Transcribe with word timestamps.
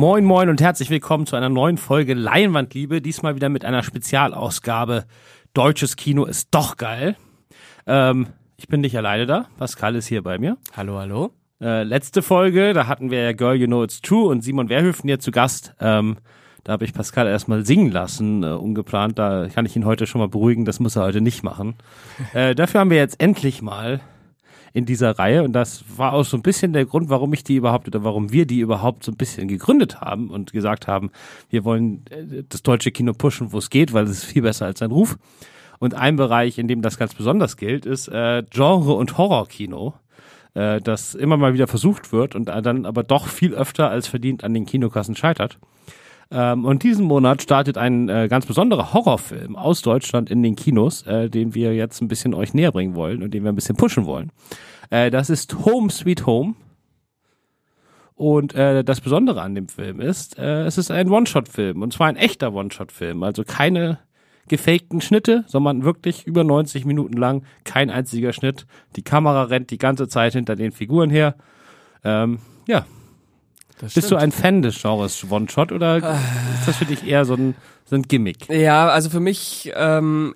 Moin 0.00 0.24
Moin 0.24 0.48
und 0.48 0.62
herzlich 0.62 0.88
willkommen 0.88 1.26
zu 1.26 1.36
einer 1.36 1.50
neuen 1.50 1.76
Folge 1.76 2.14
Leinwandliebe. 2.14 3.02
Diesmal 3.02 3.36
wieder 3.36 3.50
mit 3.50 3.66
einer 3.66 3.82
Spezialausgabe 3.82 5.04
Deutsches 5.52 5.94
Kino 5.94 6.24
ist 6.24 6.48
doch 6.52 6.78
geil. 6.78 7.16
Ähm, 7.86 8.28
ich 8.56 8.66
bin 8.66 8.80
nicht 8.80 8.96
alleine 8.96 9.26
da. 9.26 9.48
Pascal 9.58 9.96
ist 9.96 10.06
hier 10.06 10.22
bei 10.22 10.38
mir. 10.38 10.56
Hallo, 10.74 10.96
hallo. 10.96 11.34
Äh, 11.60 11.82
letzte 11.82 12.22
Folge, 12.22 12.72
da 12.72 12.86
hatten 12.86 13.10
wir 13.10 13.20
ja 13.20 13.32
Girl 13.32 13.56
You 13.56 13.66
Know 13.66 13.84
It's 13.84 14.00
True 14.00 14.30
und 14.30 14.40
Simon 14.40 14.70
Werhöfen 14.70 15.06
hier 15.06 15.20
zu 15.20 15.32
Gast. 15.32 15.74
Ähm, 15.80 16.16
da 16.64 16.72
habe 16.72 16.86
ich 16.86 16.94
Pascal 16.94 17.26
erstmal 17.26 17.66
singen 17.66 17.92
lassen, 17.92 18.42
äh, 18.42 18.46
ungeplant. 18.46 19.18
Da 19.18 19.48
kann 19.48 19.66
ich 19.66 19.76
ihn 19.76 19.84
heute 19.84 20.06
schon 20.06 20.22
mal 20.22 20.28
beruhigen, 20.28 20.64
das 20.64 20.80
muss 20.80 20.96
er 20.96 21.02
heute 21.02 21.20
nicht 21.20 21.42
machen. 21.42 21.74
Äh, 22.32 22.54
dafür 22.54 22.80
haben 22.80 22.90
wir 22.90 22.96
jetzt 22.96 23.20
endlich 23.20 23.60
mal 23.60 24.00
in 24.72 24.84
dieser 24.84 25.18
Reihe 25.18 25.42
und 25.42 25.52
das 25.52 25.84
war 25.96 26.12
auch 26.12 26.24
so 26.24 26.36
ein 26.36 26.42
bisschen 26.42 26.72
der 26.72 26.86
Grund, 26.86 27.08
warum 27.08 27.32
ich 27.32 27.44
die 27.44 27.56
überhaupt 27.56 27.88
oder 27.88 28.04
warum 28.04 28.32
wir 28.32 28.46
die 28.46 28.60
überhaupt 28.60 29.04
so 29.04 29.12
ein 29.12 29.16
bisschen 29.16 29.48
gegründet 29.48 30.00
haben 30.00 30.30
und 30.30 30.52
gesagt 30.52 30.86
haben, 30.86 31.10
wir 31.48 31.64
wollen 31.64 32.04
äh, 32.10 32.44
das 32.48 32.62
deutsche 32.62 32.92
Kino 32.92 33.12
pushen, 33.12 33.52
wo 33.52 33.58
es 33.58 33.70
geht, 33.70 33.92
weil 33.92 34.04
es 34.04 34.10
ist 34.10 34.24
viel 34.24 34.42
besser 34.42 34.66
als 34.66 34.78
sein 34.78 34.90
Ruf. 34.90 35.18
Und 35.78 35.94
ein 35.94 36.16
Bereich, 36.16 36.58
in 36.58 36.68
dem 36.68 36.82
das 36.82 36.98
ganz 36.98 37.14
besonders 37.14 37.56
gilt, 37.56 37.86
ist 37.86 38.08
äh, 38.08 38.42
Genre- 38.50 38.92
und 38.96 39.16
Horrorkino, 39.16 39.94
äh, 40.54 40.80
das 40.80 41.14
immer 41.14 41.38
mal 41.38 41.54
wieder 41.54 41.66
versucht 41.66 42.12
wird 42.12 42.34
und 42.34 42.46
dann 42.46 42.84
aber 42.84 43.02
doch 43.02 43.26
viel 43.26 43.54
öfter 43.54 43.90
als 43.90 44.06
verdient 44.06 44.44
an 44.44 44.52
den 44.52 44.66
Kinokassen 44.66 45.16
scheitert. 45.16 45.58
Ähm, 46.32 46.64
und 46.64 46.82
diesen 46.82 47.06
Monat 47.06 47.42
startet 47.42 47.76
ein 47.76 48.08
äh, 48.08 48.28
ganz 48.28 48.46
besonderer 48.46 48.92
Horrorfilm 48.92 49.56
aus 49.56 49.82
Deutschland 49.82 50.30
in 50.30 50.42
den 50.42 50.54
Kinos, 50.54 51.02
äh, 51.06 51.28
den 51.28 51.54
wir 51.54 51.74
jetzt 51.74 52.00
ein 52.00 52.08
bisschen 52.08 52.34
euch 52.34 52.54
näher 52.54 52.72
bringen 52.72 52.94
wollen 52.94 53.22
und 53.22 53.34
den 53.34 53.42
wir 53.42 53.50
ein 53.50 53.56
bisschen 53.56 53.76
pushen 53.76 54.06
wollen. 54.06 54.30
Äh, 54.90 55.10
das 55.10 55.30
ist 55.30 55.64
Home 55.64 55.90
Sweet 55.90 56.26
Home. 56.26 56.54
Und 58.14 58.54
äh, 58.54 58.84
das 58.84 59.00
Besondere 59.00 59.40
an 59.40 59.54
dem 59.54 59.68
Film 59.68 59.98
ist, 59.98 60.38
äh, 60.38 60.64
es 60.64 60.76
ist 60.76 60.90
ein 60.90 61.08
One-Shot-Film 61.08 61.80
und 61.80 61.92
zwar 61.94 62.08
ein 62.08 62.16
echter 62.16 62.52
One-Shot-Film, 62.52 63.22
also 63.22 63.44
keine 63.44 63.98
gefakten 64.46 65.00
Schnitte, 65.00 65.44
sondern 65.46 65.84
wirklich 65.84 66.26
über 66.26 66.44
90 66.44 66.84
Minuten 66.84 67.16
lang 67.16 67.44
kein 67.64 67.88
einziger 67.88 68.34
Schnitt. 68.34 68.66
Die 68.96 69.02
Kamera 69.02 69.44
rennt 69.44 69.70
die 69.70 69.78
ganze 69.78 70.06
Zeit 70.06 70.34
hinter 70.34 70.54
den 70.54 70.72
Figuren 70.72 71.08
her. 71.08 71.34
Ähm, 72.04 72.40
ja, 72.66 72.84
Das 73.80 73.94
bist 73.94 74.10
du 74.10 74.16
ein 74.16 74.30
Fan 74.30 74.62
des 74.62 74.80
Genres 74.82 75.24
One-Shot 75.28 75.72
oder 75.72 75.96
ist 75.96 76.66
das 76.66 76.76
für 76.76 76.84
dich 76.84 77.06
eher 77.06 77.24
so 77.24 77.34
ein, 77.34 77.54
so 77.86 77.96
ein 77.96 78.02
Gimmick? 78.02 78.48
Ja, 78.48 78.88
also 78.88 79.08
für 79.08 79.20
mich 79.20 79.72
ähm, 79.74 80.34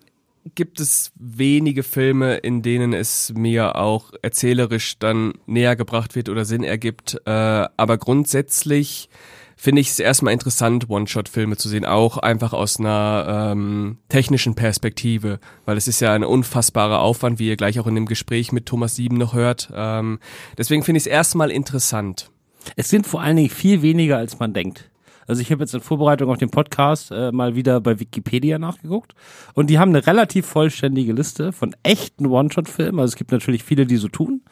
gibt 0.55 0.81
es 0.81 1.12
wenige 1.17 1.83
Filme, 1.83 2.37
in 2.37 2.62
denen 2.62 2.92
es 2.92 3.33
mir 3.34 3.77
auch 3.77 4.12
erzählerisch 4.22 4.98
dann 4.98 5.34
näher 5.47 5.77
gebracht 5.77 6.15
wird 6.15 6.31
oder 6.31 6.45
Sinn 6.45 6.65
ergibt. 6.65 7.20
Äh, 7.27 7.31
aber 7.31 7.98
grundsätzlich 7.98 9.11
finde 9.56 9.81
ich 9.81 9.91
es 9.91 9.98
erstmal 9.98 10.33
interessant, 10.33 10.91
One-Shot-Filme 10.91 11.56
zu 11.56 11.69
sehen, 11.69 11.84
auch 11.84 12.19
einfach 12.19 12.53
aus 12.53 12.78
einer 12.78 13.53
ähm, 13.53 13.98
technischen 14.09 14.55
Perspektive, 14.55 15.39
weil 15.65 15.77
es 15.77 15.89
ist 15.89 16.00
ja 16.00 16.12
ein 16.12 16.25
unfassbarer 16.25 17.00
Aufwand, 17.00 17.39
wie 17.39 17.48
ihr 17.48 17.56
gleich 17.56 17.78
auch 17.78 17.87
in 17.87 17.95
dem 17.95 18.06
Gespräch 18.06 18.53
mit 18.53 18.67
Thomas 18.67 18.97
Sieben 18.97 19.17
noch 19.17 19.34
hört. 19.34 19.70
Ähm, 19.75 20.19
deswegen 20.59 20.83
finde 20.83 20.98
ich 20.98 21.05
es 21.05 21.09
erstmal 21.09 21.50
interessant. 21.50 22.31
Es 22.76 22.88
sind 22.88 23.06
vor 23.06 23.22
allen 23.22 23.36
Dingen 23.36 23.50
viel 23.50 23.82
weniger, 23.82 24.16
als 24.18 24.38
man 24.38 24.52
denkt. 24.52 24.90
Also 25.26 25.40
ich 25.40 25.50
habe 25.50 25.62
jetzt 25.62 25.72
in 25.74 25.80
Vorbereitung 25.80 26.28
auf 26.30 26.36
den 26.38 26.50
Podcast 26.50 27.10
äh, 27.10 27.32
mal 27.32 27.54
wieder 27.54 27.80
bei 27.80 27.98
Wikipedia 27.98 28.58
nachgeguckt 28.58 29.14
und 29.54 29.70
die 29.70 29.78
haben 29.78 29.88
eine 29.90 30.06
relativ 30.06 30.44
vollständige 30.46 31.14
Liste 31.14 31.52
von 31.52 31.74
echten 31.82 32.26
One-Shot-Filmen. 32.26 33.00
Also 33.00 33.12
es 33.12 33.16
gibt 33.16 33.32
natürlich 33.32 33.64
viele, 33.64 33.86
die 33.86 33.96
so 33.96 34.08
tun, 34.08 34.42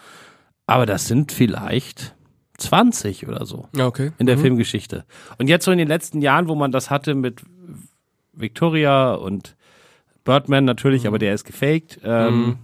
aber 0.66 0.86
das 0.86 1.06
sind 1.08 1.30
vielleicht 1.30 2.14
20 2.56 3.28
oder 3.28 3.44
so 3.44 3.68
Okay. 3.78 4.12
in 4.18 4.24
der 4.26 4.38
Filmgeschichte. 4.38 5.04
Und 5.38 5.48
jetzt 5.48 5.64
so 5.66 5.72
in 5.72 5.78
den 5.78 5.88
letzten 5.88 6.22
Jahren, 6.22 6.48
wo 6.48 6.54
man 6.54 6.72
das 6.72 6.88
hatte 6.88 7.14
mit 7.14 7.42
Victoria 8.32 9.12
und 9.14 9.56
Birdman 10.24 10.64
natürlich, 10.64 11.06
aber 11.06 11.18
der 11.18 11.34
ist 11.34 11.44
gefaked. 11.44 12.00
Ähm, 12.04 12.58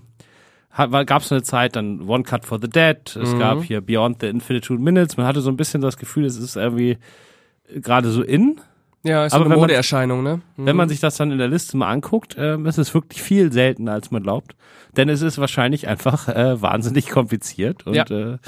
Gab 1.07 1.23
es 1.23 1.33
eine 1.33 1.43
Zeit 1.43 1.77
dann 1.77 2.09
One 2.09 2.23
Cut 2.23 2.45
for 2.45 2.59
the 2.61 2.69
Dead, 2.71 3.17
es 3.17 3.37
gab 3.39 3.63
hier 3.65 3.81
Beyond 3.81 4.21
the 4.21 4.29
Infinite 4.29 4.67
Two 4.67 4.75
Minutes. 4.75 5.17
Man 5.17 5.27
hatte 5.27 5.41
so 5.41 5.51
ein 5.51 5.57
bisschen 5.57 5.81
das 5.81 5.97
Gefühl, 5.97 6.25
es 6.25 6.37
ist 6.37 6.57
irgendwie 6.57 6.99
gerade 7.75 8.11
so 8.11 8.23
in. 8.23 8.61
Ja, 9.05 9.25
ist 9.27 9.33
Aber 9.33 9.45
eine 9.45 9.57
Modeerscheinung, 9.57 10.23
ne? 10.23 10.41
Wenn 10.57 10.75
man 10.77 10.89
sich 10.89 11.01
das 11.01 11.17
dann 11.17 11.31
in 11.31 11.39
der 11.39 11.49
Liste 11.49 11.77
mal 11.77 11.89
anguckt, 11.91 12.37
ähm, 12.39 12.67
ist 12.67 12.79
es 12.79 12.95
wirklich 12.95 13.23
viel 13.23 13.53
seltener, 13.53 13.93
als 13.93 14.11
man 14.11 14.23
glaubt. 14.23 14.57
Denn 14.97 15.09
es 15.09 15.23
ist 15.23 15.39
wahrscheinlich 15.39 15.87
einfach 15.89 16.29
äh, 16.29 16.61
wahnsinnig 16.61 17.09
kompliziert 17.11 17.87
und 17.87 17.95
Ja. 17.95 18.05
äh, 18.05 18.39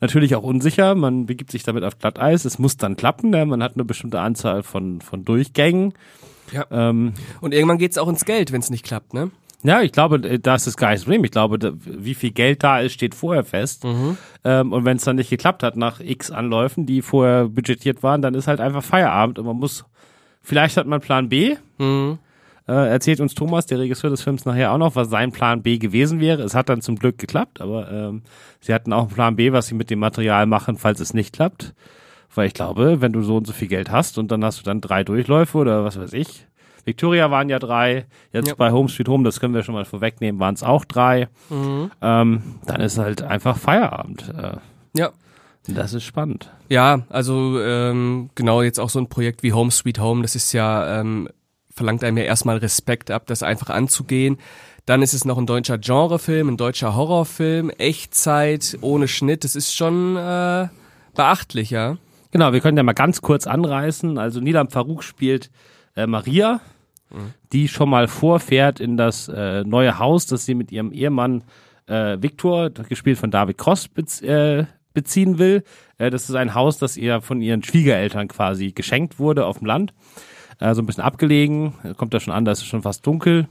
natürlich 0.00 0.34
auch 0.36 0.42
unsicher. 0.44 0.94
Man 0.94 1.26
begibt 1.26 1.50
sich 1.50 1.62
damit 1.64 1.82
auf 1.84 1.98
Glatteis. 1.98 2.44
Es 2.44 2.58
muss 2.58 2.76
dann 2.76 2.96
klappen. 2.96 3.30
Ne? 3.30 3.44
Man 3.46 3.62
hat 3.62 3.74
eine 3.74 3.84
bestimmte 3.84 4.20
Anzahl 4.20 4.62
von, 4.62 5.00
von 5.00 5.24
Durchgängen. 5.24 5.94
Ja. 6.52 6.66
Ähm, 6.70 7.14
Und 7.40 7.54
irgendwann 7.54 7.78
geht's 7.78 7.98
auch 7.98 8.08
ins 8.08 8.24
Geld, 8.24 8.52
wenn 8.52 8.60
es 8.60 8.70
nicht 8.70 8.84
klappt, 8.84 9.14
ne? 9.14 9.30
Ja, 9.62 9.80
ich 9.82 9.92
glaube, 9.92 10.16
äh, 10.28 10.38
das 10.38 10.66
ist 10.66 10.76
gar 10.76 10.90
nicht 10.90 11.00
das 11.00 11.04
Problem. 11.04 11.24
Ich 11.24 11.30
glaube, 11.30 11.74
wie 11.84 12.14
viel 12.14 12.32
Geld 12.32 12.62
da 12.62 12.80
ist, 12.80 12.92
steht 12.92 13.14
vorher 13.14 13.44
fest. 13.44 13.84
Ähm, 14.44 14.72
und 14.72 14.84
wenn 14.84 14.96
es 14.96 15.04
dann 15.04 15.16
nicht 15.16 15.30
geklappt 15.30 15.62
hat 15.62 15.76
nach 15.76 16.00
x 16.00 16.30
Anläufen, 16.30 16.86
die 16.86 17.02
vorher 17.02 17.48
budgetiert 17.48 18.02
waren, 18.02 18.22
dann 18.22 18.34
ist 18.34 18.48
halt 18.48 18.60
einfach 18.60 18.82
Feierabend 18.82 19.38
und 19.38 19.46
man 19.46 19.56
muss, 19.56 19.84
vielleicht 20.42 20.76
hat 20.76 20.86
man 20.86 21.00
Plan 21.00 21.28
B. 21.28 21.56
Mhm. 21.78 22.18
Äh, 22.68 22.90
erzählt 22.90 23.20
uns 23.20 23.34
Thomas, 23.34 23.66
der 23.66 23.80
Regisseur 23.80 24.10
des 24.10 24.22
Films, 24.22 24.44
nachher 24.44 24.72
auch 24.72 24.78
noch, 24.78 24.94
was 24.94 25.10
sein 25.10 25.32
Plan 25.32 25.62
B 25.62 25.78
gewesen 25.78 26.20
wäre. 26.20 26.42
Es 26.42 26.54
hat 26.54 26.68
dann 26.68 26.80
zum 26.80 26.96
Glück 26.96 27.18
geklappt, 27.18 27.60
aber 27.60 27.90
ähm, 27.90 28.22
sie 28.60 28.72
hatten 28.72 28.92
auch 28.92 29.02
einen 29.02 29.14
Plan 29.14 29.36
B, 29.36 29.52
was 29.52 29.66
sie 29.66 29.74
mit 29.74 29.90
dem 29.90 29.98
Material 29.98 30.46
machen, 30.46 30.76
falls 30.76 31.00
es 31.00 31.12
nicht 31.12 31.34
klappt. 31.34 31.74
Weil 32.34 32.46
ich 32.46 32.54
glaube, 32.54 33.00
wenn 33.00 33.12
du 33.12 33.22
so 33.22 33.36
und 33.36 33.46
so 33.46 33.52
viel 33.52 33.68
Geld 33.68 33.90
hast 33.90 34.16
und 34.16 34.30
dann 34.30 34.44
hast 34.44 34.60
du 34.60 34.62
dann 34.62 34.80
drei 34.80 35.04
Durchläufe 35.04 35.58
oder 35.58 35.84
was 35.84 35.98
weiß 35.98 36.12
ich. 36.14 36.46
Victoria 36.84 37.30
waren 37.30 37.48
ja 37.48 37.58
drei, 37.58 38.06
jetzt 38.32 38.48
Ja. 38.48 38.54
bei 38.56 38.72
Home 38.72 38.88
Street 38.88 39.08
Home, 39.08 39.24
das 39.24 39.38
können 39.40 39.54
wir 39.54 39.62
schon 39.62 39.74
mal 39.74 39.84
vorwegnehmen, 39.84 40.40
waren 40.40 40.54
es 40.54 40.62
auch 40.62 40.84
drei. 40.84 41.28
Ähm, 41.50 42.42
dann 42.66 42.80
ist 42.80 42.98
halt 42.98 43.22
einfach 43.22 43.56
Feierabend. 43.56 44.32
Äh, 44.36 44.56
Ja. 44.98 45.10
das 45.68 45.94
ist 45.94 46.04
spannend. 46.04 46.50
Ja, 46.68 47.02
also 47.08 47.60
ähm, 47.60 48.30
genau 48.34 48.62
jetzt 48.62 48.80
auch 48.80 48.90
so 48.90 48.98
ein 48.98 49.08
Projekt 49.08 49.42
wie 49.42 49.52
Home 49.52 49.70
Sweet 49.70 49.98
Home, 50.00 50.22
das 50.22 50.34
ist 50.34 50.52
ja, 50.52 51.00
ähm, 51.00 51.28
verlangt 51.70 52.02
einem 52.04 52.18
ja 52.18 52.24
erstmal 52.24 52.56
Respekt 52.58 53.10
ab, 53.10 53.26
das 53.26 53.42
einfach 53.42 53.70
anzugehen. 53.70 54.38
Dann 54.84 55.00
ist 55.02 55.14
es 55.14 55.24
noch 55.24 55.38
ein 55.38 55.46
deutscher 55.46 55.78
Genrefilm, 55.78 56.48
ein 56.48 56.56
deutscher 56.56 56.96
Horrorfilm, 56.96 57.70
Echtzeit, 57.70 58.76
ohne 58.80 59.06
Schnitt, 59.06 59.44
das 59.44 59.54
ist 59.54 59.72
schon 59.74 60.16
äh, 60.16 60.66
beachtlich, 61.14 61.70
ja. 61.70 61.96
Genau, 62.32 62.52
wir 62.52 62.60
können 62.60 62.76
ja 62.78 62.82
mal 62.82 62.92
ganz 62.94 63.20
kurz 63.22 63.46
anreißen. 63.46 64.16
Also 64.18 64.40
Nilam 64.40 64.70
Farouk 64.70 65.04
spielt 65.04 65.50
äh, 65.96 66.06
Maria, 66.06 66.60
die 67.52 67.68
schon 67.68 67.90
mal 67.90 68.08
vorfährt 68.08 68.80
in 68.80 68.96
das 68.96 69.28
äh, 69.28 69.64
neue 69.64 69.98
Haus, 69.98 70.26
das 70.26 70.46
sie 70.46 70.54
mit 70.54 70.72
ihrem 70.72 70.92
Ehemann 70.92 71.44
äh, 71.86 72.16
Viktor, 72.20 72.70
gespielt 72.70 73.18
von 73.18 73.30
David 73.30 73.58
Cross, 73.58 73.88
bez 73.88 74.22
äh, 74.22 74.64
beziehen 74.94 75.38
will. 75.38 75.64
Äh, 75.98 76.10
das 76.10 76.28
ist 76.28 76.34
ein 76.34 76.54
Haus, 76.54 76.78
das 76.78 76.96
ihr 76.96 77.20
von 77.20 77.40
ihren 77.40 77.62
Schwiegereltern 77.62 78.28
quasi 78.28 78.72
geschenkt 78.72 79.18
wurde 79.18 79.46
auf 79.46 79.58
dem 79.58 79.66
Land. 79.66 79.92
Äh, 80.58 80.74
so 80.74 80.82
ein 80.82 80.86
bisschen 80.86 81.04
abgelegen. 81.04 81.74
Kommt 81.96 82.14
da 82.14 82.20
schon 82.20 82.34
an, 82.34 82.44
da 82.44 82.52
ist 82.52 82.60
es 82.60 82.66
schon 82.66 82.82
fast 82.82 83.06
dunkel. 83.06 83.48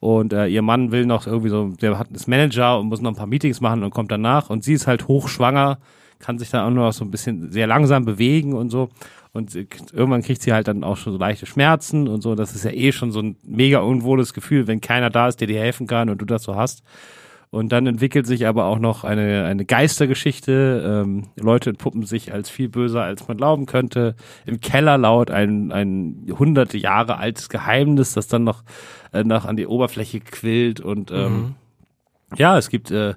Und 0.00 0.32
äh, 0.32 0.46
ihr 0.46 0.62
Mann 0.62 0.92
will 0.92 1.06
noch 1.06 1.26
irgendwie 1.26 1.48
so, 1.48 1.70
der 1.80 1.98
hat 1.98 2.10
ist 2.12 2.28
Manager 2.28 2.78
und 2.78 2.86
muss 2.86 3.00
noch 3.00 3.10
ein 3.10 3.16
paar 3.16 3.26
Meetings 3.26 3.60
machen 3.60 3.82
und 3.82 3.90
kommt 3.90 4.12
danach. 4.12 4.48
Und 4.48 4.62
sie 4.62 4.74
ist 4.74 4.86
halt 4.86 5.08
hochschwanger, 5.08 5.78
kann 6.20 6.38
sich 6.38 6.50
dann 6.50 6.64
auch 6.64 6.70
noch 6.70 6.92
so 6.92 7.04
ein 7.04 7.10
bisschen 7.10 7.50
sehr 7.50 7.66
langsam 7.66 8.04
bewegen 8.04 8.52
und 8.52 8.70
so. 8.70 8.90
Und 9.32 9.54
irgendwann 9.54 10.22
kriegt 10.22 10.42
sie 10.42 10.52
halt 10.52 10.68
dann 10.68 10.84
auch 10.84 10.96
schon 10.96 11.12
so 11.12 11.18
leichte 11.18 11.46
Schmerzen 11.46 12.08
und 12.08 12.22
so. 12.22 12.34
Das 12.34 12.54
ist 12.54 12.64
ja 12.64 12.70
eh 12.70 12.92
schon 12.92 13.12
so 13.12 13.20
ein 13.20 13.36
mega 13.44 13.80
unwohles 13.80 14.32
Gefühl, 14.32 14.66
wenn 14.66 14.80
keiner 14.80 15.10
da 15.10 15.28
ist, 15.28 15.40
der 15.40 15.46
dir 15.46 15.60
helfen 15.60 15.86
kann 15.86 16.08
und 16.08 16.20
du 16.20 16.24
das 16.24 16.42
so 16.42 16.56
hast. 16.56 16.82
Und 17.50 17.72
dann 17.72 17.86
entwickelt 17.86 18.26
sich 18.26 18.46
aber 18.46 18.66
auch 18.66 18.78
noch 18.78 19.04
eine, 19.04 19.44
eine 19.44 19.64
Geistergeschichte. 19.64 21.02
Ähm, 21.06 21.28
Leute 21.36 21.70
entpuppen 21.70 22.04
sich 22.04 22.32
als 22.32 22.50
viel 22.50 22.68
böser, 22.68 23.02
als 23.02 23.26
man 23.26 23.38
glauben 23.38 23.64
könnte. 23.64 24.16
Im 24.44 24.60
Keller 24.60 24.98
laut 24.98 25.30
ein, 25.30 25.72
ein 25.72 26.26
hunderte 26.38 26.76
Jahre 26.76 27.16
altes 27.16 27.48
Geheimnis, 27.48 28.12
das 28.12 28.26
dann 28.28 28.44
noch, 28.44 28.64
äh, 29.14 29.24
noch 29.24 29.46
an 29.46 29.56
die 29.56 29.66
Oberfläche 29.66 30.20
quillt. 30.20 30.80
Und 30.80 31.10
ähm, 31.10 31.54
ja, 32.36 32.58
es 32.58 32.68
gibt, 32.68 32.90
äh, 32.90 33.14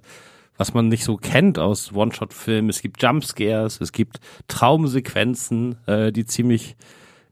was 0.61 0.75
man 0.75 0.89
nicht 0.89 1.03
so 1.03 1.17
kennt 1.17 1.57
aus 1.57 1.91
One-Shot-Filmen, 1.91 2.69
es 2.69 2.83
gibt 2.83 3.01
Jumpscares, 3.01 3.81
es 3.81 3.91
gibt 3.91 4.19
Traumsequenzen, 4.47 5.75
äh, 5.87 6.11
die 6.11 6.23
ziemlich 6.27 6.75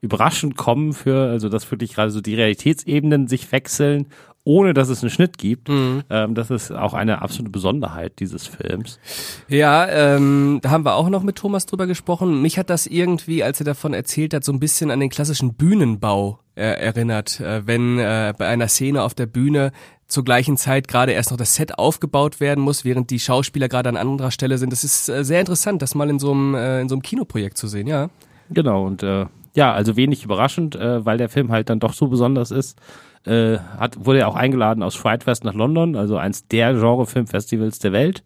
überraschend 0.02 0.58
kommen 0.58 0.94
für, 0.94 1.30
also 1.30 1.48
dass 1.48 1.70
wirklich 1.70 1.94
gerade 1.94 2.10
so 2.10 2.22
die 2.22 2.34
Realitätsebenen 2.34 3.28
sich 3.28 3.52
wechseln, 3.52 4.08
ohne 4.44 4.74
dass 4.74 4.90
es 4.90 5.04
einen 5.04 5.12
Schnitt 5.12 5.38
gibt. 5.38 5.70
Ähm, 5.70 6.34
das 6.34 6.50
ist 6.50 6.72
auch 6.72 6.96
eine 6.96 7.22
absolute 7.22 7.52
Besonderheit 7.52 8.20
dieses 8.20 8.48
Films. 8.48 9.00
Ja, 9.48 9.88
ähm, 9.88 10.58
da 10.64 10.72
haben 10.72 10.86
wir 10.86 10.96
auch 10.96 11.10
noch 11.10 11.22
mit 11.22 11.36
Thomas 11.36 11.68
drüber 11.68 11.86
gesprochen. 11.86 12.42
Mich 12.42 12.58
hat 12.58 12.72
das 12.72 12.88
irgendwie, 12.88 13.44
als 13.44 13.62
er 13.62 13.66
davon 13.66 13.94
erzählt 13.94 14.34
hat, 14.34 14.44
so 14.44 14.52
ein 14.52 14.60
bisschen 14.60 14.90
an 14.90 15.02
den 15.02 15.12
klassischen 15.12 15.54
Bühnenbau 15.54 16.40
äh, 16.56 16.64
erinnert. 16.64 17.40
Äh, 17.42 17.68
wenn 17.68 18.00
äh, 18.00 18.34
bei 18.36 18.48
einer 18.48 18.70
Szene 18.70 19.04
auf 19.04 19.14
der 19.14 19.28
Bühne 19.28 19.72
zur 20.10 20.26
gleichen 20.26 20.58
Zeit 20.58 20.88
gerade 20.90 21.14
erst 21.14 21.32
noch 21.32 21.38
das 21.38 21.56
Set 21.56 21.78
aufgebaut 21.80 22.40
werden 22.42 22.62
muss, 22.64 22.84
während 22.84 23.10
die 23.12 23.20
Schauspieler 23.20 23.70
gerade 23.70 23.88
an 23.90 23.96
anderer 23.98 24.32
Stelle 24.32 24.58
sind. 24.58 24.72
Das 24.74 24.84
ist 24.84 25.08
äh, 25.08 25.24
sehr 25.24 25.40
interessant, 25.40 25.82
das 25.82 25.96
mal 25.96 26.10
in 26.10 26.20
so 26.20 26.32
einem 26.32 26.56
äh, 26.56 26.82
in 26.82 26.90
so 26.90 26.96
einem 26.96 27.02
Kinoprojekt 27.04 27.58
zu 27.58 27.68
sehen, 27.68 27.88
ja. 27.88 28.10
Genau, 28.50 28.86
und 28.86 29.04
äh, 29.04 29.28
ja, 29.56 29.72
also 29.74 29.96
wenig 29.96 30.24
überraschend, 30.26 30.76
äh, 30.76 31.06
weil 31.06 31.18
der 31.18 31.30
Film 31.30 31.52
halt 31.52 31.70
dann 31.70 31.80
doch 31.80 31.94
so 31.94 32.08
besonders 32.08 32.52
ist. 32.52 32.78
Äh, 33.26 33.58
hat, 33.78 34.06
wurde 34.06 34.20
er 34.20 34.28
auch 34.30 34.36
eingeladen 34.36 34.82
aus 34.82 34.96
Frightfest 34.96 35.44
nach 35.44 35.54
London, 35.54 35.96
also 35.96 36.18
eins 36.18 36.48
der 36.48 36.74
Genrefilmfestivals 36.74 37.80
der 37.80 37.92
Welt. 37.92 38.24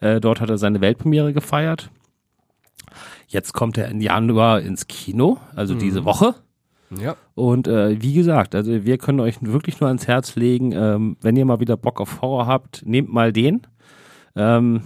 Äh, 0.00 0.20
dort 0.20 0.40
hat 0.40 0.48
er 0.50 0.58
seine 0.58 0.80
Weltpremiere 0.80 1.32
gefeiert. 1.32 1.90
Jetzt 3.28 3.52
kommt 3.52 3.76
er 3.76 3.88
im 3.88 4.00
Januar 4.00 4.60
ins 4.60 4.86
Kino, 4.86 5.38
also 5.56 5.74
Mhm. 5.74 5.78
diese 5.80 6.04
Woche. 6.04 6.34
Ja. 6.90 7.16
Und 7.34 7.68
äh, 7.68 8.00
wie 8.00 8.14
gesagt, 8.14 8.54
also 8.54 8.84
wir 8.84 8.98
können 8.98 9.20
euch 9.20 9.36
wirklich 9.40 9.80
nur 9.80 9.88
ans 9.88 10.06
Herz 10.06 10.36
legen, 10.36 10.72
ähm, 10.72 11.16
wenn 11.20 11.36
ihr 11.36 11.44
mal 11.44 11.60
wieder 11.60 11.76
Bock 11.76 12.00
auf 12.00 12.22
Horror 12.22 12.46
habt, 12.46 12.82
nehmt 12.86 13.12
mal 13.12 13.32
den. 13.32 13.62
Ähm, 14.34 14.82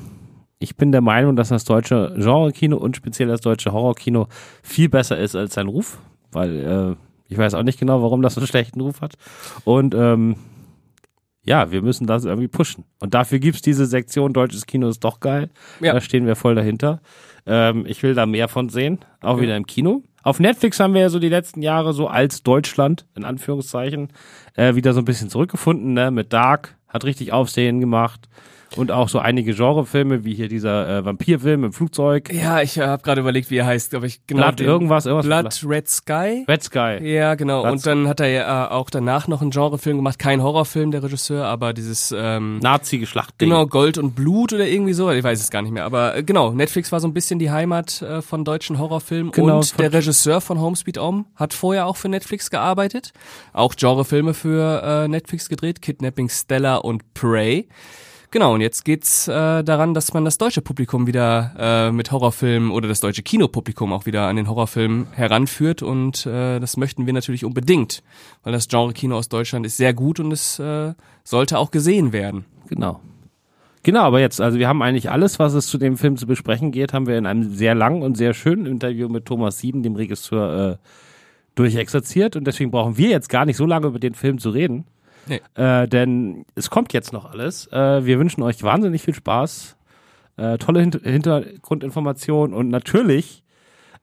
ich 0.58 0.76
bin 0.76 0.92
der 0.92 1.00
Meinung, 1.00 1.36
dass 1.36 1.48
das 1.48 1.64
deutsche 1.64 2.14
Genre-Kino 2.16 2.76
und 2.76 2.96
speziell 2.96 3.28
das 3.28 3.40
deutsche 3.40 3.72
Horrorkino 3.72 4.28
viel 4.62 4.88
besser 4.88 5.18
ist 5.18 5.34
als 5.34 5.54
sein 5.54 5.68
Ruf, 5.68 5.98
weil 6.32 6.56
äh, 6.60 6.96
ich 7.28 7.38
weiß 7.38 7.54
auch 7.54 7.62
nicht 7.62 7.78
genau, 7.78 8.02
warum 8.02 8.22
das 8.22 8.34
so 8.34 8.40
einen 8.40 8.46
schlechten 8.48 8.80
Ruf 8.80 9.00
hat. 9.00 9.14
Und 9.64 9.94
ähm, 9.94 10.36
ja, 11.42 11.70
wir 11.72 11.80
müssen 11.80 12.06
das 12.06 12.26
irgendwie 12.26 12.48
pushen. 12.48 12.84
Und 13.00 13.14
dafür 13.14 13.38
gibt's 13.38 13.62
diese 13.62 13.86
Sektion 13.86 14.32
Deutsches 14.32 14.66
Kino 14.66 14.88
ist 14.88 15.02
doch 15.02 15.20
geil. 15.20 15.48
Ja. 15.80 15.94
Da 15.94 16.00
stehen 16.00 16.26
wir 16.26 16.36
voll 16.36 16.54
dahinter. 16.54 17.00
Ähm, 17.46 17.86
ich 17.86 18.02
will 18.02 18.14
da 18.14 18.26
mehr 18.26 18.48
von 18.48 18.68
sehen, 18.68 18.98
auch 19.22 19.40
wieder 19.40 19.56
im 19.56 19.66
Kino. 19.66 20.02
Auf 20.22 20.38
Netflix 20.40 20.78
haben 20.80 20.94
wir 20.94 21.00
ja 21.00 21.08
so 21.08 21.18
die 21.18 21.28
letzten 21.28 21.62
Jahre 21.62 21.92
so 21.92 22.08
als 22.08 22.42
Deutschland, 22.42 23.06
in 23.14 23.24
Anführungszeichen, 23.24 24.08
äh, 24.54 24.74
wieder 24.74 24.92
so 24.92 25.00
ein 25.00 25.04
bisschen 25.06 25.30
zurückgefunden, 25.30 25.94
ne? 25.94 26.10
Mit 26.10 26.32
Dark, 26.32 26.76
hat 26.88 27.04
richtig 27.04 27.32
Aufsehen 27.32 27.80
gemacht. 27.80 28.28
Und 28.76 28.90
auch 28.92 29.08
so 29.08 29.18
einige 29.18 29.52
Genrefilme, 29.54 30.24
wie 30.24 30.34
hier 30.34 30.48
dieser 30.48 30.98
äh, 30.98 31.04
Vampirfilm 31.04 31.64
im 31.64 31.72
Flugzeug. 31.72 32.32
Ja, 32.32 32.62
ich 32.62 32.76
äh, 32.76 32.82
habe 32.86 33.02
gerade 33.02 33.20
überlegt, 33.20 33.50
wie 33.50 33.56
er 33.56 33.66
heißt, 33.66 33.94
aber 33.94 34.06
ich 34.06 34.24
genau 34.26 34.42
Blood 34.44 34.60
irgendwas, 34.60 35.06
irgendwas. 35.06 35.58
Blood 35.58 35.70
Red 35.72 35.88
Sky. 35.88 36.44
Red 36.46 36.62
Sky. 36.62 36.98
Ja, 37.02 37.34
genau. 37.34 37.62
Blood- 37.62 37.72
Und 37.72 37.86
dann 37.86 38.08
hat 38.08 38.20
er 38.20 38.28
ja 38.28 38.66
äh, 38.66 38.70
auch 38.70 38.88
danach 38.90 39.26
noch 39.26 39.42
einen 39.42 39.50
Genrefilm 39.50 39.96
gemacht, 39.96 40.18
kein 40.18 40.42
Horrorfilm, 40.42 40.92
der 40.92 41.02
Regisseur, 41.02 41.46
aber 41.46 41.72
dieses 41.72 42.14
ähm, 42.16 42.58
Nazi-Geschlachtding. 42.60 43.48
Genau, 43.48 43.66
Gold 43.66 43.98
und 43.98 44.14
Blut 44.14 44.52
oder 44.52 44.66
irgendwie 44.68 44.92
so, 44.92 45.10
ich 45.10 45.24
weiß 45.24 45.40
es 45.40 45.50
gar 45.50 45.62
nicht 45.62 45.72
mehr. 45.72 45.84
Aber 45.84 46.16
äh, 46.16 46.22
genau, 46.22 46.52
Netflix 46.52 46.92
war 46.92 47.00
so 47.00 47.08
ein 47.08 47.14
bisschen 47.14 47.38
die 47.40 47.50
Heimat 47.50 48.02
äh, 48.02 48.22
von 48.22 48.44
deutschen 48.44 48.78
Horrorfilmen. 48.78 49.32
Genau, 49.32 49.56
und 49.58 49.78
der 49.80 49.92
Regisseur 49.92 50.40
von 50.40 50.60
Home 50.60 50.76
Sweet 50.76 50.98
Home 50.98 51.24
hat 51.34 51.54
vorher 51.54 51.86
auch 51.86 51.96
für 51.96 52.08
Netflix 52.08 52.50
gearbeitet. 52.50 53.12
Auch 53.52 53.74
Genrefilme 53.74 54.32
für 54.34 54.82
äh, 54.84 55.08
Netflix 55.08 55.48
gedreht, 55.48 55.82
Kidnapping 55.82 56.28
Stella 56.28 56.76
und 56.76 57.14
Prey. 57.14 57.66
Genau, 58.32 58.54
und 58.54 58.60
jetzt 58.60 58.84
geht's 58.84 59.26
äh, 59.26 59.64
daran, 59.64 59.92
dass 59.92 60.14
man 60.14 60.24
das 60.24 60.38
deutsche 60.38 60.62
Publikum 60.62 61.08
wieder 61.08 61.52
äh, 61.58 61.90
mit 61.90 62.12
Horrorfilmen 62.12 62.70
oder 62.70 62.86
das 62.86 63.00
deutsche 63.00 63.24
Kinopublikum 63.24 63.92
auch 63.92 64.06
wieder 64.06 64.28
an 64.28 64.36
den 64.36 64.48
Horrorfilm 64.48 65.08
heranführt. 65.10 65.82
Und 65.82 66.26
äh, 66.26 66.60
das 66.60 66.76
möchten 66.76 67.06
wir 67.06 67.12
natürlich 67.12 67.44
unbedingt, 67.44 68.04
weil 68.44 68.52
das 68.52 68.68
Genre-Kino 68.68 69.16
aus 69.16 69.28
Deutschland 69.28 69.66
ist 69.66 69.78
sehr 69.78 69.94
gut 69.94 70.20
und 70.20 70.30
es 70.30 70.60
äh, 70.60 70.94
sollte 71.24 71.58
auch 71.58 71.72
gesehen 71.72 72.12
werden. 72.12 72.44
Genau. 72.68 73.00
Genau, 73.82 74.02
aber 74.02 74.20
jetzt, 74.20 74.40
also 74.40 74.60
wir 74.60 74.68
haben 74.68 74.82
eigentlich 74.82 75.10
alles, 75.10 75.40
was 75.40 75.54
es 75.54 75.66
zu 75.66 75.76
dem 75.76 75.96
Film 75.96 76.16
zu 76.16 76.26
besprechen 76.28 76.70
geht, 76.70 76.92
haben 76.92 77.08
wir 77.08 77.18
in 77.18 77.26
einem 77.26 77.52
sehr 77.52 77.74
langen 77.74 78.02
und 78.02 78.16
sehr 78.16 78.34
schönen 78.34 78.66
Interview 78.66 79.08
mit 79.08 79.26
Thomas 79.26 79.58
Sieben, 79.58 79.82
dem 79.82 79.96
Regisseur, 79.96 80.72
äh, 80.72 80.76
durchexerziert. 81.56 82.36
Und 82.36 82.46
deswegen 82.46 82.70
brauchen 82.70 82.96
wir 82.96 83.08
jetzt 83.08 83.28
gar 83.28 83.44
nicht 83.44 83.56
so 83.56 83.66
lange 83.66 83.88
über 83.88 83.98
den 83.98 84.14
Film 84.14 84.38
zu 84.38 84.50
reden. 84.50 84.84
Nee. 85.30 85.40
Äh, 85.54 85.86
denn 85.86 86.44
es 86.56 86.70
kommt 86.70 86.92
jetzt 86.92 87.12
noch 87.12 87.24
alles. 87.24 87.68
Äh, 87.68 88.04
wir 88.04 88.18
wünschen 88.18 88.42
euch 88.42 88.62
wahnsinnig 88.64 89.02
viel 89.02 89.14
Spaß, 89.14 89.76
äh, 90.36 90.58
tolle 90.58 90.80
Hint 90.80 91.00
Hintergrundinformationen 91.02 92.54
und 92.54 92.68
natürlich 92.68 93.44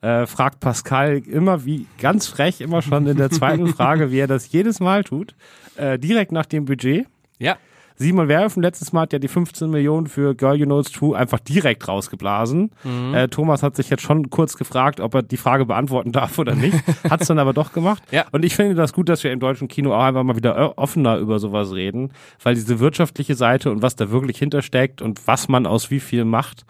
äh, 0.02 0.26
fragt 0.26 0.62
Pascal 0.62 1.18
immer 1.18 1.66
wie 1.66 1.86
ganz 2.00 2.28
frech 2.28 2.62
immer 2.62 2.82
schon 2.82 3.06
in 3.08 3.18
der 3.18 3.30
zweiten 3.30 3.68
Frage, 3.74 4.10
wie 4.10 4.20
er 4.20 4.28
das 4.28 4.52
jedes 4.52 4.80
Mal 4.80 5.04
tut, 5.04 5.36
äh, 5.76 6.00
direkt 6.00 6.32
nach 6.32 6.46
dem 6.46 6.64
Budget. 6.64 7.08
Ja. 7.40 7.58
Simon 7.98 8.28
Werfen 8.28 8.62
letztes 8.64 8.94
Mal 8.94 9.02
hat 9.02 9.14
ja 9.14 9.20
die 9.20 9.28
15 9.28 9.70
Millionen 9.70 10.08
für 10.08 10.36
Girl 10.36 10.56
You 10.56 10.66
Know 10.66 10.80
It's 10.80 10.92
True 10.92 11.18
einfach 11.18 11.40
direkt 11.40 11.88
rausgeblasen. 11.88 12.72
Mhm. 12.84 13.14
Äh, 13.14 13.28
Thomas 13.28 13.64
hat 13.64 13.76
sich 13.76 13.90
jetzt 13.90 14.04
schon 14.04 14.30
kurz 14.30 14.56
gefragt, 14.58 15.00
ob 15.00 15.16
er 15.16 15.24
die 15.24 15.38
Frage 15.38 15.66
beantworten 15.66 16.12
darf 16.12 16.38
oder 16.40 16.56
nicht. 16.56 16.78
Hat 17.10 17.22
es 17.22 17.28
dann 17.28 17.40
aber 17.40 17.54
doch 17.54 17.74
gemacht. 17.74 18.04
Ja. 18.12 18.26
Und 18.32 18.46
ich 18.46 18.56
finde 18.56 18.76
das 18.76 18.94
gut, 18.94 19.10
dass 19.10 19.24
wir 19.24 19.32
im 19.32 19.40
deutschen 19.40 19.68
Kino 19.68 19.94
auch 19.94 20.04
einfach 20.04 20.24
mal 20.24 20.36
wieder 20.36 20.56
ö- 20.58 20.74
offener 20.76 21.18
über 21.18 21.40
sowas 21.40 21.74
reden, 21.74 22.12
weil 22.44 22.56
diese 22.56 22.80
wirtschaftliche 22.80 23.36
Seite 23.36 23.72
und 23.72 23.82
was 23.82 23.96
da 23.96 24.12
wirklich 24.12 24.38
hintersteckt 24.38 25.02
und 25.02 25.26
was 25.28 25.48
man 25.48 25.66
aus 25.66 25.90
wie 25.90 26.00
viel 26.00 26.24
macht, 26.26 26.66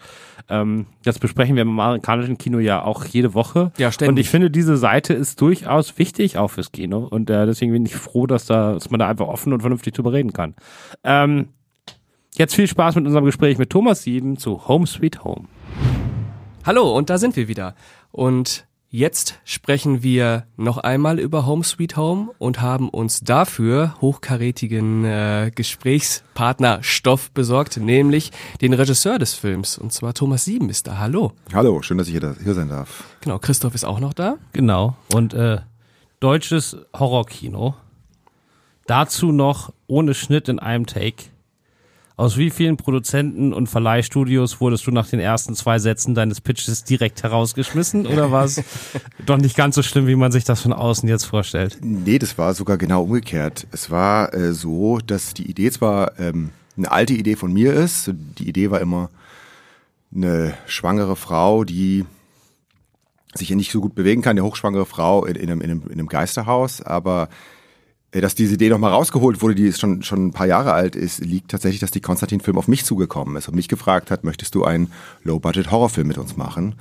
ähm, 0.50 0.86
das 1.04 1.18
besprechen 1.18 1.56
wir 1.56 1.62
im 1.62 1.78
amerikanischen 1.78 2.38
Kino 2.38 2.58
ja 2.58 2.82
auch 2.82 3.04
jede 3.04 3.34
Woche. 3.34 3.70
Ja, 3.76 3.92
ständig. 3.92 4.10
Und 4.12 4.18
ich 4.18 4.30
finde, 4.30 4.50
diese 4.50 4.78
Seite 4.78 5.12
ist 5.12 5.40
durchaus 5.42 5.98
wichtig 5.98 6.38
auch 6.38 6.48
fürs 6.48 6.72
Kino. 6.72 7.06
Und 7.10 7.28
äh, 7.28 7.44
deswegen 7.44 7.72
bin 7.72 7.84
ich 7.84 7.94
froh, 7.94 8.26
dass, 8.26 8.46
da, 8.46 8.72
dass 8.72 8.88
man 8.90 8.98
da 8.98 9.08
einfach 9.08 9.26
offen 9.26 9.52
und 9.52 9.60
vernünftig 9.60 9.92
drüber 9.94 10.12
reden 10.14 10.32
kann. 10.32 10.54
Ähm, 11.24 11.48
jetzt 12.36 12.54
viel 12.54 12.66
Spaß 12.66 12.94
mit 12.96 13.06
unserem 13.06 13.24
Gespräch 13.24 13.58
mit 13.58 13.70
Thomas 13.70 14.02
Sieben 14.02 14.36
zu 14.36 14.68
Home 14.68 14.86
Sweet 14.86 15.24
Home. 15.24 15.48
Hallo, 16.64 16.94
und 16.96 17.10
da 17.10 17.18
sind 17.18 17.34
wir 17.36 17.48
wieder. 17.48 17.74
Und 18.12 18.66
jetzt 18.90 19.38
sprechen 19.44 20.02
wir 20.02 20.46
noch 20.56 20.78
einmal 20.78 21.18
über 21.18 21.46
Home 21.46 21.64
Sweet 21.64 21.96
Home 21.96 22.30
und 22.38 22.60
haben 22.60 22.88
uns 22.88 23.20
dafür 23.20 23.96
hochkarätigen 24.00 25.04
äh, 25.04 25.50
Gesprächspartner 25.54 26.82
Stoff 26.82 27.30
besorgt, 27.32 27.78
nämlich 27.78 28.30
den 28.60 28.74
Regisseur 28.74 29.18
des 29.18 29.34
Films. 29.34 29.78
Und 29.78 29.92
zwar 29.92 30.14
Thomas 30.14 30.44
Sieben 30.44 30.70
ist 30.70 30.86
da. 30.86 30.98
Hallo. 30.98 31.32
Hallo, 31.52 31.82
schön, 31.82 31.98
dass 31.98 32.06
ich 32.06 32.12
hier, 32.12 32.20
da, 32.20 32.34
hier 32.42 32.54
sein 32.54 32.68
darf. 32.68 33.04
Genau, 33.22 33.38
Christoph 33.38 33.74
ist 33.74 33.84
auch 33.84 34.00
noch 34.00 34.12
da. 34.12 34.36
Genau. 34.52 34.96
Und 35.12 35.34
äh, 35.34 35.58
deutsches 36.20 36.76
Horrorkino. 36.94 37.74
Dazu 38.88 39.32
noch 39.32 39.70
ohne 39.86 40.14
Schnitt 40.14 40.48
in 40.48 40.58
einem 40.58 40.86
Take. 40.86 41.24
Aus 42.16 42.38
wie 42.38 42.48
vielen 42.48 42.78
Produzenten 42.78 43.52
und 43.52 43.68
Verleihstudios 43.68 44.62
wurdest 44.62 44.86
du 44.86 44.90
nach 44.90 45.06
den 45.06 45.20
ersten 45.20 45.54
zwei 45.54 45.78
Sätzen 45.78 46.14
deines 46.14 46.40
Pitches 46.40 46.84
direkt 46.84 47.22
herausgeschmissen 47.22 48.06
oder 48.06 48.32
war 48.32 48.46
es 48.46 48.62
doch 49.26 49.36
nicht 49.36 49.58
ganz 49.58 49.74
so 49.74 49.82
schlimm, 49.82 50.06
wie 50.06 50.16
man 50.16 50.32
sich 50.32 50.44
das 50.44 50.62
von 50.62 50.72
außen 50.72 51.06
jetzt 51.06 51.26
vorstellt? 51.26 51.76
Nee, 51.82 52.18
das 52.18 52.38
war 52.38 52.54
sogar 52.54 52.78
genau 52.78 53.02
umgekehrt. 53.02 53.66
Es 53.72 53.90
war 53.90 54.32
äh, 54.32 54.54
so, 54.54 55.00
dass 55.00 55.34
die 55.34 55.50
Idee 55.50 55.70
zwar 55.70 56.18
ähm, 56.18 56.48
eine 56.78 56.90
alte 56.90 57.12
Idee 57.12 57.36
von 57.36 57.52
mir 57.52 57.74
ist. 57.74 58.10
Die 58.38 58.48
Idee 58.48 58.70
war 58.70 58.80
immer 58.80 59.10
eine 60.14 60.54
schwangere 60.66 61.14
Frau, 61.14 61.62
die 61.64 62.06
sich 63.34 63.50
ja 63.50 63.56
nicht 63.56 63.70
so 63.70 63.82
gut 63.82 63.94
bewegen 63.94 64.22
kann, 64.22 64.30
eine 64.30 64.44
hochschwangere 64.44 64.86
Frau 64.86 65.26
in, 65.26 65.36
in, 65.36 65.50
einem, 65.50 65.60
in, 65.60 65.70
einem, 65.70 65.82
in 65.88 65.92
einem 65.92 66.08
Geisterhaus, 66.08 66.80
aber 66.80 67.28
dass 68.12 68.34
diese 68.34 68.54
Idee 68.54 68.70
nochmal 68.70 68.92
rausgeholt 68.92 69.42
wurde, 69.42 69.54
die 69.54 69.66
ist 69.66 69.80
schon, 69.80 70.02
schon 70.02 70.28
ein 70.28 70.32
paar 70.32 70.46
Jahre 70.46 70.72
alt 70.72 70.96
ist, 70.96 71.20
liegt 71.20 71.50
tatsächlich, 71.50 71.80
dass 71.80 71.90
die 71.90 72.00
Konstantin-Film 72.00 72.56
auf 72.56 72.68
mich 72.68 72.84
zugekommen 72.84 73.36
ist 73.36 73.48
und 73.48 73.54
mich 73.54 73.68
gefragt 73.68 74.10
hat, 74.10 74.24
möchtest 74.24 74.54
du 74.54 74.64
einen 74.64 74.90
Low-Budget-Horrorfilm 75.24 76.08
mit 76.08 76.16
uns 76.16 76.36
machen? 76.36 76.76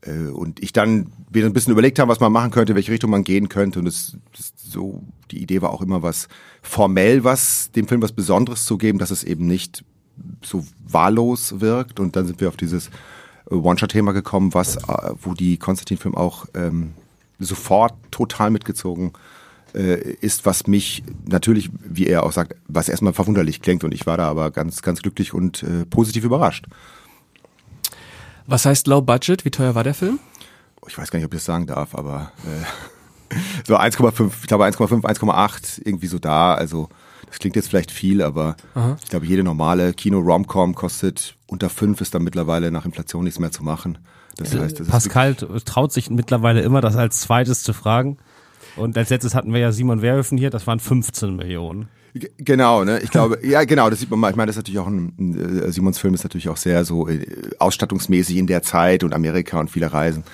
Äh, 0.00 0.28
Und 0.28 0.62
ich 0.62 0.72
dann 0.72 1.12
wieder 1.30 1.46
ein 1.46 1.52
bisschen 1.52 1.72
überlegt 1.72 1.98
habe, 1.98 2.10
was 2.10 2.20
man 2.20 2.32
machen 2.32 2.50
könnte, 2.50 2.74
welche 2.74 2.92
Richtung 2.92 3.10
man 3.10 3.24
gehen 3.24 3.50
könnte. 3.50 3.78
Und 3.78 3.86
es, 3.86 4.16
es 4.38 4.54
so, 4.56 5.02
die 5.30 5.42
Idee 5.42 5.60
war 5.60 5.70
auch 5.70 5.82
immer 5.82 6.02
was 6.02 6.28
formell, 6.62 7.24
was 7.24 7.70
dem 7.72 7.86
Film 7.86 8.00
was 8.00 8.12
Besonderes 8.12 8.64
zu 8.64 8.78
geben, 8.78 8.98
dass 8.98 9.10
es 9.10 9.24
eben 9.24 9.46
nicht 9.46 9.84
so 10.42 10.66
wahllos 10.86 11.60
wirkt. 11.60 12.00
Und 12.00 12.16
dann 12.16 12.26
sind 12.26 12.40
wir 12.40 12.48
auf 12.48 12.56
dieses 12.56 12.88
äh, 13.50 13.54
One-Shot-Thema 13.54 14.12
gekommen, 14.12 14.54
was, 14.54 14.76
äh, 14.76 15.12
wo 15.20 15.34
die 15.34 15.58
Konstantin-Film 15.58 16.14
auch 16.14 16.46
ähm, 16.54 16.94
sofort 17.38 17.92
total 18.10 18.50
mitgezogen 18.50 19.08
äh, 19.08 19.37
ist, 19.76 20.46
was 20.46 20.66
mich 20.66 21.02
natürlich, 21.26 21.70
wie 21.84 22.06
er 22.06 22.24
auch 22.24 22.32
sagt, 22.32 22.54
was 22.66 22.88
erstmal 22.88 23.12
verwunderlich 23.12 23.60
klingt. 23.60 23.84
Und 23.84 23.92
ich 23.92 24.06
war 24.06 24.16
da 24.16 24.28
aber 24.28 24.50
ganz, 24.50 24.82
ganz 24.82 25.02
glücklich 25.02 25.34
und 25.34 25.62
äh, 25.62 25.84
positiv 25.86 26.24
überrascht. 26.24 26.66
Was 28.46 28.64
heißt 28.64 28.86
Low 28.86 29.02
Budget? 29.02 29.44
Wie 29.44 29.50
teuer 29.50 29.74
war 29.74 29.84
der 29.84 29.94
Film? 29.94 30.18
ich 30.88 30.98
weiß 30.98 31.10
gar 31.10 31.18
nicht, 31.18 31.26
ob 31.26 31.34
ich 31.34 31.40
das 31.40 31.44
sagen 31.44 31.66
darf, 31.66 31.94
aber 31.94 32.32
äh, 32.44 33.34
so 33.66 33.76
1,5, 33.76 34.30
ich 34.40 34.46
glaube 34.46 34.64
1,5, 34.64 35.02
1,8, 35.02 35.82
irgendwie 35.84 36.06
so 36.06 36.18
da. 36.18 36.54
Also 36.54 36.88
das 37.26 37.38
klingt 37.38 37.56
jetzt 37.56 37.68
vielleicht 37.68 37.90
viel, 37.90 38.22
aber 38.22 38.56
ich 39.02 39.10
glaube, 39.10 39.26
jede 39.26 39.42
normale 39.42 39.92
Kino-Romcom 39.92 40.74
kostet 40.74 41.36
unter 41.46 41.68
5, 41.68 42.00
ist 42.00 42.14
dann 42.14 42.22
mittlerweile 42.22 42.70
nach 42.70 42.86
Inflation 42.86 43.24
nichts 43.24 43.38
mehr 43.38 43.52
zu 43.52 43.62
machen. 43.62 43.98
Das 44.36 44.54
heißt, 44.54 44.80
das 44.80 44.86
ist 44.86 44.90
Pascal 44.90 45.34
traut 45.34 45.92
sich 45.92 46.10
mittlerweile 46.10 46.62
immer, 46.62 46.80
das 46.80 46.96
als 46.96 47.20
zweites 47.20 47.62
zu 47.62 47.74
fragen. 47.74 48.16
Und 48.76 48.96
als 48.96 49.10
letztes 49.10 49.34
hatten 49.34 49.52
wir 49.52 49.60
ja 49.60 49.72
Simon 49.72 50.02
Werhöfen 50.02 50.38
hier, 50.38 50.50
das 50.50 50.66
waren 50.66 50.80
15 50.80 51.34
Millionen. 51.36 51.88
G- 52.14 52.28
Genau, 52.38 52.84
ne? 52.84 53.00
Ich 53.00 53.10
glaube, 53.10 53.38
ja, 53.46 53.64
genau, 53.64 53.90
das 53.90 54.00
sieht 54.00 54.10
man 54.10 54.18
mal. 54.20 54.30
Ich 54.30 54.36
meine, 54.36 54.46
das 54.48 54.56
ist 54.56 54.60
natürlich 54.64 54.78
auch 54.80 54.86
ein, 54.86 55.62
äh, 55.66 55.70
Simons 55.72 55.98
Film 55.98 56.14
ist 56.14 56.24
natürlich 56.24 56.48
auch 56.48 56.56
sehr 56.56 56.84
so 56.84 57.08
äh, 57.08 57.24
ausstattungsmäßig 57.58 58.36
in 58.36 58.46
der 58.46 58.62
Zeit 58.62 59.04
und 59.04 59.12
Amerika 59.14 59.58
und 59.60 59.70
viele 59.70 59.92
Reisen. 59.92 60.24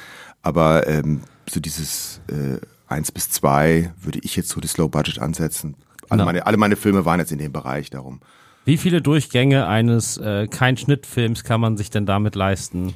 Aber 0.43 0.87
ähm, 0.87 1.21
so 1.49 1.61
dieses 1.61 2.21
äh, 2.29 2.59
eins 2.87 3.11
bis 3.11 3.31
zwei 3.31 3.93
würde 4.00 4.19
ich 4.23 4.37
jetzt 4.37 4.50
so 4.50 4.61
das 4.61 4.76
Low 4.76 4.88
Budget 4.88 5.19
ansetzen. 5.19 5.75
Alle, 6.09 6.19
Genau. 6.19 6.25
meine, 6.26 6.47
alle 6.47 6.57
meine 6.59 6.76
Filme 6.76 7.05
waren 7.05 7.19
jetzt 7.19 7.33
in 7.33 7.38
dem 7.38 7.53
Bereich 7.53 7.91
darum. 7.91 8.21
Wie 8.67 8.76
viele 8.76 9.03
Durchgänge 9.03 9.67
eines 9.67 10.17
äh, 10.19 10.47
kein 10.49 10.76
Schnittfilms 10.76 11.45
kann 11.45 11.61
man 11.61 11.76
sich 11.76 11.91
denn 11.91 12.07
damit 12.07 12.35
leisten? 12.35 12.95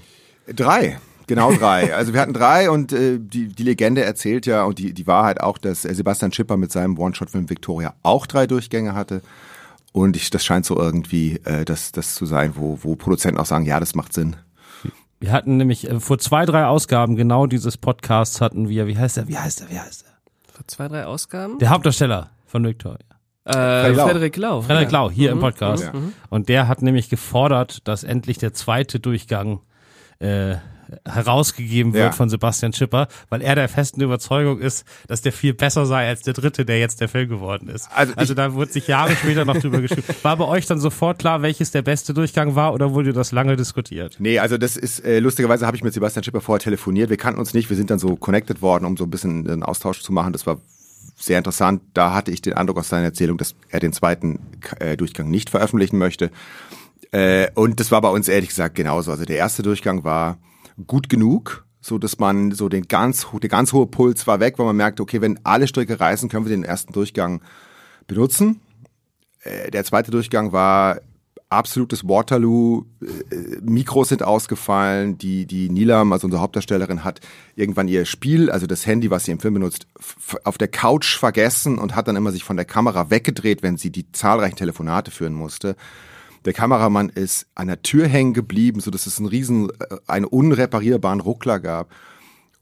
Drei. 0.54 0.98
Genau 1.28 1.52
drei. 1.52 1.94
Also 1.94 2.12
wir 2.12 2.20
hatten 2.20 2.32
drei 2.32 2.70
und 2.70 2.92
äh, 2.92 3.18
die, 3.20 3.48
die 3.48 3.62
Legende 3.62 4.02
erzählt 4.02 4.46
ja 4.46 4.64
und 4.64 4.78
die, 4.78 4.92
die 4.92 5.06
Wahrheit 5.06 5.40
auch, 5.40 5.58
dass 5.58 5.84
äh, 5.84 5.94
Sebastian 5.94 6.32
Schipper 6.32 6.56
mit 6.56 6.72
seinem 6.72 6.98
One-Shot-Film 6.98 7.48
Victoria 7.48 7.94
auch 8.02 8.26
drei 8.26 8.46
Durchgänge 8.46 8.94
hatte. 8.94 9.22
Und 9.92 10.16
ich, 10.16 10.30
das 10.30 10.44
scheint 10.44 10.66
so 10.66 10.76
irgendwie 10.76 11.40
äh, 11.44 11.64
das, 11.64 11.92
das 11.92 12.14
zu 12.14 12.26
sein, 12.26 12.54
wo, 12.56 12.78
wo 12.82 12.96
Produzenten 12.96 13.38
auch 13.38 13.46
sagen, 13.46 13.64
ja, 13.64 13.78
das 13.78 13.94
macht 13.94 14.12
Sinn. 14.12 14.36
Wir 15.20 15.32
hatten 15.32 15.56
nämlich 15.56 15.88
äh, 15.88 16.00
vor 16.00 16.18
zwei, 16.18 16.46
drei 16.46 16.66
Ausgaben 16.66 17.16
genau 17.16 17.46
dieses 17.46 17.76
Podcasts 17.76 18.40
hatten 18.40 18.68
wir, 18.68 18.86
wie 18.86 18.96
heißt 18.96 19.18
er, 19.18 19.28
wie 19.28 19.36
heißt 19.36 19.60
er, 19.60 19.70
wie 19.70 19.78
heißt 19.78 20.04
er? 20.06 20.52
Vor 20.52 20.66
zwei, 20.66 20.88
drei 20.88 21.04
Ausgaben? 21.04 21.58
Der 21.58 21.70
Hauptdarsteller 21.70 22.30
von 22.46 22.64
Victoria. 22.64 22.98
Äh, 23.44 23.90
Lau. 23.92 24.06
Frederik 24.06 24.36
Lau. 24.36 24.62
Frederik. 24.62 24.90
Lau, 24.90 25.10
hier 25.10 25.32
im 25.32 25.40
Podcast. 25.40 25.84
Ja. 25.84 25.92
Und 26.28 26.48
der 26.48 26.68
hat 26.68 26.82
nämlich 26.82 27.08
gefordert, 27.08 27.86
dass 27.88 28.04
endlich 28.04 28.38
der 28.38 28.52
zweite 28.52 29.00
Durchgang 29.00 29.60
äh, 30.18 30.56
herausgegeben 31.06 31.92
wird 31.92 32.04
Ja. 32.04 32.12
von 32.12 32.28
Sebastian 32.28 32.72
Schipper, 32.72 33.08
weil 33.28 33.42
er 33.42 33.54
der 33.54 33.68
festen 33.68 34.00
Überzeugung 34.00 34.58
ist, 34.60 34.84
dass 35.06 35.22
der 35.22 35.32
viel 35.32 35.54
besser 35.54 35.86
sei 35.86 36.08
als 36.08 36.22
der 36.22 36.34
dritte, 36.34 36.64
der 36.64 36.78
jetzt 36.78 37.00
der 37.00 37.08
Film 37.08 37.28
geworden 37.28 37.68
ist. 37.68 37.88
Also 37.94 38.12
Also, 38.16 38.34
da 38.34 38.54
wurde 38.54 38.72
sich 38.72 38.86
Jahre 38.88 39.14
später 39.16 39.44
noch 39.44 39.56
drüber 39.58 39.80
geschrieben. 39.80 40.04
War 40.22 40.36
bei 40.36 40.44
euch 40.46 40.66
dann 40.66 40.78
sofort 40.80 41.18
klar, 41.18 41.42
welches 41.42 41.70
der 41.70 41.82
beste 41.82 42.14
Durchgang 42.14 42.54
war 42.54 42.72
oder 42.74 42.92
wurde 42.94 43.12
das 43.12 43.32
lange 43.32 43.56
diskutiert? 43.56 44.16
Nee, 44.18 44.38
also 44.38 44.58
das 44.58 44.76
ist, 44.76 45.04
äh, 45.04 45.18
lustigerweise 45.20 45.66
habe 45.66 45.76
ich 45.76 45.82
mit 45.84 45.94
Sebastian 45.94 46.22
Schipper 46.24 46.40
vorher 46.40 46.60
telefoniert. 46.62 47.10
Wir 47.10 47.16
kannten 47.16 47.40
uns 47.40 47.54
nicht, 47.54 47.68
wir 47.70 47.76
sind 47.76 47.90
dann 47.90 47.98
so 47.98 48.16
connected 48.16 48.62
worden, 48.62 48.84
um 48.84 48.96
so 48.96 49.04
ein 49.04 49.10
bisschen 49.10 49.48
einen 49.48 49.62
Austausch 49.62 50.02
zu 50.02 50.12
machen. 50.12 50.32
Das 50.32 50.46
war 50.46 50.60
sehr 51.16 51.38
interessant. 51.38 51.82
Da 51.94 52.14
hatte 52.14 52.30
ich 52.30 52.42
den 52.42 52.52
Eindruck 52.54 52.78
aus 52.78 52.88
seiner 52.88 53.04
Erzählung, 53.06 53.38
dass 53.38 53.54
er 53.70 53.80
den 53.80 53.92
zweiten 53.92 54.38
äh, 54.78 54.96
Durchgang 54.96 55.28
nicht 55.30 55.50
veröffentlichen 55.50 55.98
möchte. 55.98 56.30
Äh, 57.10 57.48
und 57.54 57.80
das 57.80 57.90
war 57.90 58.00
bei 58.02 58.08
uns 58.10 58.28
ehrlich 58.28 58.50
gesagt 58.50 58.74
genauso. 58.74 59.10
Also 59.10 59.24
der 59.24 59.36
erste 59.36 59.62
Durchgang 59.62 60.04
war 60.04 60.38
gut 60.86 61.08
genug, 61.08 61.66
so 61.80 61.98
dass 61.98 62.18
man 62.18 62.52
so 62.52 62.68
den 62.68 62.88
ganz, 62.88 63.26
der 63.40 63.48
ganz 63.48 63.72
hohe 63.72 63.86
Puls 63.86 64.26
war 64.26 64.40
weg, 64.40 64.58
weil 64.58 64.66
man 64.66 64.76
merkte, 64.76 65.02
okay, 65.02 65.20
wenn 65.20 65.40
alle 65.44 65.68
Stricke 65.68 65.98
reißen, 65.98 66.28
können 66.28 66.46
wir 66.46 66.50
den 66.50 66.64
ersten 66.64 66.92
Durchgang 66.92 67.42
benutzen. 68.06 68.60
Äh, 69.40 69.70
der 69.70 69.84
zweite 69.84 70.10
Durchgang 70.10 70.52
war 70.52 71.00
absolutes 71.50 72.06
Waterloo. 72.06 72.84
Äh, 73.00 73.60
Mikros 73.62 74.10
sind 74.10 74.22
ausgefallen. 74.22 75.18
Die, 75.18 75.46
die 75.46 75.70
Nilam, 75.70 76.12
also 76.12 76.26
unsere 76.26 76.42
Hauptdarstellerin, 76.42 77.04
hat 77.04 77.20
irgendwann 77.56 77.88
ihr 77.88 78.04
Spiel, 78.04 78.50
also 78.50 78.66
das 78.66 78.86
Handy, 78.86 79.10
was 79.10 79.24
sie 79.24 79.32
im 79.32 79.40
Film 79.40 79.54
benutzt, 79.54 79.86
auf 80.44 80.58
der 80.58 80.68
Couch 80.68 81.16
vergessen 81.16 81.78
und 81.78 81.94
hat 81.94 82.08
dann 82.08 82.16
immer 82.16 82.32
sich 82.32 82.44
von 82.44 82.56
der 82.56 82.66
Kamera 82.66 83.10
weggedreht, 83.10 83.62
wenn 83.62 83.76
sie 83.76 83.90
die 83.90 84.10
zahlreichen 84.12 84.56
Telefonate 84.56 85.10
führen 85.10 85.34
musste. 85.34 85.76
Der 86.48 86.54
Kameramann 86.54 87.10
ist 87.10 87.46
an 87.54 87.66
der 87.66 87.82
Tür 87.82 88.08
hängen 88.08 88.32
geblieben, 88.32 88.80
so 88.80 88.90
dass 88.90 89.04
es 89.04 89.18
einen 89.18 89.28
riesen, 89.28 89.68
äh, 89.68 89.96
einen 90.06 90.24
unreparierbaren 90.24 91.20
Ruckler 91.20 91.60
gab. 91.60 91.90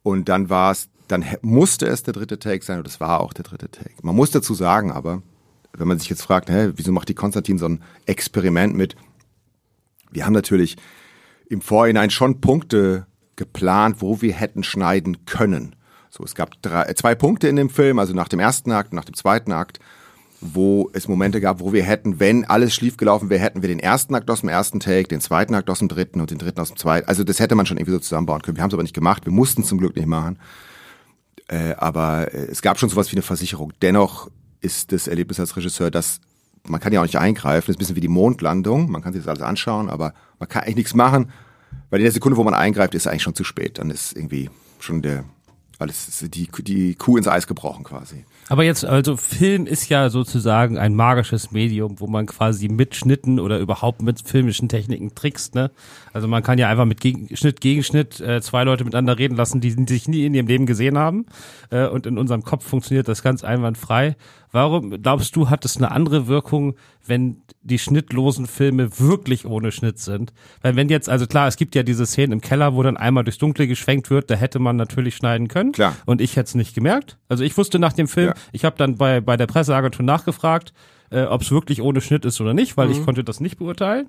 Und 0.02 0.28
dann 0.28 0.50
war 0.50 0.73
es, 0.73 0.88
dann 1.07 1.25
musste 1.40 1.87
es 1.87 2.02
der 2.02 2.12
dritte 2.12 2.40
Take 2.40 2.64
sein 2.64 2.78
und 2.78 2.88
es 2.88 2.99
war 2.99 3.21
auch 3.21 3.33
der 3.33 3.45
dritte 3.45 3.71
Take. 3.71 3.95
Man 4.02 4.16
muss 4.16 4.33
dazu 4.33 4.55
sagen, 4.55 4.90
aber 4.90 5.23
wenn 5.73 5.87
man 5.87 6.00
sich 6.00 6.09
jetzt 6.09 6.23
fragt, 6.23 6.50
hä, 6.50 6.73
wieso 6.75 6.90
macht 6.90 7.09
die 7.09 7.14
Konstantin 7.14 7.59
so 7.59 7.69
ein 7.69 7.81
Experiment 8.07 8.75
mit? 8.75 8.97
Wir 10.11 10.26
haben 10.26 10.33
natürlich 10.33 10.76
im 11.49 11.61
Vorhinein 11.61 12.11
schon 12.11 12.40
Punkte 12.40 13.07
geplant, 13.37 13.99
wo 14.00 14.21
wir 14.21 14.33
hätten 14.33 14.64
schneiden 14.64 15.26
können. 15.26 15.76
So, 16.11 16.25
es 16.25 16.35
gab 16.35 16.61
drei, 16.61 16.87
äh, 16.87 16.95
zwei 16.97 17.14
Punkte 17.14 17.47
in 17.47 17.55
dem 17.55 17.71
Film, 17.71 18.00
also 18.00 18.14
nach 18.14 18.26
dem 18.26 18.40
ersten 18.40 18.73
Akt 18.73 18.93
nach 18.93 19.05
dem 19.05 19.14
zweiten 19.14 19.52
Akt, 19.52 19.78
wo 20.40 20.90
es 20.93 21.09
Momente 21.09 21.40
gab, 21.40 21.61
wo 21.61 21.73
wir 21.73 21.83
hätten, 21.83 22.21
wenn 22.21 22.45
alles 22.45 22.75
schief 22.75 22.97
gelaufen 22.97 23.31
wäre, 23.31 23.40
hätten 23.40 23.62
wir 23.62 23.69
den 23.69 23.78
ersten 23.78 24.14
Akt 24.14 24.31
aus 24.31 24.40
dem 24.40 24.49
ersten 24.49 24.81
Take, 24.81 25.09
den 25.09 25.21
zweiten 25.21 25.55
Akt 25.55 25.71
aus 25.71 25.78
dem 25.78 25.88
dritten 25.88 26.21
und 26.21 26.31
den 26.31 26.38
dritten 26.38 26.61
aus 26.61 26.69
dem 26.69 26.76
zweiten. 26.76 27.09
Also 27.09 27.25
das 27.25 27.40
hätte 27.40 27.55
man 27.55 27.66
schon 27.66 27.78
irgendwie 27.78 27.93
so 27.93 27.99
zusammenbauen 27.99 28.43
können. 28.43 28.57
Wir 28.57 28.62
haben 28.62 28.71
es 28.71 28.75
aber 28.75 28.83
nicht 28.83 28.95
gemacht. 28.95 29.25
Wir 29.25 29.33
mussten 29.33 29.62
es 29.62 29.69
zum 29.69 29.78
Glück 29.78 29.97
nicht 29.97 30.07
machen. 30.07 30.38
Äh, 31.49 31.75
aber 31.76 32.33
äh, 32.35 32.47
es 32.50 32.62
gab 32.62 32.78
schon 32.78 32.88
sowas 32.88 33.11
wie 33.12 33.16
eine 33.16 33.23
Versicherung. 33.23 33.73
Dennoch 33.83 34.31
ist 34.61 34.93
das 34.93 35.09
Erlebnis 35.09 35.40
als 35.40 35.57
Regisseur, 35.57 35.90
dass 35.90 36.21
man 36.64 36.81
kann 36.81 36.93
ja 36.93 37.00
auch 37.00 37.05
nicht 37.05 37.19
eingreifen. 37.19 37.66
Das 37.66 37.75
ist 37.75 37.76
ein 37.76 37.78
bisschen 37.78 37.97
wie 37.97 38.00
die 38.00 38.09
Mondlandung. 38.09 38.90
Man 38.90 39.02
kann 39.02 39.12
sich 39.12 39.23
das 39.23 39.28
alles 39.28 39.43
anschauen, 39.43 39.88
aber 39.88 40.12
man 40.38 40.49
kann 40.49 40.62
eigentlich 40.62 40.76
nichts 40.76 40.95
machen, 40.95 41.31
weil 41.90 42.00
in 42.00 42.05
der 42.05 42.12
Sekunde, 42.12 42.37
wo 42.37 42.45
man 42.45 42.55
eingreift, 42.55 42.95
ist 42.95 43.07
eigentlich 43.07 43.23
schon 43.23 43.35
zu 43.35 43.45
spät. 43.45 43.78
Dann 43.78 43.90
ist 43.90 44.16
irgendwie 44.16 44.50
schon 44.81 45.02
der 45.02 45.25
alles 45.78 46.25
die, 46.28 46.49
die 46.62 46.95
Kuh 46.95 47.16
ins 47.16 47.28
Eis 47.28 47.47
gebrochen 47.47 47.85
quasi. 47.85 48.25
Aber 48.48 48.62
jetzt, 48.62 48.84
also 48.84 49.16
Film 49.16 49.66
ist 49.66 49.88
ja 49.88 50.08
sozusagen 50.08 50.78
ein 50.78 50.94
magisches 50.94 51.50
Medium, 51.50 51.98
wo 51.98 52.06
man 52.06 52.26
quasi 52.26 52.68
mit 52.68 52.94
Schnitten 52.94 53.40
oder 53.40 53.58
überhaupt 53.58 54.02
mit 54.02 54.20
filmischen 54.20 54.68
Techniken 54.68 55.14
trickst, 55.16 55.56
ne? 55.56 55.72
Also 56.12 56.28
man 56.28 56.44
kann 56.44 56.58
ja 56.58 56.68
einfach 56.68 56.84
mit 56.84 57.00
Gegen 57.00 57.36
Schnitt 57.36 57.60
gegen 57.60 57.80
äh, 57.80 58.40
zwei 58.40 58.62
Leute 58.62 58.84
miteinander 58.84 59.18
reden 59.18 59.36
lassen, 59.36 59.60
die 59.60 59.70
sich 59.70 60.06
nie 60.06 60.24
in 60.24 60.34
ihrem 60.34 60.46
Leben 60.46 60.66
gesehen 60.66 60.96
haben. 60.96 61.26
Äh, 61.70 61.86
und 61.88 62.06
in 62.06 62.18
unserem 62.18 62.42
Kopf 62.42 62.64
funktioniert 62.64 63.08
das 63.08 63.22
ganz 63.22 63.42
einwandfrei. 63.42 64.14
Warum 64.52 65.02
glaubst 65.02 65.34
du, 65.36 65.50
hat 65.50 65.64
es 65.64 65.76
eine 65.76 65.90
andere 65.90 66.26
Wirkung, 66.28 66.76
wenn 67.06 67.42
die 67.62 67.78
schnittlosen 67.78 68.46
Filme 68.46 68.98
wirklich 68.98 69.44
ohne 69.44 69.72
Schnitt 69.72 69.98
sind? 69.98 70.32
Weil 70.62 70.76
wenn 70.76 70.88
jetzt, 70.88 71.08
also 71.08 71.26
klar, 71.26 71.48
es 71.48 71.56
gibt 71.56 71.74
ja 71.74 71.82
diese 71.82 72.06
Szenen 72.06 72.32
im 72.32 72.40
Keller, 72.40 72.74
wo 72.74 72.82
dann 72.82 72.96
einmal 72.96 73.24
durchs 73.24 73.38
Dunkle 73.38 73.66
geschwenkt 73.66 74.10
wird, 74.10 74.30
da 74.30 74.34
hätte 74.34 74.58
man 74.58 74.76
natürlich 74.76 75.16
schneiden 75.16 75.48
können. 75.48 75.72
Klar. 75.72 75.94
Und 76.06 76.20
ich 76.20 76.36
hätte 76.36 76.48
es 76.48 76.54
nicht 76.54 76.74
gemerkt. 76.74 77.18
Also 77.28 77.44
ich 77.44 77.56
wusste 77.56 77.78
nach 77.78 77.92
dem 77.92 78.08
Film, 78.08 78.28
Ja. 78.28 78.34
ich 78.52 78.64
habe 78.64 78.76
dann 78.76 78.96
bei, 78.96 79.20
bei 79.20 79.36
der 79.36 79.46
Presseagentur 79.46 80.04
nachgefragt, 80.04 80.72
äh, 81.10 81.22
ob 81.22 81.42
es 81.42 81.50
wirklich 81.52 81.82
ohne 81.82 82.00
Schnitt 82.00 82.24
ist 82.24 82.40
oder 82.40 82.52
nicht, 82.54 82.76
weil 82.76 82.90
ich 82.90 83.04
konnte 83.04 83.22
das 83.22 83.38
nicht 83.40 83.58
beurteilen. 83.58 84.08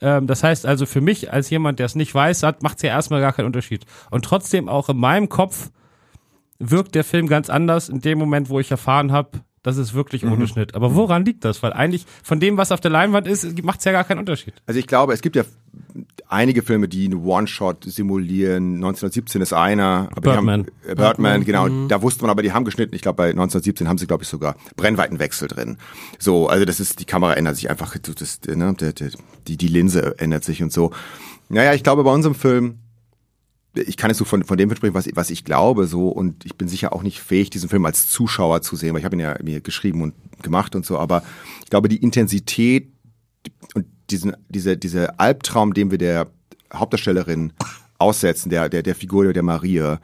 Ähm, 0.00 0.26
das 0.26 0.42
heißt 0.42 0.64
also 0.64 0.86
für 0.86 1.00
mich 1.02 1.32
als 1.32 1.50
jemand, 1.50 1.78
der 1.78 1.86
es 1.86 1.94
nicht 1.94 2.14
weiß, 2.14 2.40
macht 2.62 2.76
es 2.76 2.82
ja 2.82 2.90
erstmal 2.90 3.20
gar 3.20 3.32
keinen 3.34 3.46
Unterschied. 3.46 3.84
Und 4.10 4.24
trotzdem 4.24 4.68
auch 4.68 4.88
in 4.88 4.96
meinem 4.96 5.28
Kopf 5.28 5.70
wirkt 6.58 6.94
der 6.94 7.04
Film 7.04 7.26
ganz 7.26 7.50
anders 7.50 7.88
in 7.88 8.00
dem 8.00 8.18
Moment, 8.18 8.48
wo 8.48 8.58
ich 8.60 8.70
erfahren 8.70 9.12
habe, 9.12 9.40
das 9.62 9.76
ist 9.76 9.94
wirklich 9.94 10.24
ohne 10.24 10.46
Schnitt. 10.46 10.74
Aber 10.74 10.94
woran 10.94 11.24
liegt 11.24 11.44
das? 11.44 11.62
Weil 11.62 11.72
eigentlich 11.72 12.06
von 12.22 12.40
dem, 12.40 12.56
was 12.56 12.72
auf 12.72 12.80
der 12.80 12.90
Leinwand 12.90 13.26
ist, 13.26 13.62
macht 13.62 13.80
es 13.80 13.84
ja 13.84 13.92
gar 13.92 14.04
keinen 14.04 14.18
Unterschied. 14.18 14.54
Also 14.66 14.78
ich 14.78 14.86
glaube, 14.86 15.12
es 15.12 15.20
gibt 15.20 15.36
ja 15.36 15.44
einige 16.28 16.62
Filme, 16.62 16.88
die 16.88 17.06
eine 17.06 17.18
One-Shot 17.18 17.84
simulieren. 17.84 18.76
1917 18.76 19.42
ist 19.42 19.52
einer. 19.52 20.08
Aber 20.12 20.20
Birdman. 20.20 20.60
Haben, 20.60 20.90
äh, 20.90 20.94
Birdman, 20.94 21.44
genau. 21.44 21.68
Da 21.88 22.02
wusste 22.02 22.22
man 22.22 22.30
aber, 22.30 22.42
die 22.42 22.52
haben 22.52 22.64
geschnitten. 22.64 22.94
Ich 22.94 23.02
glaube, 23.02 23.16
bei 23.16 23.30
1917 23.30 23.88
haben 23.88 23.98
sie, 23.98 24.06
glaube 24.06 24.22
ich, 24.22 24.28
sogar 24.28 24.56
Brennweitenwechsel 24.76 25.48
drin. 25.48 25.78
So, 26.18 26.48
also 26.48 26.64
das 26.64 26.80
ist, 26.80 27.00
die 27.00 27.04
Kamera 27.04 27.34
ändert 27.34 27.56
sich 27.56 27.70
einfach, 27.70 27.96
das, 27.96 28.40
ne, 28.46 28.74
die, 29.46 29.56
die 29.56 29.68
Linse 29.68 30.18
ändert 30.18 30.44
sich 30.44 30.62
und 30.62 30.72
so. 30.72 30.92
Naja, 31.48 31.72
ich 31.74 31.82
glaube, 31.82 32.04
bei 32.04 32.12
unserem 32.12 32.34
Film, 32.34 32.78
ich 33.86 33.96
kann 33.96 34.10
jetzt 34.10 34.18
so 34.18 34.24
von, 34.24 34.44
von 34.44 34.56
dem 34.56 34.74
sprechen, 34.74 34.94
was, 34.94 35.08
was 35.14 35.30
ich 35.30 35.44
glaube, 35.44 35.86
so, 35.86 36.08
und 36.08 36.44
ich 36.44 36.56
bin 36.56 36.68
sicher 36.68 36.92
auch 36.92 37.02
nicht 37.02 37.20
fähig, 37.20 37.50
diesen 37.50 37.68
Film 37.68 37.86
als 37.86 38.08
Zuschauer 38.08 38.62
zu 38.62 38.76
sehen, 38.76 38.92
weil 38.92 39.00
ich 39.00 39.04
habe 39.04 39.16
ihn 39.16 39.20
ja 39.20 39.36
mir 39.42 39.60
geschrieben 39.60 40.02
und 40.02 40.14
gemacht 40.42 40.74
und 40.74 40.84
so, 40.86 40.98
aber 40.98 41.22
ich 41.62 41.70
glaube, 41.70 41.88
die 41.88 42.02
Intensität 42.02 42.88
und 43.74 43.86
diesen, 44.10 44.36
diese, 44.48 44.76
diese 44.76 45.18
Albtraum, 45.18 45.74
den 45.74 45.90
wir 45.90 45.98
der 45.98 46.28
Hauptdarstellerin 46.72 47.52
aussetzen, 47.98 48.50
der, 48.50 48.68
der, 48.68 48.82
der 48.82 48.94
Figur 48.94 49.32
der 49.32 49.42
Maria, 49.42 50.00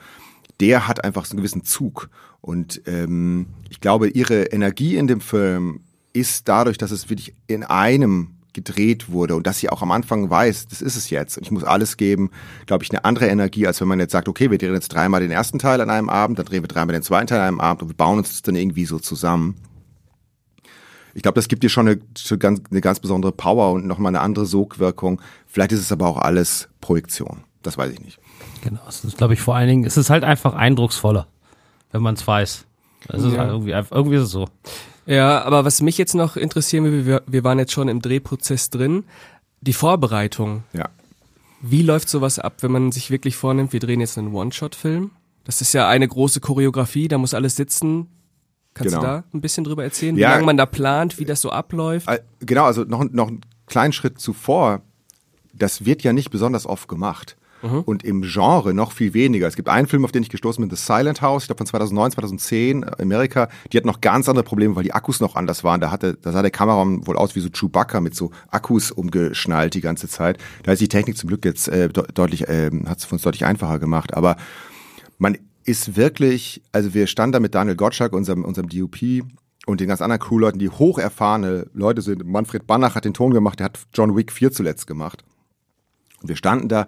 der 0.61 0.89
hat 0.89 1.05
einfach 1.05 1.25
so 1.25 1.33
einen 1.33 1.39
gewissen 1.39 1.65
Zug. 1.65 2.11
Und 2.41 2.83
ähm, 2.87 3.47
ich 3.71 3.81
glaube, 3.81 4.09
ihre 4.09 4.45
Energie 4.45 4.97
in 4.97 5.07
dem 5.07 5.21
Film 5.21 5.81
ist 6.13 6.49
dadurch, 6.49 6.79
dass 6.79 6.91
es 6.91 7.09
wirklich 7.11 7.35
in 7.47 7.65
einem 7.65 8.34
gedreht 8.55 9.11
wurde 9.11 9.37
und 9.37 9.47
dass 9.47 9.59
sie 9.59 9.69
auch 9.69 9.83
am 9.83 9.91
Anfang 9.91 10.31
weiß, 10.31 10.69
das 10.69 10.81
ist 10.81 10.97
es 10.97 11.11
jetzt 11.11 11.37
und 11.37 11.45
ich 11.45 11.51
muss 11.51 11.65
alles 11.65 11.97
geben, 11.97 12.31
glaube 12.67 12.85
ich, 12.85 12.91
eine 12.91 13.05
andere 13.05 13.27
Energie, 13.29 13.67
als 13.67 13.81
wenn 13.81 13.89
man 13.89 14.01
jetzt 14.01 14.13
sagt, 14.13 14.29
okay, 14.29 14.51
wir 14.51 14.59
drehen 14.59 14.73
jetzt 14.73 14.89
dreimal 14.89 15.21
den 15.21 15.31
ersten 15.31 15.59
Teil 15.59 15.81
an 15.81 15.91
einem 15.91 16.09
Abend, 16.09 16.39
dann 16.39 16.47
drehen 16.47 16.63
wir 16.63 16.69
dreimal 16.69 16.95
den 16.95 17.03
zweiten 17.03 17.27
Teil 17.27 17.41
an 17.41 17.49
einem 17.49 17.61
Abend 17.61 17.83
und 17.83 17.89
wir 17.91 17.97
bauen 17.97 18.19
uns 18.19 18.31
das 18.31 18.43
dann 18.43 18.57
irgendwie 18.57 18.87
so 18.87 18.99
zusammen. 18.99 19.57
Ich 21.15 21.23
glaube, 21.23 21.37
das 21.37 21.49
gibt 21.49 21.63
dir 21.63 21.69
schon 21.69 21.87
eine, 21.89 22.01
schon 22.19 22.39
ganz, 22.39 22.61
eine 22.71 22.81
ganz 22.81 22.99
besondere 22.99 23.31
Power 23.33 23.73
und 23.73 23.87
nochmal 23.87 24.11
eine 24.11 24.21
andere 24.21 24.47
Sogwirkung. 24.47 25.21
Vielleicht 25.47 25.71
ist 25.73 25.81
es 25.81 25.93
aber 25.93 26.09
auch 26.09 26.19
alles 26.19 26.69
Projektion. 26.81 27.45
Das 27.63 27.79
weiß 27.79 27.93
ich 27.93 28.01
nicht. 28.01 28.19
Genau, 28.63 28.81
es 28.89 29.05
ist, 29.05 29.17
glaube 29.17 29.35
ich, 29.35 29.41
vor 29.41 29.55
allen 29.55 29.69
Dingen, 29.69 29.85
es 29.85 29.97
ist 29.97 30.11
halt 30.11 30.25
einfach 30.25 30.55
eindrucksvoller, 30.55 31.29
wenn 31.93 32.03
man 32.03 32.15
es 32.15 32.27
weiß. 32.27 32.67
Ist 33.11 33.25
Ja. 33.25 33.47
irgendwie, 33.47 33.71
irgendwie 33.71 34.17
ist 34.17 34.23
es 34.23 34.31
so. 34.31 34.49
Ja, 35.07 35.43
aber 35.43 35.65
was 35.65 35.83
mich 35.83 35.99
jetzt 35.99 36.15
noch 36.15 36.37
interessieren 36.37 36.85
würde, 36.85 37.07
wir, 37.07 37.23
wir 37.27 37.45
waren 37.45 37.59
jetzt 37.59 37.73
schon 37.73 37.89
im 37.89 38.01
Drehprozess 38.01 38.71
drin, 38.71 39.05
die 39.61 39.73
Vorbereitung. 39.73 40.65
Ja. 40.73 40.89
Wie 41.61 41.83
läuft 41.83 42.09
sowas 42.09 42.39
ab, 42.39 42.57
wenn 42.63 42.73
man 42.73 42.93
sich 42.93 43.11
wirklich 43.11 43.37
vornimmt, 43.37 43.73
wir 43.73 43.81
drehen 43.81 44.01
jetzt 44.01 44.19
einen 44.19 44.35
One-Shot-Film? 44.35 45.11
Das 45.45 45.61
ist 45.61 45.73
ja 45.75 45.89
eine 45.89 46.09
große 46.09 46.41
Choreografie, 46.41 47.09
da 47.09 47.19
muss 47.19 47.35
alles 47.35 47.57
sitzen. 47.57 48.09
Kannst 48.73 48.95
Genau. 48.95 49.01
du 49.01 49.07
da 49.07 49.25
ein 49.33 49.41
bisschen 49.41 49.65
drüber 49.65 49.85
erzählen, 49.85 50.17
wie 50.17 50.21
Ja. 50.21 50.31
lange 50.31 50.45
man 50.47 50.57
da 50.57 50.67
plant, 50.67 51.19
wie 51.19 51.25
das 51.25 51.41
so 51.41 51.51
abläuft? 51.51 52.09
Äh, 52.09 52.21
Genau, 52.41 52.65
also 52.65 52.85
noch, 52.85 53.05
noch 53.11 53.29
einen 53.29 53.41
kleinen 53.67 53.93
Schritt 53.93 54.19
zuvor. 54.21 54.81
Das 55.53 55.85
wird 55.85 56.03
ja 56.03 56.13
nicht 56.13 56.31
besonders 56.31 56.67
oft 56.67 56.89
gemacht. 56.89 57.37
Mhm. 57.65 57.81
und 57.81 58.05
im 58.05 58.23
Genre 58.23 58.75
noch 58.75 58.93
viel 58.93 59.15
weniger. 59.15 59.47
Es 59.47 59.57
gibt 59.57 59.69
einen 59.69 59.87
Film, 59.87 60.05
auf 60.05 60.13
den 60.13 60.23
ich 60.23 60.29
gestoßen 60.29 60.63
bin, 60.63 60.75
The 60.75 60.81
Silent 60.81 61.23
House, 61.23 61.45
ich 61.45 61.49
glaube 61.49 61.59
von 61.59 61.67
2009, 61.67 62.13
2010, 62.13 62.85
Amerika. 63.01 63.49
Die 63.73 63.77
hat 63.77 63.85
noch 63.85 64.01
ganz 64.01 64.29
andere 64.29 64.45
Probleme, 64.45 64.77
weil 64.77 64.85
die 64.85 64.93
Akkus 64.93 65.21
noch 65.21 65.35
anders 65.35 65.65
waren. 65.65 65.81
Da 65.81 65.91
hatte, 65.91 66.17
da 66.21 66.33
sah 66.33 66.43
der 66.43 66.51
Kameramann 66.51 67.07
wohl 67.07 67.17
aus 67.17 67.35
wie 67.35 67.41
so 67.41 67.49
Chewbacca 67.49 68.01
mit 68.01 68.15
so 68.15 68.31
Akkus 68.51 68.91
umgeschnallt 68.91 69.75
die 69.75 69.81
ganze 69.81 70.09
Zeit. 70.09 70.39
Da 70.63 70.73
ist 70.73 70.81
die 70.81 70.89
Technik 70.89 71.17
zum 71.17 71.29
Glück 71.29 71.45
jetzt 71.45 71.69
äh, 71.69 71.89
deutlich, 71.89 72.49
äh, 72.49 72.71
hat 72.87 72.99
es 72.99 73.11
uns 73.11 73.23
deutlich 73.23 73.45
einfacher 73.45 73.79
gemacht. 73.79 74.15
Aber 74.15 74.37
man 75.19 75.39
ist 75.65 75.97
wirklich, 75.97 76.63
also 76.73 76.95
wir 76.95 77.07
standen 77.07 77.33
da 77.33 77.41
mit 77.41 77.55
Daniel 77.55 77.77
Gottschalk, 77.77 78.13
unserem, 78.13 78.45
unserem 78.45 78.69
DOP, 78.69 79.25
und 79.67 79.81
den 79.81 79.89
ganz 79.89 80.03
anderen 80.03 80.21
Crewleuten, 80.21 80.59
die 80.59 80.69
hocherfahrene 80.69 81.67
Leute 81.73 82.03
sind. 82.03 82.25
Manfred 82.27 82.67
Banach 82.67 82.95
hat 82.95 83.05
den 83.05 83.15
Ton 83.15 83.33
gemacht, 83.33 83.61
der 83.61 83.65
hat 83.67 83.79
John 83.95 84.15
Wick 84.17 84.31
4 84.31 84.53
zuletzt 84.53 84.87
gemacht. 84.87 85.25
Und 86.21 86.29
wir 86.29 86.37
standen 86.37 86.69
da 86.69 86.87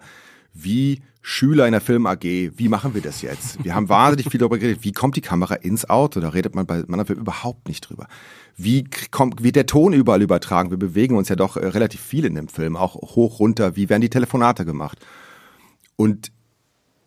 wie 0.63 1.01
Schüler 1.21 1.65
in 1.65 1.73
der 1.73 1.81
Film 1.81 2.05
AG, 2.05 2.23
wie 2.23 2.69
machen 2.69 2.93
wir 2.93 3.01
das 3.01 3.21
jetzt? 3.21 3.63
Wir 3.63 3.75
haben 3.75 3.89
wahnsinnig 3.89 4.29
viel 4.31 4.39
darüber 4.39 4.57
geredet, 4.57 4.83
wie 4.83 4.93
kommt 4.93 5.15
die 5.17 5.21
Kamera 5.21 5.55
ins 5.55 5.89
Auto? 5.89 6.19
Da 6.19 6.29
redet 6.29 6.55
man 6.55 6.65
bei 6.65 6.83
Mannerfilm 6.87 7.19
überhaupt 7.19 7.67
nicht 7.67 7.81
drüber. 7.81 8.07
Wie 8.55 8.85
kommt, 9.11 9.43
wie 9.43 9.51
der 9.51 9.65
Ton 9.65 9.93
überall 9.93 10.21
übertragen? 10.21 10.69
Wir 10.69 10.77
bewegen 10.77 11.15
uns 11.15 11.29
ja 11.29 11.35
doch 11.35 11.57
äh, 11.57 11.67
relativ 11.67 12.01
viel 12.01 12.25
in 12.25 12.35
dem 12.35 12.47
Film, 12.47 12.75
auch 12.75 12.95
hoch, 12.95 13.39
runter. 13.39 13.75
Wie 13.75 13.89
werden 13.89 14.01
die 14.01 14.09
Telefonate 14.09 14.65
gemacht? 14.65 15.05
Und 15.95 16.31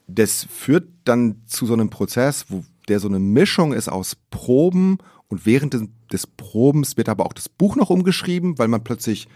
das 0.06 0.46
führt 0.50 0.88
dann 1.04 1.42
zu 1.46 1.66
so 1.66 1.72
einem 1.72 1.90
Prozess, 1.90 2.46
wo 2.48 2.62
der 2.88 3.00
so 3.00 3.08
eine 3.08 3.20
Mischung 3.20 3.72
ist 3.72 3.88
aus 3.88 4.16
Proben 4.30 4.98
und 5.28 5.46
während 5.46 5.74
des, 5.74 5.84
des 6.12 6.26
Probens 6.26 6.96
wird 6.96 7.08
aber 7.08 7.24
auch 7.24 7.32
das 7.32 7.48
Buch 7.48 7.76
noch 7.76 7.90
umgeschrieben, 7.90 8.58
weil 8.58 8.68
man 8.68 8.84
plötzlich 8.84 9.28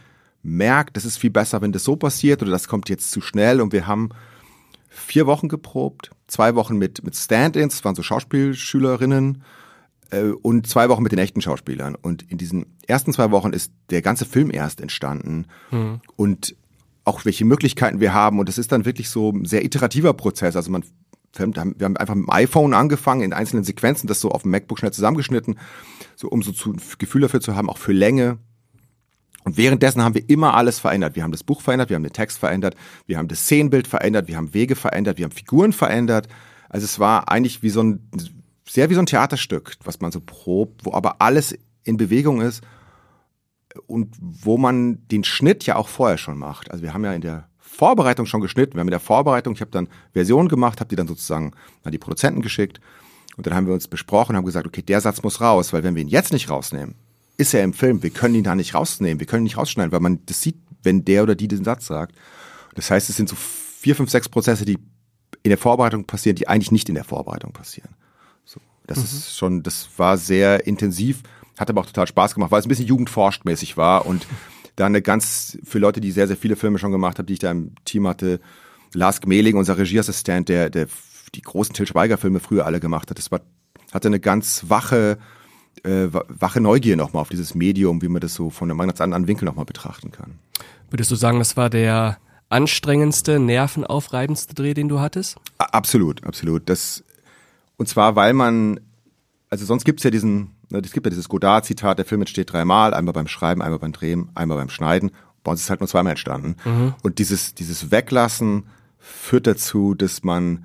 merkt, 0.44 0.96
das 0.96 1.04
ist 1.04 1.16
viel 1.16 1.30
besser, 1.30 1.62
wenn 1.62 1.72
das 1.72 1.84
so 1.84 1.96
passiert 1.96 2.42
oder 2.42 2.50
das 2.50 2.68
kommt 2.68 2.88
jetzt 2.88 3.10
zu 3.10 3.20
schnell 3.20 3.60
und 3.60 3.72
wir 3.72 3.86
haben 3.86 4.10
vier 4.88 5.26
Wochen 5.26 5.48
geprobt, 5.48 6.10
zwei 6.26 6.54
Wochen 6.54 6.76
mit, 6.76 7.02
mit 7.04 7.16
Stand-ins, 7.16 7.76
das 7.76 7.84
waren 7.84 7.94
so 7.94 8.02
Schauspielschülerinnen 8.02 9.42
äh, 10.10 10.28
und 10.42 10.66
zwei 10.66 10.88
Wochen 10.88 11.02
mit 11.02 11.12
den 11.12 11.18
echten 11.18 11.40
Schauspielern. 11.40 11.94
Und 11.94 12.22
in 12.30 12.38
diesen 12.38 12.66
ersten 12.86 13.12
zwei 13.12 13.30
Wochen 13.30 13.52
ist 13.52 13.72
der 13.90 14.02
ganze 14.02 14.24
Film 14.24 14.50
erst 14.50 14.80
entstanden 14.80 15.46
mhm. 15.70 16.00
und 16.16 16.56
auch 17.04 17.24
welche 17.24 17.44
Möglichkeiten 17.44 18.00
wir 18.00 18.14
haben. 18.14 18.38
Und 18.38 18.48
das 18.48 18.58
ist 18.58 18.72
dann 18.72 18.84
wirklich 18.84 19.10
so 19.10 19.30
ein 19.30 19.44
sehr 19.44 19.64
iterativer 19.64 20.14
Prozess. 20.14 20.56
Also 20.56 20.70
man, 20.70 20.84
wir 21.36 21.62
haben 21.84 21.96
einfach 21.96 22.14
mit 22.14 22.26
dem 22.26 22.30
iPhone 22.30 22.72
angefangen, 22.74 23.22
in 23.22 23.32
einzelnen 23.32 23.64
Sequenzen, 23.64 24.06
das 24.06 24.20
so 24.20 24.30
auf 24.30 24.42
dem 24.42 24.52
MacBook 24.52 24.78
schnell 24.78 24.92
zusammengeschnitten, 24.92 25.58
so 26.16 26.28
um 26.28 26.42
so 26.42 26.52
zu, 26.52 26.72
ein 26.72 26.80
Gefühl 26.98 27.22
dafür 27.22 27.40
zu 27.40 27.56
haben, 27.56 27.68
auch 27.68 27.78
für 27.78 27.92
Länge, 27.92 28.38
und 29.44 29.58
währenddessen 29.58 30.02
haben 30.02 30.14
wir 30.14 30.28
immer 30.28 30.54
alles 30.54 30.78
verändert. 30.78 31.16
Wir 31.16 31.22
haben 31.22 31.32
das 31.32 31.44
Buch 31.44 31.60
verändert, 31.60 31.90
wir 31.90 31.96
haben 31.96 32.02
den 32.02 32.12
Text 32.12 32.38
verändert, 32.38 32.74
wir 33.06 33.18
haben 33.18 33.28
das 33.28 33.40
Szenenbild 33.40 33.86
verändert, 33.86 34.26
wir 34.26 34.36
haben 34.36 34.54
Wege 34.54 34.74
verändert, 34.74 35.18
wir 35.18 35.24
haben 35.24 35.32
Figuren 35.32 35.72
verändert. 35.72 36.28
Also 36.70 36.86
es 36.86 36.98
war 36.98 37.30
eigentlich 37.30 37.62
wie 37.62 37.70
so 37.70 37.82
ein, 37.82 38.10
sehr 38.66 38.88
wie 38.90 38.94
so 38.94 39.00
ein 39.00 39.06
Theaterstück, 39.06 39.76
was 39.84 40.00
man 40.00 40.12
so 40.12 40.20
probt, 40.20 40.86
wo 40.86 40.94
aber 40.94 41.20
alles 41.20 41.56
in 41.84 41.98
Bewegung 41.98 42.40
ist 42.40 42.62
und 43.86 44.16
wo 44.18 44.56
man 44.56 45.06
den 45.08 45.24
Schnitt 45.24 45.66
ja 45.66 45.76
auch 45.76 45.88
vorher 45.88 46.16
schon 46.18 46.38
macht. 46.38 46.70
Also 46.70 46.82
wir 46.82 46.94
haben 46.94 47.04
ja 47.04 47.12
in 47.12 47.20
der 47.20 47.48
Vorbereitung 47.58 48.24
schon 48.24 48.40
geschnitten. 48.40 48.74
Wir 48.74 48.80
haben 48.80 48.88
in 48.88 48.92
der 48.92 49.00
Vorbereitung, 49.00 49.54
ich 49.54 49.60
habe 49.60 49.70
dann 49.70 49.88
Versionen 50.12 50.48
gemacht, 50.48 50.80
habe 50.80 50.88
die 50.88 50.96
dann 50.96 51.08
sozusagen 51.08 51.52
an 51.82 51.92
die 51.92 51.98
Produzenten 51.98 52.40
geschickt 52.40 52.80
und 53.36 53.46
dann 53.46 53.54
haben 53.54 53.66
wir 53.66 53.74
uns 53.74 53.88
besprochen, 53.88 54.36
haben 54.36 54.46
gesagt, 54.46 54.66
okay, 54.66 54.82
der 54.82 55.02
Satz 55.02 55.22
muss 55.22 55.40
raus, 55.42 55.72
weil 55.74 55.82
wenn 55.82 55.94
wir 55.94 56.02
ihn 56.02 56.08
jetzt 56.08 56.32
nicht 56.32 56.48
rausnehmen, 56.48 56.94
ist 57.36 57.54
er 57.54 57.64
im 57.64 57.72
Film. 57.72 58.02
Wir 58.02 58.10
können 58.10 58.34
ihn 58.34 58.44
da 58.44 58.54
nicht 58.54 58.74
rausnehmen, 58.74 59.20
wir 59.20 59.26
können 59.26 59.42
ihn 59.42 59.44
nicht 59.44 59.56
rausschneiden, 59.56 59.92
weil 59.92 60.00
man 60.00 60.20
das 60.26 60.40
sieht, 60.40 60.56
wenn 60.82 61.04
der 61.04 61.22
oder 61.22 61.34
die 61.34 61.48
den 61.48 61.64
Satz 61.64 61.86
sagt. 61.86 62.14
Das 62.74 62.90
heißt, 62.90 63.08
es 63.08 63.16
sind 63.16 63.28
so 63.28 63.36
vier, 63.36 63.96
fünf, 63.96 64.10
sechs 64.10 64.28
Prozesse, 64.28 64.64
die 64.64 64.78
in 65.42 65.50
der 65.50 65.58
Vorbereitung 65.58 66.04
passieren, 66.04 66.36
die 66.36 66.48
eigentlich 66.48 66.72
nicht 66.72 66.88
in 66.88 66.94
der 66.94 67.04
Vorbereitung 67.04 67.52
passieren. 67.52 67.90
So, 68.44 68.60
das 68.86 68.98
mhm. 68.98 69.04
ist 69.04 69.36
schon, 69.36 69.62
das 69.62 69.88
war 69.96 70.16
sehr 70.16 70.66
intensiv, 70.66 71.22
hat 71.58 71.70
aber 71.70 71.82
auch 71.82 71.86
total 71.86 72.06
Spaß 72.06 72.34
gemacht, 72.34 72.50
weil 72.50 72.60
es 72.60 72.66
ein 72.66 72.68
bisschen 72.68 72.86
jugendforschtmäßig 72.86 73.76
war 73.76 74.06
und 74.06 74.26
da 74.76 74.86
eine 74.86 75.02
ganz, 75.02 75.58
für 75.64 75.78
Leute, 75.78 76.00
die 76.00 76.10
sehr, 76.10 76.26
sehr 76.26 76.36
viele 76.36 76.56
Filme 76.56 76.78
schon 76.78 76.92
gemacht 76.92 77.18
haben, 77.18 77.26
die 77.26 77.34
ich 77.34 77.38
da 77.38 77.50
im 77.50 77.74
Team 77.84 78.08
hatte, 78.08 78.40
Lars 78.92 79.20
Gmeling, 79.20 79.56
unser 79.56 79.76
Regieassistent, 79.76 80.48
der, 80.48 80.70
der 80.70 80.88
die 81.34 81.42
großen 81.42 81.74
Till 81.74 81.86
Schweiger 81.86 82.16
Filme 82.16 82.40
früher 82.40 82.64
alle 82.64 82.80
gemacht 82.80 83.10
hat, 83.10 83.18
das 83.18 83.30
war, 83.30 83.40
hatte 83.92 84.08
eine 84.08 84.20
ganz 84.20 84.64
wache, 84.68 85.18
äh, 85.82 86.08
wache 86.10 86.60
Neugier 86.60 86.96
nochmal 86.96 87.22
auf 87.22 87.28
dieses 87.28 87.54
Medium, 87.54 88.02
wie 88.02 88.08
man 88.08 88.20
das 88.20 88.34
so 88.34 88.50
von 88.50 88.70
einem 88.70 88.78
ganz 88.78 89.00
anderen 89.00 89.26
Winkel 89.26 89.44
nochmal 89.44 89.64
betrachten 89.64 90.12
kann. 90.12 90.38
Würdest 90.90 91.10
du 91.10 91.16
sagen, 91.16 91.38
das 91.38 91.56
war 91.56 91.70
der 91.70 92.18
anstrengendste, 92.48 93.40
nervenaufreibendste 93.40 94.54
Dreh, 94.54 94.74
den 94.74 94.88
du 94.88 95.00
hattest? 95.00 95.36
Absolut, 95.58 96.24
absolut. 96.24 96.68
Das, 96.68 97.02
und 97.76 97.88
zwar, 97.88 98.16
weil 98.16 98.32
man, 98.32 98.80
also 99.50 99.64
sonst 99.64 99.84
gibt's 99.84 100.04
ja 100.04 100.10
diesen, 100.10 100.52
ne, 100.70 100.80
es 100.84 100.92
gibt 100.92 101.06
ja 101.06 101.10
dieses 101.10 101.28
Godard-Zitat, 101.28 101.98
der 101.98 102.04
Film 102.04 102.22
entsteht 102.22 102.52
dreimal, 102.52 102.94
einmal 102.94 103.12
beim 103.12 103.28
Schreiben, 103.28 103.62
einmal 103.62 103.80
beim 103.80 103.92
Drehen, 103.92 104.30
einmal 104.34 104.58
beim 104.58 104.70
Schneiden. 104.70 105.10
Bei 105.42 105.50
uns 105.50 105.62
ist 105.62 105.70
halt 105.70 105.80
nur 105.80 105.88
zweimal 105.88 106.12
entstanden. 106.12 106.56
Mhm. 106.64 106.94
Und 107.02 107.18
dieses, 107.18 107.54
dieses 107.54 107.90
Weglassen 107.90 108.64
führt 108.98 109.46
dazu, 109.46 109.94
dass 109.94 110.22
man 110.22 110.64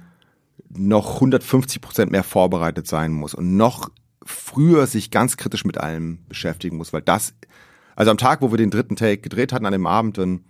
noch 0.69 1.15
150 1.15 1.81
Prozent 1.81 2.11
mehr 2.11 2.23
vorbereitet 2.23 2.87
sein 2.87 3.11
muss 3.11 3.33
und 3.33 3.57
noch 3.57 3.89
früher 4.29 4.87
sich 4.87 5.11
ganz 5.11 5.37
kritisch 5.37 5.65
mit 5.65 5.77
allem 5.77 6.19
beschäftigen 6.27 6.77
muss, 6.77 6.93
weil 6.93 7.01
das, 7.01 7.33
also 7.95 8.11
am 8.11 8.17
Tag, 8.17 8.41
wo 8.41 8.51
wir 8.51 8.57
den 8.57 8.71
dritten 8.71 8.95
Take 8.95 9.21
gedreht 9.21 9.51
hatten, 9.51 9.65
an 9.65 9.73
dem 9.73 9.87
Abend, 9.87 10.17
dann, 10.17 10.41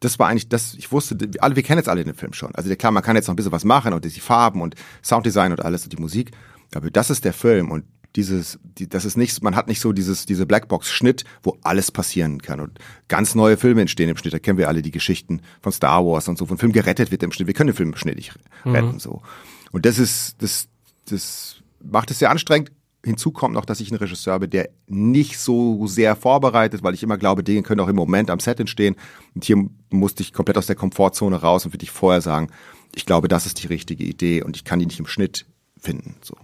das 0.00 0.18
war 0.18 0.28
eigentlich 0.28 0.48
das, 0.48 0.74
ich 0.74 0.92
wusste, 0.92 1.16
alle, 1.40 1.56
wir 1.56 1.62
kennen 1.62 1.78
jetzt 1.78 1.88
alle 1.88 2.04
den 2.04 2.14
Film 2.14 2.32
schon. 2.32 2.54
Also 2.54 2.74
klar, 2.76 2.92
man 2.92 3.02
kann 3.02 3.16
jetzt 3.16 3.28
noch 3.28 3.34
ein 3.34 3.36
bisschen 3.36 3.52
was 3.52 3.64
machen 3.64 3.92
und 3.92 4.04
die 4.04 4.20
Farben 4.20 4.60
und 4.60 4.74
Sounddesign 5.02 5.52
und 5.52 5.64
alles 5.64 5.84
und 5.84 5.92
die 5.92 6.00
Musik, 6.00 6.32
aber 6.74 6.90
das 6.90 7.10
ist 7.10 7.24
der 7.24 7.32
Film 7.32 7.70
und 7.70 7.84
dieses, 8.14 8.58
die, 8.62 8.88
das 8.88 9.06
ist 9.06 9.16
nicht, 9.16 9.42
man 9.42 9.56
hat 9.56 9.68
nicht 9.68 9.80
so 9.80 9.92
dieses, 9.92 10.26
diese 10.26 10.44
Blackbox-Schnitt, 10.44 11.24
wo 11.42 11.56
alles 11.62 11.90
passieren 11.90 12.42
kann 12.42 12.60
und 12.60 12.78
ganz 13.08 13.34
neue 13.34 13.56
Filme 13.56 13.80
entstehen 13.80 14.10
im 14.10 14.18
Schnitt. 14.18 14.34
Da 14.34 14.38
kennen 14.38 14.58
wir 14.58 14.68
alle 14.68 14.82
die 14.82 14.90
Geschichten 14.90 15.40
von 15.62 15.72
Star 15.72 16.04
Wars 16.04 16.28
und 16.28 16.36
so, 16.36 16.44
von 16.44 16.58
Film 16.58 16.72
gerettet 16.72 17.10
wird 17.10 17.22
im 17.22 17.32
Schnitt. 17.32 17.46
Wir 17.46 17.54
können 17.54 17.68
den 17.68 17.76
Film 17.76 17.90
im 17.90 17.96
Schnitt 17.96 18.16
nicht 18.16 18.34
retten, 18.66 18.92
mhm. 18.92 19.00
so. 19.00 19.22
Und 19.70 19.86
das 19.86 19.98
ist, 19.98 20.42
das, 20.42 20.68
das 21.06 21.62
macht 21.82 22.10
es 22.10 22.18
sehr 22.18 22.30
anstrengend 22.30 22.70
hinzu 23.04 23.32
kommt 23.32 23.54
noch, 23.54 23.64
dass 23.64 23.80
ich 23.80 23.90
ein 23.90 23.96
Regisseur 23.96 24.38
bin, 24.38 24.50
der 24.50 24.70
nicht 24.86 25.38
so 25.38 25.86
sehr 25.86 26.14
vorbereitet, 26.16 26.82
weil 26.82 26.94
ich 26.94 27.02
immer 27.02 27.18
glaube, 27.18 27.42
Dinge 27.42 27.62
können 27.62 27.80
auch 27.80 27.88
im 27.88 27.96
Moment 27.96 28.30
am 28.30 28.40
Set 28.40 28.60
entstehen. 28.60 28.96
Und 29.34 29.44
hier 29.44 29.64
musste 29.90 30.22
ich 30.22 30.32
komplett 30.32 30.56
aus 30.58 30.66
der 30.66 30.76
Komfortzone 30.76 31.36
raus 31.36 31.64
und 31.64 31.72
würde 31.74 31.84
ich 31.84 31.90
vorher 31.90 32.20
sagen, 32.20 32.48
ich 32.94 33.06
glaube, 33.06 33.28
das 33.28 33.46
ist 33.46 33.62
die 33.62 33.66
richtige 33.66 34.04
Idee 34.04 34.42
und 34.42 34.56
ich 34.56 34.64
kann 34.64 34.78
die 34.78 34.86
nicht 34.86 35.00
im 35.00 35.06
Schnitt 35.06 35.46
finden. 35.78 36.16
So. 36.22 36.36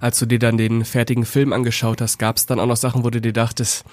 Als 0.00 0.18
du 0.18 0.26
dir 0.26 0.38
dann 0.38 0.56
den 0.56 0.84
fertigen 0.84 1.24
Film 1.24 1.52
angeschaut 1.52 2.00
hast, 2.00 2.18
gab 2.18 2.36
es 2.36 2.46
dann 2.46 2.60
auch 2.60 2.66
noch 2.66 2.76
Sachen, 2.76 3.04
wo 3.04 3.10
du 3.10 3.20
dir 3.20 3.32
dachtest, 3.32 3.84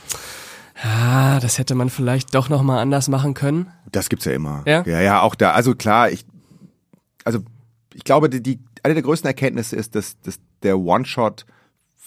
ah, 0.84 1.40
das 1.40 1.58
hätte 1.58 1.76
man 1.76 1.90
vielleicht 1.90 2.36
doch 2.36 2.50
noch 2.50 2.62
mal 2.62 2.80
anders 2.80 3.08
machen 3.08 3.34
können? 3.34 3.72
Das 3.92 4.10
gibt's 4.10 4.26
ja 4.26 4.34
immer. 4.34 4.64
Ja, 4.66 4.84
ja, 4.86 5.02
ja 5.02 5.22
auch 5.22 5.36
da. 5.36 5.52
Also 5.52 5.76
klar, 5.76 6.12
ich, 6.12 6.26
also 7.24 7.40
ich 7.94 8.04
glaube, 8.04 8.30
die, 8.30 8.42
die 8.42 8.60
eine 8.84 8.94
der 8.94 9.04
größten 9.04 9.28
Erkenntnisse 9.28 9.76
ist, 9.76 9.96
dass, 9.96 10.20
dass 10.22 10.40
der 10.62 10.78
One-Shot 10.78 11.46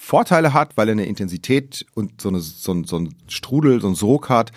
Vorteile 0.00 0.54
hat, 0.54 0.76
weil 0.76 0.88
er 0.88 0.92
eine 0.92 1.04
Intensität 1.04 1.84
und 1.94 2.22
so, 2.22 2.28
eine, 2.30 2.40
so, 2.40 2.72
ein, 2.72 2.84
so 2.84 2.98
ein 2.98 3.14
Strudel, 3.26 3.80
so 3.80 3.88
ein 3.88 3.94
Sog 3.94 4.28
hat. 4.30 4.52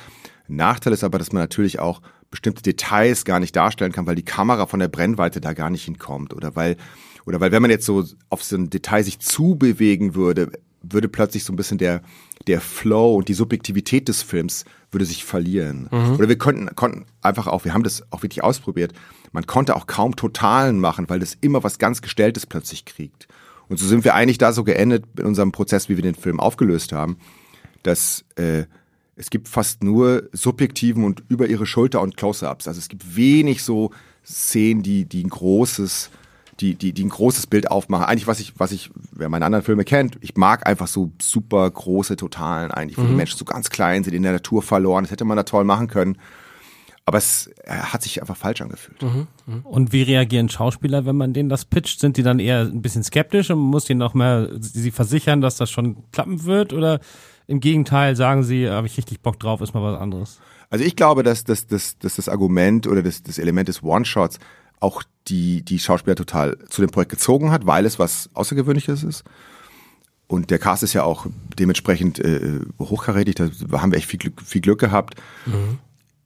Nachteil 0.48 0.94
ist 0.94 1.04
aber, 1.04 1.18
dass 1.18 1.34
man 1.34 1.42
natürlich 1.42 1.80
auch 1.80 2.02
bestimmte 2.30 2.62
Details 2.62 3.26
gar 3.26 3.40
nicht 3.40 3.56
darstellen 3.56 3.92
kann, 3.92 4.06
weil 4.06 4.16
die 4.16 4.24
Kamera 4.24 4.66
von 4.68 4.80
der 4.80 4.88
Brennweite 4.88 5.42
da 5.42 5.52
gar 5.54 5.70
nicht 5.70 5.84
hinkommt 5.84 6.34
oder 6.34 6.56
weil 6.56 6.78
oder 7.26 7.42
weil 7.42 7.52
wenn 7.52 7.62
man 7.62 7.72
jetzt 7.72 7.86
so 7.86 8.06
auf 8.30 8.44
so 8.44 8.56
ein 8.56 8.70
Detail 8.70 9.04
sich 9.04 9.20
zubewegen 9.20 10.16
würde, 10.16 10.52
würde 10.82 11.10
plötzlich 11.10 11.44
so 11.44 11.52
ein 11.52 11.58
bisschen 11.58 11.80
der 11.80 12.02
der 12.48 12.62
Flow 12.62 13.16
und 13.16 13.28
die 13.28 13.34
Subjektivität 13.34 14.08
des 14.08 14.22
Films 14.22 14.64
würde 14.92 15.06
sich 15.06 15.26
verlieren. 15.26 15.90
Mhm. 15.92 16.16
Oder 16.16 16.30
wir 16.30 16.38
konnten 16.38 16.74
konnten 16.76 17.06
einfach 17.22 17.48
auch, 17.48 17.66
wir 17.66 17.74
haben 17.74 17.84
das 17.84 18.04
auch 18.12 18.24
wirklich 18.24 18.44
ausprobiert. 18.44 18.94
Man 19.32 19.48
konnte 19.48 19.76
auch 19.76 19.88
kaum 19.88 20.16
Totalen 20.16 20.80
machen, 20.80 21.10
weil 21.10 21.20
das 21.20 21.36
immer 21.42 21.64
was 21.64 21.78
ganz 21.78 22.02
gestelltes 22.02 22.46
plötzlich 22.46 22.86
kriegt. 22.86 23.28
Und 23.72 23.78
so 23.78 23.88
sind 23.88 24.04
wir 24.04 24.16
eigentlich 24.16 24.38
da 24.38 24.52
so 24.52 24.66
geendet 24.66 25.06
in 25.18 25.26
unserem 25.26 25.54
Prozess, 25.54 25.88
wie 25.88 25.96
wir 25.96 26.04
den 26.04 26.14
Film 26.14 26.42
aufgelöst 26.42 26.92
haben, 26.92 27.16
dass 27.84 28.26
äh, 28.36 28.66
es 29.16 29.30
gibt 29.30 29.48
fast 29.48 29.82
nur 29.82 30.30
subjektiven 30.34 31.06
und 31.06 31.24
über 31.30 31.48
ihre 31.48 31.66
Schulter 31.66 32.02
und 32.02 32.18
Close-ups. 32.18 32.68
Also 32.68 32.80
es 32.80 32.90
gibt 32.90 33.16
wenig 33.16 33.64
so 33.64 33.92
Szenen, 34.26 34.84
die 34.84 35.06
die 35.06 35.24
ein 35.24 35.30
großes 35.30 36.10
die, 36.60 36.76
die, 36.76 36.92
die 36.92 37.06
ein 37.06 37.10
großes 37.10 37.48
Bild 37.48 37.72
aufmachen. 37.72 38.06
Eigentlich, 38.06 38.28
was 38.28 38.42
ich, 38.42 38.60
was 38.60 38.74
ich, 38.74 38.92
wer 39.14 39.30
meine 39.30 39.46
anderen 39.46 39.64
Filme 39.64 39.86
kennt, 39.86 40.18
ich 40.20 40.36
mag 40.36 40.68
einfach 40.68 40.88
so 40.88 41.14
super 41.22 41.72
große 41.72 42.18
Totalen 42.18 42.72
eigentlich, 42.72 42.98
wo 42.98 43.04
mhm. 43.04 43.08
die 43.08 43.16
Menschen 43.16 43.38
so 43.38 43.46
ganz 43.46 43.70
klein 43.70 44.04
sind, 44.04 44.14
in 44.14 44.24
der 44.24 44.34
Natur 44.34 44.62
verloren. 44.62 45.06
Das 45.06 45.12
hätte 45.12 45.24
man 45.24 45.38
da 45.38 45.44
toll 45.44 45.64
machen 45.64 45.88
können. 45.88 46.18
Aber 47.12 47.18
es 47.18 47.50
hat 47.68 48.04
sich 48.04 48.22
einfach 48.22 48.38
falsch 48.38 48.62
angefühlt. 48.62 49.02
Mhm, 49.02 49.28
mh. 49.46 49.60
Und 49.66 49.92
wie 49.92 50.04
reagieren 50.04 50.48
Schauspieler, 50.48 51.06
wenn 51.06 51.18
man 51.18 51.34
denen 51.34 51.50
das 51.50 51.66
pitcht? 51.66 52.00
Sind 52.00 52.16
die 52.16 52.24
dann 52.24 52.40
eher 52.40 52.62
ein 52.62 52.82
bisschen 52.82 53.04
skeptisch 53.04 53.50
und 53.50 53.60
muss 53.60 53.90
ihnen 53.90 54.00
noch 54.00 54.14
mehr 54.14 54.48
sie 54.62 54.92
versichern, 54.92 55.42
dass 55.42 55.58
das 55.58 55.70
schon 55.70 56.10
klappen 56.14 56.46
wird? 56.46 56.72
Oder 56.72 57.02
im 57.48 57.60
Gegenteil 57.60 58.16
sagen 58.16 58.44
sie, 58.44 58.70
habe 58.70 58.88
ich 58.88 58.96
richtig 58.96 59.20
Bock 59.20 59.42
drauf, 59.42 59.60
ist 59.60 59.74
mal 59.74 59.84
was 59.84 60.00
anderes? 60.00 60.40
Also 60.70 60.86
ich 60.86 60.96
glaube, 60.96 61.22
dass, 61.24 61.44
dass, 61.44 61.68
dass, 61.68 62.00
dass 62.00 62.16
das 62.16 62.30
Argument 62.30 62.88
oder 62.88 63.04
das, 63.04 63.24
das 63.24 63.40
Element 63.40 63.68
des 63.68 63.84
One-Shots 63.84 64.40
auch 64.80 65.04
die, 65.28 65.64
die 65.64 65.80
Schauspieler 65.80 66.16
total 66.16 66.58
zu 66.70 66.80
dem 66.80 66.92
Projekt 66.92 67.12
gezogen 67.12 67.52
hat, 67.52 67.68
weil 67.68 67.86
es 67.86 68.00
was 68.00 68.30
Außergewöhnliches 68.36 69.04
ist. 69.04 69.26
Und 70.28 70.50
der 70.50 70.60
Cast 70.60 70.82
ist 70.84 70.94
ja 70.94 71.04
auch 71.04 71.26
dementsprechend 71.60 72.20
äh, 72.20 72.62
hochkarätig, 72.80 73.36
da 73.36 73.50
haben 73.82 73.92
wir 73.92 73.98
echt 73.98 74.08
viel 74.08 74.18
Glück, 74.18 74.42
viel 74.42 74.62
Glück 74.62 74.80
gehabt. 74.80 75.16
Mhm. 75.46 75.80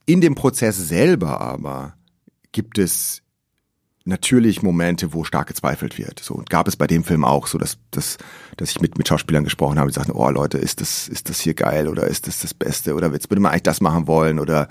In 0.06 0.20
dem 0.20 0.34
Prozess 0.34 0.76
selber 0.76 1.40
aber 1.40 1.94
gibt 2.52 2.78
es 2.78 3.22
natürlich 4.04 4.62
Momente, 4.62 5.12
wo 5.12 5.24
stark 5.24 5.48
gezweifelt 5.48 5.98
wird. 5.98 6.20
So 6.20 6.34
und 6.34 6.48
gab 6.48 6.68
es 6.68 6.76
bei 6.76 6.86
dem 6.86 7.02
Film 7.02 7.24
auch 7.24 7.48
so, 7.48 7.58
dass, 7.58 7.76
dass, 7.90 8.18
dass 8.56 8.70
ich 8.70 8.80
mit, 8.80 8.96
mit 8.96 9.08
Schauspielern 9.08 9.44
gesprochen 9.44 9.78
habe, 9.78 9.90
die 9.90 9.94
sagten, 9.94 10.12
oh 10.12 10.30
Leute, 10.30 10.58
ist 10.58 10.80
das, 10.80 11.08
ist 11.08 11.28
das 11.28 11.40
hier 11.40 11.54
geil 11.54 11.88
oder 11.88 12.06
ist 12.06 12.28
das 12.28 12.40
das 12.40 12.54
Beste 12.54 12.94
oder 12.94 13.12
jetzt 13.12 13.30
würde 13.30 13.42
man 13.42 13.50
eigentlich 13.50 13.64
das 13.64 13.80
machen 13.80 14.06
wollen 14.06 14.38
oder 14.38 14.68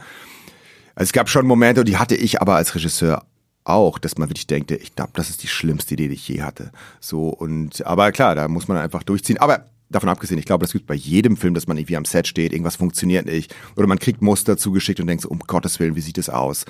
also 0.96 1.10
es 1.10 1.12
gab 1.12 1.30
schon 1.30 1.46
Momente, 1.46 1.84
die 1.84 1.98
hatte 1.98 2.16
ich 2.16 2.42
aber 2.42 2.56
als 2.56 2.74
Regisseur 2.74 3.26
auch, 3.66 4.00
dass 4.00 4.18
man 4.18 4.30
wirklich 4.30 4.48
denkt, 4.48 4.72
ich 4.72 4.96
glaube, 4.96 5.12
das 5.16 5.30
ist 5.30 5.44
die 5.44 5.48
schlimmste 5.48 5.96
Idee, 5.96 6.08
die 6.08 6.14
ich 6.14 6.28
je 6.28 6.42
hatte. 6.42 6.72
So 7.02 7.28
und 7.28 7.86
aber 7.86 8.14
klar, 8.14 8.36
da 8.36 8.48
muss 8.48 8.70
man 8.70 8.78
einfach 8.78 9.04
durchziehen. 9.04 9.38
Aber 9.40 9.66
davon 9.90 10.10
abgesehen, 10.10 10.40
ich 10.40 10.46
glaube, 10.46 10.64
das 10.64 10.74
gibt 10.74 10.88
bei 10.88 10.96
jedem 10.96 11.38
Film, 11.38 11.54
dass 11.54 11.68
man 11.68 11.78
irgendwie 11.78 11.98
am 11.98 12.06
Set 12.06 12.28
steht, 12.28 12.52
irgendwas 12.52 12.76
funktioniert 12.76 13.26
nicht 13.26 13.56
oder 13.76 13.88
man 13.88 14.00
kriegt 14.00 14.22
Muster 14.22 14.58
zugeschickt 14.58 15.00
und 15.00 15.08
denkt 15.08 15.24
so, 15.24 15.30
um 15.30 15.40
Gottes 15.40 15.80
Willen, 15.80 15.96
wie 15.96 16.02
sieht 16.02 16.18
es 16.18 16.30
aus? 16.30 16.66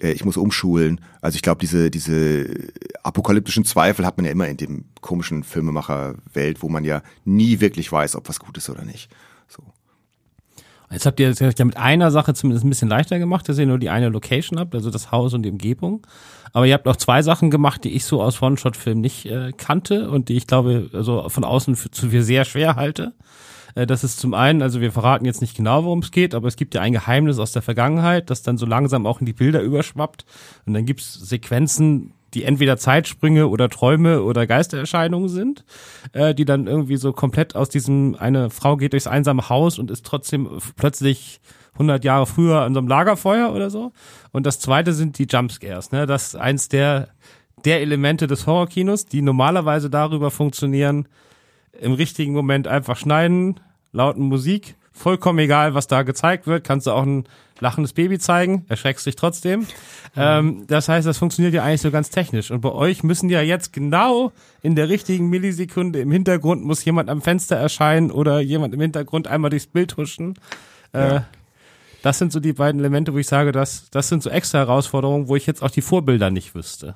Äh, 0.00 0.12
ich 0.12 0.24
muss 0.24 0.36
umschulen. 0.36 1.00
Also 1.20 1.36
ich 1.36 1.42
glaube, 1.42 1.60
diese, 1.60 1.90
diese 1.90 2.46
apokalyptischen 3.02 3.64
Zweifel 3.64 4.04
hat 4.04 4.16
man 4.16 4.26
ja 4.26 4.32
immer 4.32 4.48
in 4.48 4.56
dem 4.56 4.84
komischen 5.00 5.44
Filmemacher-Welt, 5.44 6.62
wo 6.62 6.68
man 6.68 6.84
ja 6.84 7.02
nie 7.24 7.60
wirklich 7.60 7.90
weiß, 7.90 8.16
ob 8.16 8.28
was 8.28 8.40
gut 8.40 8.56
ist 8.56 8.70
oder 8.70 8.84
nicht. 8.84 9.10
Jetzt 10.92 11.06
habt 11.06 11.20
ihr 11.20 11.28
das 11.28 11.38
ja 11.38 11.64
mit 11.64 11.76
einer 11.76 12.10
Sache 12.10 12.34
zumindest 12.34 12.64
ein 12.64 12.68
bisschen 12.68 12.88
leichter 12.88 13.18
gemacht, 13.20 13.48
dass 13.48 13.58
ihr 13.58 13.66
nur 13.66 13.78
die 13.78 13.90
eine 13.90 14.08
Location 14.08 14.58
habt, 14.58 14.74
also 14.74 14.90
das 14.90 15.12
Haus 15.12 15.34
und 15.34 15.44
die 15.44 15.50
Umgebung. 15.50 16.04
Aber 16.52 16.66
ihr 16.66 16.74
habt 16.74 16.88
auch 16.88 16.96
zwei 16.96 17.22
Sachen 17.22 17.50
gemacht, 17.50 17.84
die 17.84 17.90
ich 17.90 18.04
so 18.04 18.20
aus 18.20 18.42
One-Shot-Film 18.42 19.00
nicht 19.00 19.26
äh, 19.26 19.52
kannte 19.56 20.10
und 20.10 20.28
die 20.28 20.36
ich 20.36 20.48
glaube, 20.48 20.90
also 20.92 21.28
von 21.28 21.44
außen 21.44 21.76
für, 21.76 21.92
zu 21.92 22.10
für 22.10 22.22
sehr 22.22 22.44
schwer 22.44 22.74
halte. 22.74 23.14
Äh, 23.76 23.86
das 23.86 24.02
ist 24.02 24.18
zum 24.18 24.34
einen, 24.34 24.62
also 24.62 24.80
wir 24.80 24.90
verraten 24.90 25.24
jetzt 25.24 25.40
nicht 25.40 25.56
genau, 25.56 25.84
worum 25.84 26.00
es 26.00 26.10
geht, 26.10 26.34
aber 26.34 26.48
es 26.48 26.56
gibt 26.56 26.74
ja 26.74 26.80
ein 26.80 26.92
Geheimnis 26.92 27.38
aus 27.38 27.52
der 27.52 27.62
Vergangenheit, 27.62 28.28
das 28.28 28.42
dann 28.42 28.58
so 28.58 28.66
langsam 28.66 29.06
auch 29.06 29.20
in 29.20 29.26
die 29.26 29.32
Bilder 29.32 29.62
überschwappt. 29.62 30.24
Und 30.66 30.74
dann 30.74 30.86
gibt's 30.86 31.14
Sequenzen, 31.14 32.14
die 32.34 32.44
entweder 32.44 32.76
Zeitsprünge 32.76 33.48
oder 33.48 33.68
Träume 33.68 34.22
oder 34.22 34.46
Geistererscheinungen 34.46 35.28
sind, 35.28 35.64
äh, 36.12 36.34
die 36.34 36.44
dann 36.44 36.66
irgendwie 36.66 36.96
so 36.96 37.12
komplett 37.12 37.56
aus 37.56 37.68
diesem, 37.68 38.16
eine 38.18 38.50
Frau 38.50 38.76
geht 38.76 38.92
durchs 38.92 39.06
einsame 39.06 39.48
Haus 39.48 39.78
und 39.78 39.90
ist 39.90 40.06
trotzdem 40.06 40.48
plötzlich 40.76 41.40
100 41.74 42.04
Jahre 42.04 42.26
früher 42.26 42.60
an 42.60 42.74
so 42.74 42.80
einem 42.80 42.88
Lagerfeuer 42.88 43.52
oder 43.52 43.70
so. 43.70 43.92
Und 44.32 44.46
das 44.46 44.60
zweite 44.60 44.92
sind 44.92 45.18
die 45.18 45.26
Jumpscares, 45.28 45.92
ne? 45.92 46.06
Das 46.06 46.28
ist 46.28 46.36
eins 46.36 46.68
der, 46.68 47.08
der 47.64 47.80
Elemente 47.80 48.26
des 48.26 48.46
Horrorkinos, 48.46 49.06
die 49.06 49.22
normalerweise 49.22 49.90
darüber 49.90 50.30
funktionieren, 50.30 51.08
im 51.80 51.92
richtigen 51.92 52.32
Moment 52.32 52.66
einfach 52.68 52.96
schneiden, 52.96 53.60
lauten 53.92 54.24
Musik, 54.24 54.76
vollkommen 55.00 55.38
egal, 55.38 55.74
was 55.74 55.86
da 55.86 56.02
gezeigt 56.02 56.46
wird, 56.46 56.62
kannst 56.62 56.86
du 56.86 56.92
auch 56.92 57.02
ein 57.02 57.24
lachendes 57.58 57.92
Baby 57.92 58.18
zeigen, 58.18 58.64
erschreckst 58.68 59.06
dich 59.06 59.16
trotzdem. 59.16 59.66
Ähm, 60.16 60.64
das 60.66 60.88
heißt, 60.88 61.06
das 61.06 61.18
funktioniert 61.18 61.54
ja 61.54 61.62
eigentlich 61.62 61.80
so 61.80 61.90
ganz 61.90 62.10
technisch. 62.10 62.50
Und 62.50 62.60
bei 62.60 62.72
euch 62.72 63.02
müssen 63.02 63.30
ja 63.30 63.40
jetzt 63.42 63.72
genau 63.72 64.32
in 64.62 64.74
der 64.74 64.88
richtigen 64.88 65.28
Millisekunde 65.28 66.00
im 66.00 66.10
Hintergrund 66.10 66.64
muss 66.64 66.84
jemand 66.84 67.08
am 67.08 67.22
Fenster 67.22 67.56
erscheinen 67.56 68.10
oder 68.10 68.40
jemand 68.40 68.74
im 68.74 68.80
Hintergrund 68.80 69.26
einmal 69.26 69.50
durchs 69.50 69.66
Bild 69.66 69.96
huschen. 69.96 70.34
Äh, 70.92 70.98
ja. 70.98 71.24
Das 72.02 72.18
sind 72.18 72.32
so 72.32 72.40
die 72.40 72.54
beiden 72.54 72.80
Elemente, 72.80 73.14
wo 73.14 73.18
ich 73.18 73.26
sage, 73.26 73.52
das, 73.52 73.88
das 73.90 74.08
sind 74.08 74.22
so 74.22 74.30
extra 74.30 74.58
Herausforderungen, 74.58 75.28
wo 75.28 75.36
ich 75.36 75.46
jetzt 75.46 75.62
auch 75.62 75.70
die 75.70 75.82
Vorbilder 75.82 76.30
nicht 76.30 76.54
wüsste. 76.54 76.94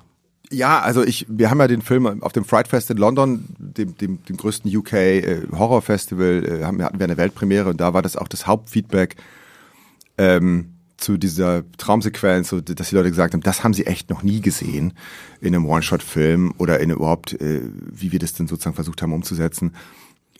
Ja, 0.51 0.79
also 0.79 1.03
ich, 1.03 1.25
wir 1.27 1.49
haben 1.49 1.59
ja 1.59 1.67
den 1.67 1.81
Film 1.81 2.21
auf 2.21 2.33
dem 2.33 2.45
Fright 2.45 2.67
Fest 2.67 2.91
in 2.91 2.97
London, 2.97 3.45
dem, 3.57 3.97
dem, 3.97 4.23
dem 4.25 4.37
größten 4.37 4.75
UK 4.75 4.93
äh, 4.93 5.41
Horror 5.51 5.81
Festival, 5.81 6.43
äh, 6.45 6.63
haben, 6.63 6.81
hatten 6.83 6.99
wir 6.99 7.05
eine 7.05 7.17
Weltpremiere 7.17 7.69
und 7.69 7.81
da 7.81 7.93
war 7.93 8.01
das 8.01 8.15
auch 8.15 8.27
das 8.27 8.45
Hauptfeedback 8.45 9.15
ähm, 10.17 10.75
zu 10.97 11.17
dieser 11.17 11.63
Traumsequenz, 11.77 12.49
so, 12.49 12.61
dass 12.61 12.89
die 12.89 12.95
Leute 12.95 13.09
gesagt 13.09 13.33
haben, 13.33 13.41
das 13.41 13.63
haben 13.63 13.73
sie 13.73 13.85
echt 13.85 14.09
noch 14.09 14.23
nie 14.23 14.39
gesehen 14.39 14.93
in 15.41 15.53
einem 15.53 15.65
One-Shot-Film 15.65 16.53
oder 16.57 16.79
in 16.79 16.91
überhaupt, 16.91 17.33
äh, 17.33 17.61
wie 17.91 18.11
wir 18.11 18.19
das 18.19 18.33
denn 18.33 18.47
sozusagen 18.47 18.75
versucht 18.75 19.01
haben 19.01 19.13
umzusetzen. 19.13 19.73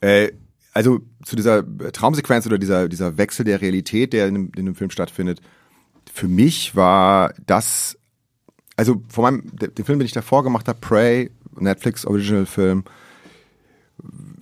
Äh, 0.02 0.32
also 0.74 1.00
zu 1.24 1.36
dieser 1.36 1.64
Traumsequenz 1.92 2.46
oder 2.46 2.58
dieser, 2.58 2.90
dieser 2.90 3.18
Wechsel 3.18 3.46
der 3.46 3.62
Realität, 3.62 4.14
der 4.14 4.28
in 4.28 4.34
dem, 4.34 4.52
in 4.56 4.66
dem 4.66 4.76
Film 4.76 4.92
stattfindet, 4.92 5.42
für 6.14 6.28
mich 6.28 6.76
war 6.76 7.34
das 7.46 7.98
also 8.76 9.02
vor 9.08 9.24
meinem, 9.24 9.44
den 9.56 9.86
Film, 9.86 10.00
den 10.00 10.06
ich 10.06 10.12
davor 10.12 10.44
gemacht 10.44 10.68
habe, 10.68 10.80
Prey, 10.80 11.32
Netflix 11.58 12.06
Original 12.06 12.46
Film, 12.46 12.84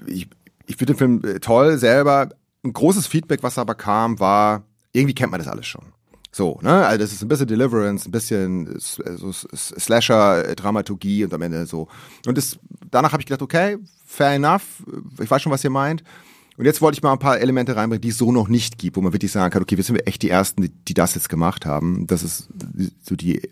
ich, 0.08 0.28
ich 0.66 0.76
finde 0.78 0.94
den 0.94 0.98
Film 0.98 1.22
äh, 1.24 1.40
toll 1.40 1.78
selber. 1.78 2.30
Ein 2.64 2.74
großes 2.74 3.08
Feedback, 3.08 3.44
was 3.44 3.58
aber 3.58 3.76
kam, 3.76 4.20
war, 4.20 4.64
irgendwie 4.92 5.14
kennt 5.14 5.32
man 5.32 5.40
das 5.40 5.48
alles 5.50 5.68
schon. 5.68 5.94
So, 6.32 6.60
ne? 6.64 6.86
Also 6.86 6.98
das 6.98 7.14
ist 7.14 7.22
ein 7.22 7.28
bisschen 7.28 7.48
Deliverance, 7.48 8.08
ein 8.08 8.12
bisschen 8.12 8.80
so 8.80 9.32
Slasher-Dramaturgie 9.32 11.26
und 11.26 11.34
am 11.34 11.42
Ende 11.44 11.68
so. 11.68 11.88
Und 12.26 12.38
das, 12.38 12.58
danach 12.90 13.12
habe 13.12 13.22
ich 13.22 13.28
gedacht, 13.28 13.44
okay, 13.44 13.78
fair 14.06 14.32
enough, 14.32 14.84
ich 15.22 15.30
weiß 15.30 15.42
schon, 15.42 15.52
was 15.52 15.64
ihr 15.64 15.70
meint. 15.70 16.04
Und 16.58 16.66
jetzt 16.66 16.82
wollte 16.82 16.98
ich 16.98 17.04
mal 17.04 17.14
ein 17.14 17.20
paar 17.20 17.40
Elemente 17.40 17.76
reinbringen, 17.76 18.02
die 18.02 18.10
es 18.10 18.18
so 18.18 18.32
noch 18.32 18.48
nicht 18.48 18.78
gibt, 18.78 18.96
wo 18.96 19.02
man 19.02 19.12
wirklich 19.12 19.32
sagen 19.32 19.52
kann, 19.52 19.64
okay, 19.64 19.78
wir 19.78 19.84
sind 19.84 20.06
echt 20.08 20.22
die 20.22 20.30
Ersten, 20.30 20.70
die, 20.88 20.94
das 20.94 21.16
jetzt 21.16 21.30
gemacht 21.30 21.66
haben. 21.66 22.06
Das 22.06 22.22
ist 22.22 22.50
so 23.02 23.16
die, 23.16 23.50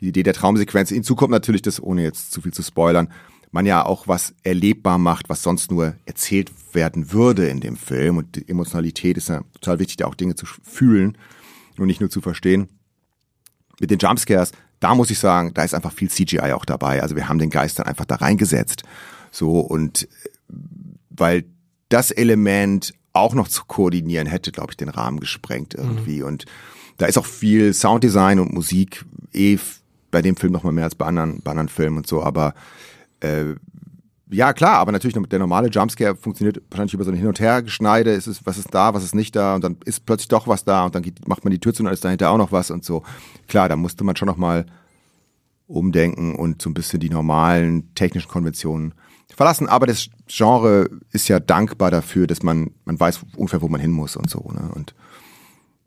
die 0.00 0.08
Idee 0.08 0.22
der 0.22 0.32
Traumsequenz. 0.32 0.88
Hinzu 0.88 1.14
kommt 1.14 1.30
natürlich 1.30 1.62
das, 1.62 1.82
ohne 1.82 2.02
jetzt 2.02 2.32
zu 2.32 2.40
viel 2.40 2.54
zu 2.54 2.62
spoilern, 2.62 3.08
man 3.52 3.66
ja 3.66 3.84
auch 3.84 4.08
was 4.08 4.34
erlebbar 4.42 4.98
macht, 4.98 5.28
was 5.28 5.42
sonst 5.42 5.70
nur 5.70 5.94
erzählt 6.04 6.50
werden 6.72 7.12
würde 7.12 7.48
in 7.48 7.60
dem 7.60 7.76
Film. 7.76 8.16
Und 8.16 8.36
die 8.36 8.48
Emotionalität 8.48 9.16
ist 9.16 9.28
ja 9.28 9.42
total 9.54 9.78
wichtig, 9.78 9.96
da 9.96 10.06
auch 10.06 10.14
Dinge 10.14 10.34
zu 10.34 10.46
fühlen 10.46 11.18
und 11.78 11.86
nicht 11.86 12.00
nur 12.00 12.10
zu 12.10 12.20
verstehen. 12.20 12.68
Mit 13.78 13.90
den 13.90 13.98
Jumpscares, 13.98 14.52
da 14.80 14.94
muss 14.94 15.10
ich 15.10 15.18
sagen, 15.18 15.52
da 15.54 15.64
ist 15.64 15.74
einfach 15.74 15.92
viel 15.92 16.10
CGI 16.10 16.52
auch 16.52 16.64
dabei. 16.64 17.02
Also 17.02 17.16
wir 17.16 17.28
haben 17.28 17.38
den 17.38 17.50
Geist 17.50 17.78
dann 17.78 17.86
einfach 17.86 18.04
da 18.04 18.16
reingesetzt. 18.16 18.84
So 19.30 19.60
und 19.60 20.08
weil 21.10 21.44
das 21.88 22.10
Element 22.10 22.94
auch 23.12 23.34
noch 23.34 23.48
zu 23.48 23.64
koordinieren, 23.66 24.26
hätte, 24.26 24.52
glaube 24.52 24.72
ich, 24.72 24.76
den 24.76 24.88
Rahmen 24.88 25.20
gesprengt 25.20 25.74
irgendwie. 25.74 26.20
Mhm. 26.20 26.26
Und 26.26 26.44
da 26.98 27.06
ist 27.06 27.18
auch 27.18 27.26
viel 27.26 27.72
Sounddesign 27.72 28.40
und 28.40 28.52
Musik 28.52 29.04
eh 29.32 29.58
bei 30.10 30.22
dem 30.22 30.36
Film 30.36 30.52
noch 30.52 30.62
mal 30.62 30.72
mehr 30.72 30.84
als 30.84 30.94
bei 30.94 31.06
anderen, 31.06 31.40
bei 31.42 31.50
anderen 31.50 31.68
Filmen 31.68 31.98
und 31.98 32.06
so. 32.06 32.22
Aber 32.22 32.54
äh, 33.20 33.54
ja, 34.30 34.52
klar, 34.52 34.78
aber 34.78 34.92
natürlich 34.92 35.16
der 35.28 35.38
normale 35.38 35.68
Jumpscare 35.68 36.16
funktioniert 36.16 36.60
wahrscheinlich 36.70 36.94
über 36.94 37.04
so 37.04 37.10
ein 37.10 37.16
Hin- 37.16 37.28
und 37.28 37.38
Her-Geschneide. 37.38 38.10
Ist 38.10 38.26
es, 38.26 38.44
was 38.44 38.58
ist 38.58 38.74
da, 38.74 38.92
was 38.92 39.04
ist 39.04 39.14
nicht 39.14 39.36
da? 39.36 39.54
Und 39.54 39.62
dann 39.62 39.76
ist 39.84 40.04
plötzlich 40.04 40.28
doch 40.28 40.48
was 40.48 40.64
da 40.64 40.84
und 40.84 40.94
dann 40.94 41.02
geht, 41.02 41.28
macht 41.28 41.44
man 41.44 41.52
die 41.52 41.60
Tür 41.60 41.72
zu 41.72 41.82
und 41.82 41.84
dann 41.84 41.94
ist 41.94 42.04
dahinter 42.04 42.30
auch 42.30 42.38
noch 42.38 42.52
was 42.52 42.70
und 42.70 42.84
so. 42.84 43.02
Klar, 43.46 43.68
da 43.68 43.76
musste 43.76 44.04
man 44.04 44.16
schon 44.16 44.26
noch 44.26 44.36
mal 44.36 44.66
umdenken 45.68 46.34
und 46.34 46.60
so 46.60 46.70
ein 46.70 46.74
bisschen 46.74 47.00
die 47.00 47.10
normalen 47.10 47.94
technischen 47.94 48.28
Konventionen 48.28 48.94
verlassen. 49.34 49.68
Aber 49.68 49.86
das 49.86 50.08
Genre 50.28 50.88
ist 51.12 51.28
ja 51.28 51.40
dankbar 51.40 51.90
dafür, 51.90 52.26
dass 52.26 52.42
man, 52.42 52.70
man 52.84 52.98
weiß 52.98 53.20
ungefähr, 53.36 53.62
wo 53.62 53.68
man 53.68 53.80
hin 53.80 53.90
muss 53.90 54.16
und 54.16 54.30
so. 54.30 54.40
Ne? 54.52 54.70
Und 54.74 54.94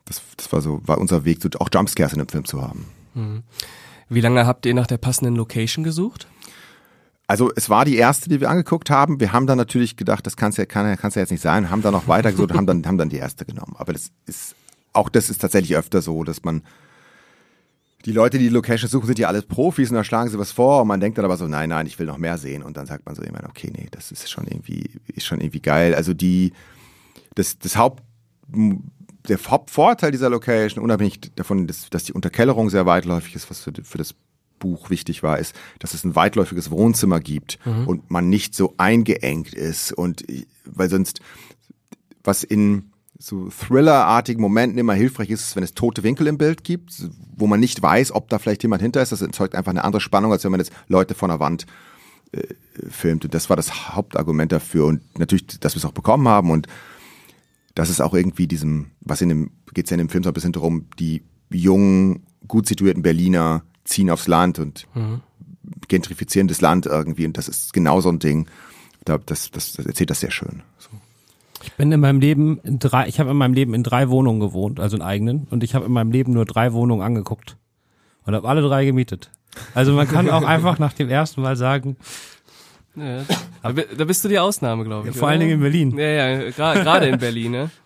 das, 0.06 0.22
das 0.38 0.52
war 0.52 0.62
so, 0.62 0.82
war 0.86 0.98
unser 0.98 1.26
Weg, 1.26 1.40
auch 1.60 1.70
Jumpscares 1.74 2.14
in 2.14 2.20
dem 2.20 2.30
Film 2.30 2.46
zu 2.46 2.62
haben. 2.62 2.86
Mhm. 3.14 3.44
Wie 4.10 4.22
lange 4.22 4.46
habt 4.46 4.66
ihr 4.66 4.74
nach 4.74 4.88
der 4.88 4.98
passenden 4.98 5.36
Location 5.36 5.84
gesucht? 5.84 6.28
Also 7.28 7.52
es 7.56 7.70
war 7.70 7.86
die 7.86 7.96
erste, 7.96 8.28
die 8.28 8.42
wir 8.42 8.50
angeguckt 8.50 8.90
haben. 8.90 9.20
Wir 9.20 9.34
haben 9.34 9.46
dann 9.46 9.60
natürlich 9.60 9.98
gedacht, 9.98 10.26
das 10.26 10.36
kann 10.36 10.52
ja, 10.54 10.66
kann, 10.66 10.98
kann's 10.98 11.14
ja 11.14 11.22
jetzt 11.22 11.30
nicht 11.30 11.44
sein, 11.44 11.70
haben 11.70 11.84
dann 11.84 11.94
noch 11.94 12.08
weiter 12.08 12.32
gesucht, 12.32 12.56
haben 12.56 12.66
dann, 12.66 12.88
haben 12.88 12.98
dann 12.98 13.10
die 13.10 13.18
erste 13.18 13.46
genommen. 13.46 13.76
Aber 13.78 13.94
das 13.94 14.10
ist, 14.26 14.56
auch 14.94 15.10
das 15.10 15.30
ist 15.30 15.40
tatsächlich 15.40 15.76
öfter 15.78 16.02
so, 16.02 16.24
dass 16.24 16.44
man 16.44 16.64
die 18.06 18.12
Leute, 18.12 18.38
die 18.38 18.46
die 18.46 18.54
Location 18.54 18.90
suchen, 18.90 19.08
sind 19.08 19.20
ja 19.20 19.28
alles 19.28 19.46
Profis 19.46 19.90
und 19.90 19.96
da 19.96 20.04
schlagen 20.04 20.30
sie 20.30 20.40
was 20.40 20.52
vor 20.52 20.82
und 20.82 20.88
man 20.88 21.00
denkt 21.00 21.18
dann 21.18 21.26
aber 21.26 21.38
so, 21.38 21.48
nein, 21.48 21.70
nein, 21.70 21.86
ich 21.86 22.00
will 22.00 22.06
noch 22.08 22.18
mehr 22.18 22.38
sehen 22.38 22.64
und 22.64 22.78
dann 22.78 22.86
sagt 22.86 23.06
man 23.06 23.16
so 23.16 23.22
immer, 23.22 23.42
okay, 23.48 23.72
nee, 23.76 23.88
das 23.92 24.12
ist 24.12 24.30
schon 24.30 24.48
irgendwie, 24.48 24.90
ist 25.08 25.26
schon 25.26 25.42
irgendwie 25.42 25.62
geil. 25.62 25.94
Also 25.96 26.14
die, 26.14 26.54
das, 27.36 27.60
das 27.60 27.76
Haupt, 27.76 28.04
der 28.48 29.38
Hauptvorteil 29.38 30.12
dieser 30.12 30.30
Location, 30.30 30.84
unabhängig 30.84 31.20
davon, 31.36 31.68
dass, 31.68 31.90
dass 31.90 32.06
die 32.06 32.14
Unterkellerung 32.14 32.70
sehr 32.70 32.86
weitläufig 32.86 33.36
ist, 33.36 33.50
was 33.50 33.60
für, 33.60 33.74
für 33.84 33.98
das 33.98 34.16
Buch 34.60 34.90
wichtig 34.90 35.24
war, 35.24 35.40
ist, 35.40 35.56
dass 35.80 35.94
es 35.94 36.04
ein 36.04 36.16
weitläufiges 36.16 36.72
Wohnzimmer 36.72 37.20
gibt 37.20 37.60
mhm. 37.66 37.88
und 37.88 38.12
man 38.12 38.30
nicht 38.30 38.56
so 38.56 38.74
eingeengt 38.78 39.54
ist 39.54 39.92
und 39.92 40.26
weil 40.66 40.90
sonst 40.90 41.22
was 42.24 42.44
in 42.44 42.89
so 43.22 43.50
Thriller-artigen 43.50 44.42
Momenten 44.42 44.80
immer 44.80 44.94
hilfreich 44.94 45.30
ist, 45.30 45.56
wenn 45.58 45.64
es 45.64 45.74
tote 45.74 46.04
Winkel 46.04 46.26
im 46.28 46.38
Bild 46.38 46.64
gibt, 46.64 47.10
wo 47.36 47.48
man 47.48 47.60
nicht 47.60 47.82
weiß, 47.82 48.14
ob 48.14 48.30
da 48.30 48.40
vielleicht 48.40 48.64
jemand 48.64 48.82
hinter 48.82 49.02
ist. 49.02 49.12
Das 49.12 49.22
erzeugt 49.22 49.56
einfach 49.56 49.72
eine 49.72 49.84
andere 49.84 50.00
Spannung, 50.00 50.32
als 50.32 50.46
wenn 50.46 50.52
man 50.52 50.62
jetzt 50.62 50.72
Leute 50.88 51.16
von 51.16 51.30
der 51.30 51.42
Wand 51.42 51.66
äh, 52.32 52.44
filmt. 52.90 53.26
Und 53.26 53.34
das 53.34 53.50
war 53.50 53.58
das 53.58 53.90
Hauptargument 53.94 54.54
dafür. 54.54 54.86
Und 54.86 55.20
natürlich, 55.20 55.46
dass 55.60 55.76
wir 55.76 55.80
es 55.80 55.86
auch 55.86 55.92
bekommen 55.92 56.30
haben 56.30 56.50
und 56.50 56.68
das 57.76 57.90
ist 57.90 58.02
auch 58.02 58.14
irgendwie 58.14 58.48
diesem, 58.48 58.92
was 59.02 59.22
in 59.22 59.30
dem, 59.30 59.52
geht 59.74 59.86
es 59.86 59.92
ja 59.92 59.96
in 59.96 60.00
dem 60.00 60.10
Film 60.10 60.24
so 60.24 60.30
ein 60.30 60.34
bisschen 60.34 60.54
darum, 60.54 60.88
die 60.98 61.22
jungen, 61.50 62.24
gut 62.48 62.68
situierten 62.68 63.04
Berliner 63.04 63.64
ziehen 63.84 64.10
aufs 64.10 64.28
Land 64.28 64.60
und 64.60 64.88
mhm. 64.96 65.22
gentrifizieren 65.88 66.48
das 66.48 66.62
Land 66.62 66.86
irgendwie. 66.86 67.26
Und 67.26 67.38
das 67.38 67.50
ist 67.50 67.74
genau 67.74 68.00
so 68.02 68.10
ein 68.10 68.20
Ding. 68.20 68.48
Da, 69.06 69.18
das, 69.18 69.52
das, 69.52 69.74
das 69.74 69.86
erzählt 69.86 70.10
das 70.10 70.22
sehr 70.22 70.32
schön. 70.32 70.62
So. 70.78 70.90
Ich 71.64 71.74
bin 71.74 71.92
in 71.92 72.00
meinem 72.00 72.20
Leben 72.20 72.60
in 72.64 72.80
drei, 72.80 73.08
ich 73.08 73.20
habe 73.20 73.32
in 73.32 73.38
meinem 73.38 73.54
Leben 73.54 73.74
in 73.74 73.84
drei 73.84 74.10
Wohnungen 74.10 74.40
gewohnt, 74.40 74.80
also 74.80 74.96
in 74.96 75.02
eigenen, 75.02 75.48
und 75.50 75.64
ich 75.64 75.76
habe 75.76 75.86
in 75.86 75.92
meinem 75.92 76.12
Leben 76.12 76.34
nur 76.34 76.46
drei 76.46 76.74
Wohnungen 76.74 77.02
angeguckt 77.02 77.58
und 78.26 78.36
habe 78.36 78.48
alle 78.48 78.62
drei 78.62 78.86
gemietet. 78.86 79.30
Also 79.74 79.94
man 79.94 80.08
kann 80.08 80.30
auch 80.30 80.44
einfach 80.44 80.80
nach 80.80 80.94
dem 80.94 81.10
ersten 81.10 81.42
Mal 81.42 81.56
sagen, 81.56 81.98
ja, 82.96 83.24
da, 83.62 84.06
bist 84.06 84.24
du 84.24 84.30
die 84.30 84.40
Ausnahme, 84.40 84.84
glaube 84.84 85.08
ich. 85.10 85.16
Ja, 85.16 85.20
vor 85.20 85.30
allen 85.30 85.40
Dingen 85.40 85.54
in 85.54 85.62
Berlin. 85.62 85.98
Ja, 85.98 86.08
ja, 86.08 86.50
gerade 86.50 87.08
in 87.08 87.20
Berlin, 87.20 87.52
ne? 87.52 87.70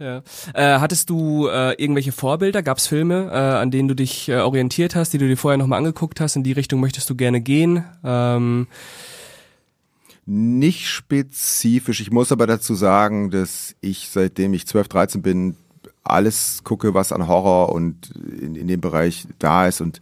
Ja. 0.00 0.22
Äh, 0.54 0.78
hattest 0.78 1.10
du 1.10 1.46
äh, 1.48 1.74
irgendwelche 1.74 2.10
Vorbilder? 2.10 2.62
Gab 2.62 2.78
es 2.78 2.86
Filme, 2.86 3.28
äh, 3.30 3.36
an 3.36 3.70
denen 3.70 3.86
du 3.86 3.94
dich 3.94 4.30
äh, 4.30 4.36
orientiert 4.38 4.94
hast, 4.94 5.12
die 5.12 5.18
du 5.18 5.28
dir 5.28 5.36
vorher 5.36 5.58
nochmal 5.58 5.76
angeguckt 5.76 6.20
hast? 6.20 6.36
In 6.36 6.42
die 6.42 6.52
Richtung 6.52 6.80
möchtest 6.80 7.10
du 7.10 7.14
gerne 7.14 7.42
gehen? 7.42 7.84
Ähm, 8.02 8.66
nicht 10.30 10.86
spezifisch. 10.86 12.00
Ich 12.00 12.12
muss 12.12 12.30
aber 12.30 12.46
dazu 12.46 12.74
sagen, 12.76 13.30
dass 13.30 13.74
ich 13.80 14.08
seitdem 14.10 14.54
ich 14.54 14.64
12, 14.64 14.86
13 14.86 15.22
bin, 15.22 15.56
alles 16.04 16.62
gucke, 16.62 16.94
was 16.94 17.12
an 17.12 17.26
Horror 17.26 17.72
und 17.72 18.12
in, 18.40 18.54
in 18.54 18.68
dem 18.68 18.80
Bereich 18.80 19.26
da 19.40 19.66
ist 19.66 19.80
und 19.80 19.98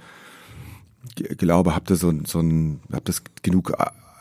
glaube, 1.39 1.75
habe 1.75 1.87
da 1.87 1.95
so, 1.95 2.13
so 2.27 2.41
ein, 2.41 2.81
hab 2.93 3.07
das 3.07 3.23
genug 3.43 3.73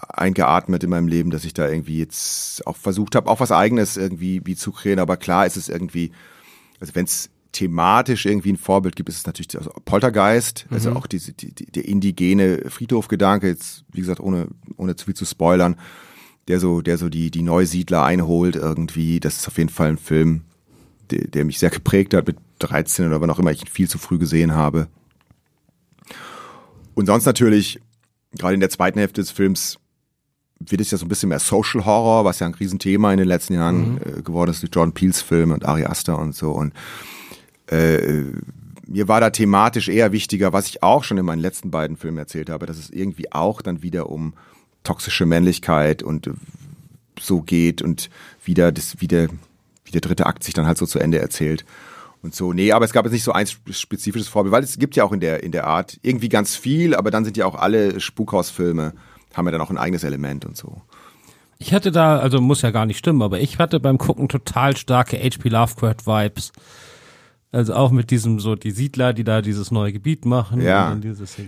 eingeatmet 0.08 0.86
in 0.86 0.92
meinem 0.92 1.10
Leben, 1.10 1.30
dass 1.30 1.44
ich 1.44 1.54
da 1.54 1.68
irgendwie 1.68 2.00
jetzt 2.00 2.66
auch 2.66 2.78
versucht 2.78 3.14
habe, 3.14 3.30
auch 3.30 3.42
was 3.42 3.52
Eigenes 3.52 3.98
irgendwie 3.98 4.42
wie 4.46 4.56
zu 4.56 4.72
kreieren. 4.72 5.00
Aber 5.00 5.18
klar 5.18 5.46
ist 5.46 5.58
es 5.58 5.68
irgendwie, 5.68 6.14
also 6.80 6.96
wenn 6.96 7.06
es 7.06 7.30
thematisch 7.58 8.28
irgendwie 8.28 8.54
ein 8.54 8.58
Vorbild 8.58 8.96
gibt, 8.96 9.10
ist 9.10 9.18
es 9.18 9.26
natürlich 9.26 9.58
also 9.58 9.72
Poltergeist, 9.84 10.68
mhm. 10.70 10.76
also 10.76 10.92
auch 10.94 11.08
diese, 11.08 11.34
die, 11.34 11.54
die, 11.54 11.66
der 11.66 11.86
indigene 11.86 12.70
Friedhofgedanke, 12.70 13.48
jetzt 13.48 13.84
wie 13.92 14.02
gesagt, 14.02 14.20
ohne, 14.20 14.48
ohne 14.78 14.96
zu 14.96 15.06
viel 15.06 15.16
zu 15.16 15.26
spoilern, 15.26 15.76
der 16.48 16.60
so, 16.60 16.82
der 16.82 17.00
so 17.00 17.10
die, 17.10 17.32
die 17.32 17.42
Neusiedler 17.42 18.04
einholt 18.04 18.56
irgendwie. 18.56 19.20
Das 19.20 19.38
ist 19.38 19.48
auf 19.48 19.58
jeden 19.58 19.70
Fall 19.70 19.90
ein 19.90 19.98
Film, 19.98 20.44
der, 21.10 21.28
der 21.28 21.46
mich 21.46 21.58
sehr 21.58 21.72
geprägt 21.72 22.14
hat 22.14 22.28
mit 22.28 22.38
13 22.60 23.08
oder 23.08 23.22
wann 23.22 23.30
auch 23.32 23.40
immer 23.40 23.52
ich 23.52 23.62
ihn 23.62 23.68
viel 23.68 23.90
zu 23.90 23.98
früh 23.98 24.20
gesehen 24.20 24.54
habe. 24.54 24.88
Und 26.94 27.08
sonst 27.08 27.26
natürlich, 27.26 27.80
gerade 28.38 28.54
in 28.54 28.60
der 28.60 28.70
zweiten 28.70 29.00
Hälfte 29.00 29.22
des 29.22 29.32
Films, 29.32 29.80
wird 30.60 30.82
es 30.82 30.92
ja 30.92 30.98
so 30.98 31.06
ein 31.06 31.10
bisschen 31.10 31.30
mehr 31.30 31.40
Social 31.40 31.86
Horror, 31.86 32.24
was 32.24 32.40
ja 32.40 32.48
ein 32.48 32.54
Riesenthema 32.54 33.12
in 33.12 33.18
den 33.18 33.28
letzten 33.28 33.56
Jahren 33.56 33.94
mhm. 33.94 34.00
äh, 34.06 34.22
geworden 34.22 34.52
ist 34.52 34.62
durch 34.62 34.72
Jordan 34.74 34.94
Peels 34.94 35.22
Filme 35.22 35.56
und 35.56 35.66
Ari 35.66 35.86
Aster 35.86 36.20
und 36.20 36.36
so. 36.36 36.52
Und 36.52 36.74
äh, 37.68 38.24
mir 38.88 39.08
war 39.08 39.20
da 39.20 39.30
thematisch 39.30 39.90
eher 39.90 40.12
wichtiger, 40.12 40.54
was 40.54 40.68
ich 40.68 40.82
auch 40.82 41.04
schon 41.04 41.18
in 41.18 41.26
meinen 41.26 41.42
letzten 41.42 41.72
beiden 41.72 41.98
Filmen 41.98 42.18
erzählt 42.18 42.50
habe, 42.50 42.66
dass 42.66 42.78
es 42.78 42.90
irgendwie 42.90 43.32
auch 43.32 43.62
dann 43.62 43.84
wieder 43.84 44.10
um 44.10 44.34
toxische 44.84 45.26
Männlichkeit 45.26 46.04
und 46.04 46.30
so 47.20 47.42
geht 47.42 47.82
und 47.82 48.10
wieder 48.44 48.72
das, 48.72 49.00
wie 49.00 49.08
der, 49.08 49.28
wie 49.84 49.92
der 49.92 50.02
dritte 50.02 50.26
Akt 50.26 50.44
sich 50.44 50.54
dann 50.54 50.66
halt 50.66 50.78
so 50.78 50.86
zu 50.86 51.00
Ende 51.00 51.20
erzählt. 51.20 51.66
Und 52.24 52.34
so, 52.34 52.54
nee, 52.54 52.72
aber 52.72 52.86
es 52.86 52.94
gab 52.94 53.06
jetzt 53.06 53.14
nicht 53.14 53.24
so 53.24 53.32
ein 53.32 53.48
spezifisches 53.70 54.28
Vorbild, 54.28 54.52
weil 54.52 54.64
es 54.64 54.80
gibt 54.80 54.96
ja 54.96 55.04
auch 55.04 55.12
in 55.12 55.20
der, 55.20 55.44
in 55.44 55.52
der 55.52 55.68
Art 55.68 56.00
irgendwie 56.02 56.30
ganz 56.30 56.56
viel, 56.56 56.96
aber 56.96 57.12
dann 57.12 57.26
sind 57.26 57.38
ja 57.38 57.46
auch 57.46 57.56
alle 57.56 58.00
Spukhausfilme, 58.00 58.94
haben 59.34 59.46
ja 59.46 59.52
dann 59.52 59.62
auch 59.62 59.70
ein 59.70 59.78
eigenes 59.78 60.04
Element 60.04 60.46
und 60.46 60.58
so. 60.58 60.82
Ich 61.60 61.74
hatte 61.74 61.92
da, 61.92 62.20
also 62.20 62.40
muss 62.40 62.62
ja 62.62 62.72
gar 62.72 62.86
nicht 62.86 62.98
stimmen, 62.98 63.22
aber 63.22 63.40
ich 63.40 63.58
hatte 63.60 63.80
beim 63.80 63.98
Gucken 63.98 64.30
total 64.30 64.78
starke 64.78 65.18
H.P. 65.18 65.50
Lovecraft-Vibes. 65.50 66.52
Also 67.58 67.74
auch 67.74 67.90
mit 67.90 68.12
diesem 68.12 68.40
so 68.40 68.56
die 68.56 68.70
Siedler, 68.70 69.14
die 69.14 69.24
da 69.24 69.42
dieses 69.42 69.72
neue 69.72 69.92
Gebiet 69.92 70.26
machen. 70.26 70.62
Ja, 70.62 70.96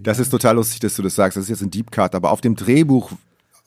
das 0.02 0.18
ist 0.18 0.30
total 0.32 0.56
lustig, 0.56 0.80
dass 0.80 0.96
du 0.96 1.04
das 1.04 1.14
sagst. 1.14 1.38
Das 1.38 1.44
ist 1.44 1.50
jetzt 1.50 1.62
ein 1.62 1.70
Deep 1.70 1.92
Cut, 1.92 2.16
aber 2.16 2.32
auf 2.32 2.42
dem 2.42 2.56
Drehbuch, 2.56 3.12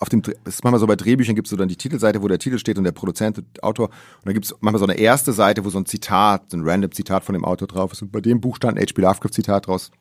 auf 0.00 0.08
dem, 0.08 0.22
das 0.22 0.34
ist 0.44 0.64
manchmal 0.64 0.80
so 0.80 0.88
bei 0.88 0.96
Drehbüchern 0.96 1.36
gibt 1.36 1.46
es 1.46 1.50
so 1.50 1.56
dann 1.56 1.68
die 1.68 1.76
Titelseite, 1.76 2.20
wo 2.20 2.26
der 2.26 2.40
Titel 2.40 2.58
steht 2.58 2.78
und 2.78 2.84
der 2.84 2.90
Produzent 2.90 3.38
und 3.38 3.62
Autor. 3.62 3.90
Und 3.90 4.24
dann 4.24 4.34
gibt 4.34 4.46
es 4.46 4.56
manchmal 4.58 4.80
so 4.80 4.86
eine 4.86 4.98
erste 4.98 5.32
Seite, 5.32 5.64
wo 5.64 5.70
so 5.70 5.78
ein 5.78 5.86
Zitat, 5.86 6.52
ein 6.52 6.62
random 6.64 6.90
Zitat 6.90 7.22
von 7.22 7.34
dem 7.34 7.44
Autor 7.44 7.68
drauf 7.68 7.92
ist. 7.92 8.02
Und 8.02 8.10
bei 8.10 8.20
dem 8.20 8.40
Buch 8.40 8.56
stand 8.56 8.76
ein 8.76 8.84
H.P. 8.84 9.00
Lovecraft 9.00 9.30
Zitat 9.34 9.68
draus, 9.68 9.92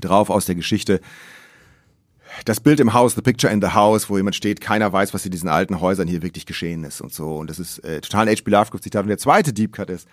drauf 0.00 0.30
aus 0.30 0.46
der 0.46 0.54
Geschichte. 0.54 1.00
Das 2.44 2.60
Bild 2.60 2.78
im 2.78 2.92
Haus, 2.92 3.16
the 3.16 3.22
picture 3.22 3.52
in 3.52 3.60
the 3.60 3.70
house, 3.70 4.08
wo 4.08 4.16
jemand 4.16 4.36
steht, 4.36 4.60
keiner 4.60 4.92
weiß, 4.92 5.12
was 5.14 5.24
in 5.24 5.32
diesen 5.32 5.48
alten 5.48 5.80
Häusern 5.80 6.06
hier 6.06 6.22
wirklich 6.22 6.46
geschehen 6.46 6.84
ist 6.84 7.00
und 7.00 7.12
so. 7.12 7.38
Und 7.38 7.50
das 7.50 7.58
ist 7.58 7.80
äh, 7.80 8.00
total 8.00 8.28
ein 8.28 8.36
H.P. 8.36 8.48
Lovecraft 8.52 8.82
Zitat. 8.82 9.02
Und 9.02 9.08
der 9.08 9.18
zweite 9.18 9.52
Deep 9.52 9.72
Cut 9.72 9.90
ist, 9.90 10.06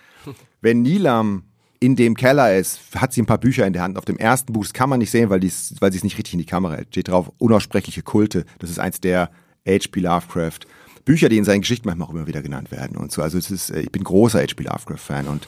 wenn 0.61 0.81
Nilam 0.81 1.43
in 1.79 1.95
dem 1.95 2.15
Keller 2.15 2.55
ist, 2.57 2.79
hat 2.95 3.13
sie 3.13 3.21
ein 3.21 3.25
paar 3.25 3.37
Bücher 3.37 3.65
in 3.65 3.73
der 3.73 3.81
Hand. 3.81 3.97
Auf 3.97 4.05
dem 4.05 4.17
ersten 4.17 4.51
Buch, 4.51 4.63
das 4.63 4.73
kann 4.73 4.89
man 4.89 4.99
nicht 4.99 5.11
sehen, 5.11 5.29
weil, 5.29 5.41
weil 5.41 5.91
sie 5.91 5.97
es 5.97 6.03
nicht 6.03 6.17
richtig 6.17 6.33
in 6.33 6.39
die 6.39 6.45
Kamera 6.45 6.75
hält. 6.75 6.89
Steht 6.89 7.07
drauf, 7.07 7.31
unaussprechliche 7.37 8.01
Kulte. 8.01 8.45
Das 8.59 8.69
ist 8.69 8.79
eins 8.79 8.99
der 8.99 9.29
H.P. 9.65 10.01
Lovecraft 10.01 10.59
Bücher, 11.05 11.29
die 11.29 11.37
in 11.37 11.45
seinen 11.45 11.61
Geschichten 11.61 11.87
manchmal 11.87 12.07
auch 12.07 12.13
immer 12.13 12.27
wieder 12.27 12.41
genannt 12.41 12.71
werden 12.71 12.97
und 12.97 13.11
so. 13.11 13.21
Also 13.21 13.37
es 13.37 13.49
ist, 13.49 13.69
äh, 13.69 13.81
ich 13.81 13.91
bin 13.91 14.03
großer 14.03 14.39
H.P. 14.39 14.63
Lovecraft-Fan 14.63 15.27
und 15.27 15.47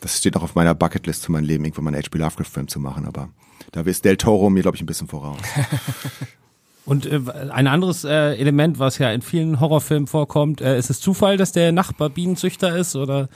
das 0.00 0.18
steht 0.18 0.36
auch 0.36 0.42
auf 0.42 0.54
meiner 0.54 0.74
Bucketlist 0.74 1.26
für 1.26 1.32
mein 1.32 1.44
Leben, 1.44 1.64
irgendwann 1.64 1.84
mal 1.84 1.94
einen 1.94 2.02
H.P. 2.02 2.18
Lovecraft-Film 2.18 2.68
zu 2.68 2.78
machen, 2.78 3.06
aber 3.06 3.28
da 3.72 3.80
ist 3.80 4.04
Del 4.04 4.16
Toro 4.16 4.50
mir, 4.50 4.62
glaube 4.62 4.76
ich, 4.76 4.82
ein 4.82 4.86
bisschen 4.86 5.08
voraus. 5.08 5.38
Und 6.86 7.06
äh, 7.06 7.20
ein 7.50 7.66
anderes 7.66 8.04
äh, 8.04 8.34
Element, 8.36 8.78
was 8.78 8.98
ja 8.98 9.10
in 9.10 9.22
vielen 9.22 9.58
Horrorfilmen 9.58 10.06
vorkommt, 10.06 10.60
äh, 10.60 10.78
ist 10.78 10.90
es 10.90 11.00
Zufall, 11.00 11.38
dass 11.38 11.52
der 11.52 11.72
Nachbar 11.72 12.10
Bienenzüchter 12.10 12.76
ist 12.76 12.94
oder? 12.94 13.28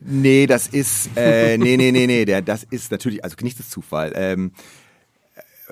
Nee, 0.00 0.46
das 0.46 0.66
ist, 0.66 1.10
äh, 1.16 1.56
nee, 1.58 1.76
nee, 1.76 1.92
nee, 1.92 2.06
nee, 2.06 2.24
der, 2.24 2.42
das 2.42 2.64
ist 2.64 2.90
natürlich, 2.90 3.22
also 3.22 3.36
nicht 3.42 3.58
das 3.58 3.70
Zufall. 3.70 4.12
Ähm, 4.14 4.52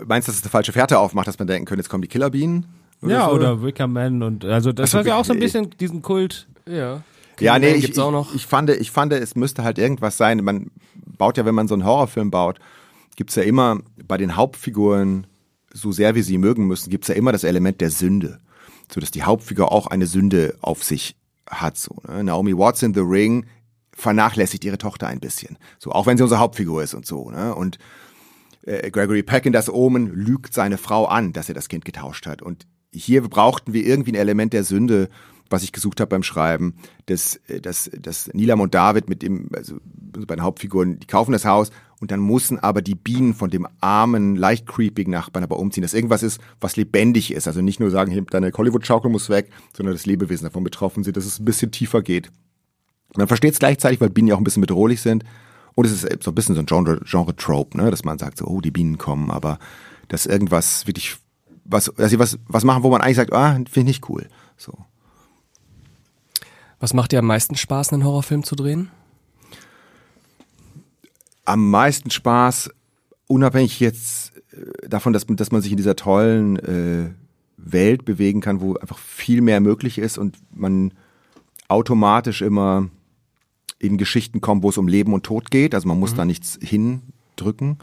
meinst 0.04 0.28
du, 0.28 0.32
dass 0.32 0.38
es 0.38 0.44
eine 0.44 0.50
falsche 0.50 0.72
Fährte 0.72 0.98
aufmacht, 0.98 1.26
dass 1.26 1.38
man 1.38 1.48
denken 1.48 1.64
könnte, 1.66 1.80
jetzt 1.80 1.88
kommen 1.88 2.02
die 2.02 2.08
Killerbienen? 2.08 2.66
Oder 3.02 3.12
ja, 3.12 3.28
so? 3.28 3.34
oder 3.34 3.62
Wickerman 3.62 4.22
und, 4.22 4.44
also 4.44 4.72
das 4.72 4.94
also, 4.94 4.98
hat 4.98 5.06
ja 5.06 5.16
auch 5.16 5.24
so 5.24 5.32
ein 5.32 5.40
bisschen 5.40 5.70
diesen 5.70 6.02
Kult. 6.02 6.46
Ja. 6.66 7.02
Ja, 7.40 7.58
nee, 7.58 7.72
ich, 7.72 7.84
ich, 7.84 7.98
ich, 8.34 8.46
fand, 8.46 8.70
ich 8.70 8.90
fand, 8.92 9.12
es 9.12 9.34
müsste 9.34 9.64
halt 9.64 9.78
irgendwas 9.78 10.16
sein. 10.16 10.44
Man 10.44 10.70
baut 10.94 11.38
ja, 11.38 11.44
wenn 11.44 11.54
man 11.54 11.66
so 11.66 11.74
einen 11.74 11.84
Horrorfilm 11.84 12.30
baut, 12.30 12.60
gibt's 13.16 13.34
ja 13.34 13.42
immer 13.42 13.80
bei 14.06 14.16
den 14.16 14.36
Hauptfiguren, 14.36 15.26
so 15.72 15.90
sehr 15.90 16.14
wie 16.14 16.22
sie 16.22 16.38
mögen 16.38 16.66
müssen, 16.66 16.90
gibt's 16.90 17.08
ja 17.08 17.14
immer 17.14 17.32
das 17.32 17.42
Element 17.42 17.80
der 17.80 17.90
Sünde. 17.90 18.38
So 18.92 19.00
dass 19.00 19.10
die 19.10 19.22
Hauptfigur 19.22 19.72
auch 19.72 19.86
eine 19.86 20.06
Sünde 20.06 20.56
auf 20.60 20.84
sich 20.84 21.16
hat. 21.48 21.76
So, 21.76 21.96
ne? 22.06 22.22
Naomi 22.24 22.56
Watts 22.56 22.82
in 22.82 22.94
The 22.94 23.00
Ring 23.00 23.46
vernachlässigt 23.94 24.64
ihre 24.64 24.78
Tochter 24.78 25.06
ein 25.06 25.20
bisschen. 25.20 25.58
So, 25.78 25.92
auch 25.92 26.06
wenn 26.06 26.16
sie 26.16 26.22
unsere 26.22 26.40
Hauptfigur 26.40 26.82
ist 26.82 26.94
und 26.94 27.06
so, 27.06 27.30
ne? 27.30 27.54
Und 27.54 27.78
äh, 28.62 28.90
Gregory 28.90 29.22
Peck 29.22 29.46
in 29.46 29.52
das 29.52 29.68
Omen 29.68 30.12
lügt 30.12 30.54
seine 30.54 30.78
Frau 30.78 31.06
an, 31.06 31.32
dass 31.32 31.48
er 31.48 31.54
das 31.54 31.68
Kind 31.68 31.84
getauscht 31.84 32.26
hat. 32.26 32.42
Und 32.42 32.66
hier 32.92 33.22
brauchten 33.22 33.72
wir 33.72 33.84
irgendwie 33.84 34.12
ein 34.12 34.16
Element 34.16 34.52
der 34.52 34.64
Sünde, 34.64 35.08
was 35.50 35.62
ich 35.62 35.72
gesucht 35.72 36.00
habe 36.00 36.08
beim 36.08 36.22
Schreiben, 36.22 36.74
dass, 37.06 37.36
äh, 37.48 37.60
dass, 37.60 37.90
dass 37.98 38.32
Nilam 38.32 38.60
und 38.60 38.74
David 38.74 39.08
mit 39.08 39.22
dem, 39.22 39.48
also 39.54 39.76
bei 39.84 40.34
den 40.36 40.42
Hauptfiguren, 40.42 40.98
die 40.98 41.06
kaufen 41.06 41.32
das 41.32 41.44
Haus 41.44 41.70
und 42.00 42.10
dann 42.10 42.20
müssen 42.20 42.58
aber 42.58 42.82
die 42.82 42.94
Bienen 42.94 43.34
von 43.34 43.50
dem 43.50 43.68
armen, 43.80 44.34
leicht 44.34 44.66
creepy 44.66 45.06
Nachbarn 45.06 45.44
aber 45.44 45.58
umziehen, 45.58 45.82
dass 45.82 45.94
irgendwas 45.94 46.22
ist, 46.22 46.40
was 46.60 46.76
lebendig 46.76 47.32
ist. 47.32 47.46
Also 47.46 47.62
nicht 47.62 47.78
nur 47.78 47.90
sagen, 47.90 48.10
hey, 48.10 48.24
deine 48.28 48.50
Hollywood-Schaukel 48.52 49.10
muss 49.10 49.28
weg, 49.28 49.50
sondern 49.76 49.94
dass 49.94 50.06
Lebewesen 50.06 50.44
davon 50.44 50.64
betroffen 50.64 51.04
sind, 51.04 51.16
dass 51.16 51.26
es 51.26 51.38
ein 51.38 51.44
bisschen 51.44 51.70
tiefer 51.70 52.02
geht. 52.02 52.30
Man 53.16 53.28
versteht 53.28 53.52
es 53.52 53.58
gleichzeitig, 53.58 54.00
weil 54.00 54.10
Bienen 54.10 54.28
ja 54.28 54.34
auch 54.34 54.40
ein 54.40 54.44
bisschen 54.44 54.62
bedrohlich 54.62 55.00
sind. 55.00 55.24
Und 55.74 55.86
es 55.86 55.92
ist 55.92 56.22
so 56.22 56.30
ein 56.30 56.34
bisschen 56.34 56.54
so 56.54 56.60
ein 56.60 56.66
Genre-Trope, 56.66 57.70
Genre 57.70 57.84
ne? 57.84 57.90
dass 57.90 58.04
man 58.04 58.18
sagt 58.18 58.38
so, 58.38 58.46
oh, 58.46 58.60
die 58.60 58.70
Bienen 58.70 58.98
kommen, 58.98 59.30
aber 59.30 59.58
dass 60.08 60.26
irgendwas 60.26 60.86
wirklich, 60.86 61.16
was, 61.64 61.92
dass 61.96 62.10
sie 62.10 62.18
was, 62.18 62.38
was 62.46 62.64
machen, 62.64 62.82
wo 62.82 62.90
man 62.90 63.00
eigentlich 63.00 63.16
sagt, 63.16 63.32
ah, 63.32 63.54
finde 63.54 63.80
ich 63.80 63.84
nicht 63.84 64.08
cool. 64.08 64.28
So. 64.56 64.72
Was 66.78 66.94
macht 66.94 67.12
dir 67.12 67.20
am 67.20 67.26
meisten 67.26 67.54
Spaß, 67.54 67.92
einen 67.92 68.04
Horrorfilm 68.04 68.44
zu 68.44 68.54
drehen? 68.54 68.90
Am 71.44 71.70
meisten 71.70 72.10
Spaß, 72.10 72.70
unabhängig 73.26 73.80
jetzt 73.80 74.36
äh, 74.52 74.88
davon, 74.88 75.12
dass, 75.12 75.26
dass 75.26 75.52
man 75.52 75.62
sich 75.62 75.70
in 75.70 75.76
dieser 75.76 75.96
tollen 75.96 76.58
äh, 76.58 77.10
Welt 77.56 78.04
bewegen 78.04 78.40
kann, 78.40 78.60
wo 78.60 78.74
einfach 78.74 78.98
viel 78.98 79.40
mehr 79.40 79.60
möglich 79.60 79.98
ist 79.98 80.18
und 80.18 80.36
man 80.54 80.92
automatisch 81.68 82.42
immer 82.42 82.88
in 83.82 83.98
Geschichten 83.98 84.40
kommen, 84.40 84.62
wo 84.62 84.70
es 84.70 84.78
um 84.78 84.86
Leben 84.86 85.12
und 85.12 85.24
Tod 85.24 85.50
geht. 85.50 85.74
Also 85.74 85.88
man 85.88 85.98
muss 85.98 86.12
mhm. 86.12 86.16
da 86.16 86.24
nichts 86.24 86.58
hindrücken. 86.62 87.78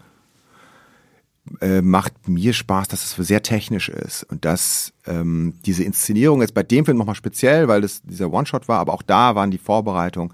Äh, 1.62 1.82
macht 1.82 2.28
mir 2.28 2.54
Spaß, 2.54 2.88
dass 2.88 3.04
es 3.04 3.28
sehr 3.28 3.42
technisch 3.42 3.90
ist 3.90 4.24
und 4.24 4.46
dass 4.46 4.94
ähm, 5.08 5.56
diese 5.66 5.84
Inszenierung 5.84 6.42
jetzt 6.42 6.54
bei 6.54 6.64
dem 6.64 6.86
Film 6.86 6.98
nochmal 6.98 7.16
speziell, 7.16 7.68
weil 7.68 7.82
das 7.82 8.02
dieser 8.04 8.32
One-Shot 8.32 8.68
war, 8.68 8.80
aber 8.80 8.94
auch 8.94 9.02
da 9.02 9.34
waren 9.34 9.50
die 9.50 9.58
Vorbereitungen. 9.58 10.34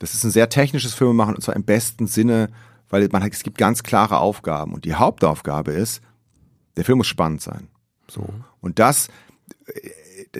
Das 0.00 0.12
ist 0.12 0.24
ein 0.24 0.32
sehr 0.32 0.48
technisches 0.48 0.92
Film 0.92 1.14
machen 1.14 1.36
und 1.36 1.40
zwar 1.40 1.54
im 1.54 1.62
besten 1.62 2.08
Sinne, 2.08 2.50
weil 2.90 3.08
man 3.12 3.22
es 3.22 3.44
gibt 3.44 3.58
ganz 3.58 3.84
klare 3.84 4.18
Aufgaben 4.18 4.74
und 4.74 4.84
die 4.84 4.94
Hauptaufgabe 4.94 5.70
ist, 5.70 6.02
der 6.76 6.84
Film 6.84 6.98
muss 6.98 7.06
spannend 7.06 7.40
sein. 7.40 7.68
So 8.08 8.26
und 8.60 8.80
das 8.80 9.08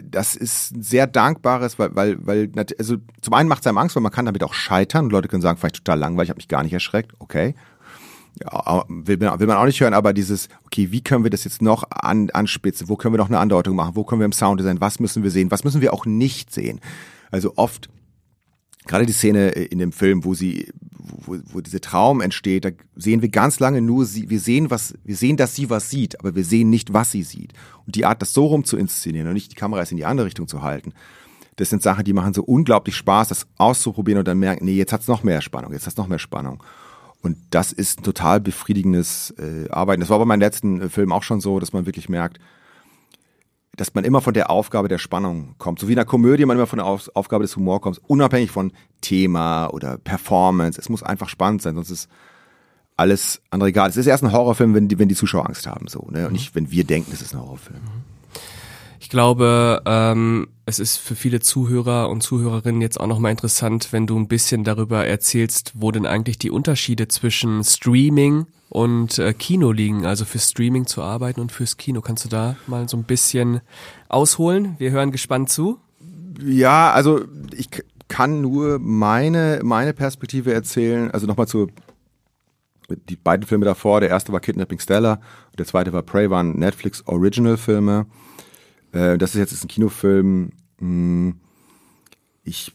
das 0.03 0.37
ist 0.37 0.73
ein 0.77 0.83
sehr 0.83 1.07
dankbares, 1.07 1.79
weil, 1.79 1.95
weil, 1.95 2.27
weil, 2.27 2.51
also 2.79 2.97
zum 3.21 3.35
einen 3.35 3.49
macht 3.49 3.63
es 3.63 3.67
einem 3.67 3.79
Angst, 3.79 3.97
weil 3.97 4.03
man 4.03 4.13
kann 4.13 4.27
damit 4.27 4.43
auch 4.43 4.55
scheitern. 4.55 5.11
Leute 5.11 5.29
können 5.29 5.43
sagen, 5.43 5.59
vielleicht 5.59 5.77
total 5.77 5.99
langweilig, 5.99 6.27
ich 6.27 6.31
habe 6.31 6.39
mich 6.39 6.49
gar 6.49 6.63
nicht 6.63 6.73
erschreckt, 6.73 7.13
okay. 7.19 7.55
ja, 8.41 8.85
will, 8.89 9.17
man, 9.19 9.39
will 9.39 9.47
man 9.47 9.57
auch 9.57 9.67
nicht 9.67 9.81
hören, 9.81 9.95
aber 9.95 10.13
dieses, 10.13 10.49
okay, 10.65 10.91
wie 10.91 11.03
können 11.03 11.25
wir 11.25 11.31
das 11.31 11.45
jetzt 11.45 11.63
noch 11.63 11.85
an, 11.91 12.31
anspitzen? 12.31 12.89
Wo 12.89 12.97
können 12.97 13.15
wir 13.15 13.19
noch 13.19 13.29
eine 13.29 13.39
Andeutung 13.39 13.77
machen? 13.77 13.97
Wo 13.97 14.05
können 14.05 14.21
wir 14.21 14.27
im 14.27 14.33
Sounddesign? 14.33 14.81
Was 14.81 15.01
müssen 15.01 15.23
wir 15.23 15.31
sehen? 15.31 15.51
Was 15.51 15.65
müssen 15.65 15.81
wir 15.81 15.93
auch 15.93 16.07
nicht 16.07 16.53
sehen? 16.53 16.81
Also 17.31 17.53
oft, 17.57 17.89
gerade 18.87 19.07
die 19.07 19.13
Szene 19.13 19.51
in 19.51 19.79
dem 19.79 19.93
Film, 19.93 20.25
wo 20.25 20.35
sie, 20.35 20.73
wo, 21.05 21.37
wo 21.53 21.61
dieser 21.61 21.81
Traum 21.81 22.21
entsteht, 22.21 22.64
da 22.64 22.71
sehen 22.97 23.23
wir 23.23 23.29
ganz 23.29 23.61
lange 23.61 23.81
nur 23.81 24.07
sie, 24.07 24.31
wir 24.31 24.40
sehen 24.40 24.71
was, 24.71 24.95
wir 25.05 25.17
sehen, 25.17 25.37
dass 25.37 25.55
sie 25.55 25.71
was 25.71 25.90
sieht, 25.90 26.19
aber 26.21 26.35
wir 26.35 26.45
sehen 26.45 26.71
nicht, 26.71 26.93
was 26.93 27.11
sie 27.11 27.23
sieht. 27.23 27.53
Und 27.87 27.95
die 27.95 28.07
Art, 28.07 28.23
das 28.23 28.33
so 28.33 28.47
rum 28.47 28.64
zu 28.64 28.77
inszenieren 28.77 29.29
und 29.29 29.35
nicht 29.35 29.53
die 29.53 29.57
Kamera 29.57 29.83
in 29.83 29.97
die 29.97 30.07
andere 30.07 30.27
Richtung 30.27 30.49
zu 30.49 30.62
halten, 30.62 30.93
das 31.57 31.71
sind 31.71 31.83
Sachen, 31.83 32.05
die 32.05 32.12
machen 32.12 32.35
so 32.35 32.43
unglaublich 32.43 32.97
Spaß, 32.97 33.29
das 33.29 33.47
auszuprobieren 33.59 34.19
und 34.19 34.29
dann 34.29 34.38
merken, 34.38 34.64
nee, 34.64 34.75
jetzt 34.75 34.93
hat's 34.93 35.07
noch 35.07 35.23
mehr 35.23 35.40
Spannung, 35.40 35.73
jetzt 35.73 35.87
hat's 35.87 35.97
noch 35.97 36.09
mehr 36.09 36.19
Spannung. 36.19 36.62
Und 37.23 37.38
das 37.51 37.73
ist 37.73 38.01
ein 38.01 38.03
total 38.03 38.40
befriedigendes 38.40 39.35
äh, 39.38 39.71
Arbeiten. 39.71 40.01
Das 40.01 40.11
war 40.11 40.19
bei 40.19 40.25
meinem 40.25 40.40
letzten 40.40 40.83
äh, 40.83 40.88
Film 40.88 41.12
auch 41.12 41.23
schon 41.23 41.40
so, 41.40 41.61
dass 41.61 41.73
man 41.73 41.87
wirklich 41.87 42.09
merkt, 42.09 42.38
dass 43.77 43.95
man 43.95 44.05
immer 44.05 44.21
von 44.21 44.35
der 44.35 44.51
Aufgabe 44.51 44.89
der 44.89 44.99
Spannung 44.99 45.55
kommt. 45.59 45.79
So 45.81 45.89
wie 45.89 45.93
in 45.93 45.99
einer 45.99 46.07
Komödie 46.07 46.45
man 46.45 46.57
immer 46.57 46.67
von 46.67 46.79
der 46.79 46.87
Auf 46.87 47.11
Aufgabe 47.15 47.45
des 47.45 47.57
Humors 47.57 47.81
kommt, 47.81 48.01
unabhängig 48.07 48.51
von 48.51 48.73
Thema 49.01 49.69
oder 49.69 49.99
Performance. 49.99 50.81
Es 50.81 50.89
muss 50.89 51.03
einfach 51.03 51.29
spannend 51.29 51.63
sein, 51.63 51.75
sonst 51.75 51.91
ist 51.91 52.09
alles 52.97 53.43
andere 53.51 53.71
egal. 53.71 53.91
Es 53.91 53.97
ist 53.97 54.07
erst 54.07 54.23
ein 54.23 54.33
Horrorfilm, 54.33 54.75
wenn 54.75 54.89
die, 54.89 54.99
wenn 54.99 55.09
die 55.09 55.17
Zuschauer 55.17 55.47
Angst 55.47 55.67
haben, 55.67 55.89
so, 55.89 56.07
ne? 56.11 56.27
Und 56.27 56.33
nicht, 56.33 56.55
wenn 56.55 56.71
wir 56.71 56.85
denken, 56.85 57.11
es 57.13 57.23
ist 57.23 57.35
ein 57.35 57.41
Horrorfilm. 57.41 57.81
Mhm. 57.81 58.13
Ich 59.05 59.11
glaube, 59.11 59.83
ähm, 59.85 60.49
es 60.64 60.79
ist 60.79 60.97
für 60.97 61.14
viele 61.14 61.40
Zuhörer 61.40 62.09
und 62.09 62.23
Zuhörerinnen 62.23 62.81
jetzt 62.81 62.99
auch 62.99 63.07
nochmal 63.07 63.33
interessant, 63.33 63.88
wenn 63.90 64.07
du 64.07 64.19
ein 64.19 64.29
bisschen 64.29 64.64
darüber 64.64 65.07
erzählst, 65.07 65.73
wo 65.75 65.90
denn 65.90 66.07
eigentlich 66.07 66.38
die 66.38 66.51
Unterschiede 66.51 67.07
zwischen 67.09 67.62
Streaming 67.64 68.47
und 68.71 69.19
äh, 69.19 69.35
Kino 69.35 69.73
liegen. 69.73 70.07
Also 70.07 70.25
für 70.25 70.38
Streaming 70.38 70.87
zu 70.87 71.03
arbeiten 71.03 71.43
und 71.43 71.53
fürs 71.53 71.77
Kino. 71.77 72.01
Kannst 72.01 72.25
du 72.25 72.31
da 72.31 72.57
mal 72.67 72.88
so 72.88 72.97
ein 72.97 73.05
bisschen 73.05 73.61
ausholen? 74.09 74.77
Wir 74.79 74.90
hören 74.90 75.12
gespannt 75.12 75.51
zu. 75.51 75.79
Ja, 76.43 76.90
also 76.90 77.27
ich 77.55 77.69
kann 78.09 78.40
nur 78.40 78.79
meine, 78.79 79.61
meine 79.62 79.93
Perspektive 79.93 80.55
erzählen. 80.55 81.11
Also 81.11 81.27
nochmal 81.27 81.47
zu 81.47 81.69
die 82.88 83.17
beiden 83.17 83.47
Filme 83.47 83.67
davor. 83.67 84.01
Der 84.01 84.09
erste 84.09 84.33
war 84.33 84.40
Kidnapping 84.40 84.79
Stella 84.79 85.21
der 85.59 85.67
zweite 85.67 85.93
war 85.93 86.03
Prey, 86.03 86.31
waren 86.31 86.59
Netflix 86.59 87.07
Original 87.07 87.57
Filme. 87.57 88.07
Äh, 88.95 89.19
das 89.19 89.35
ist 89.35 89.41
jetzt 89.41 89.65
ein 89.65 89.69
Kinofilm. 89.69 90.53
Hm, 90.79 91.37
ich 92.45 92.73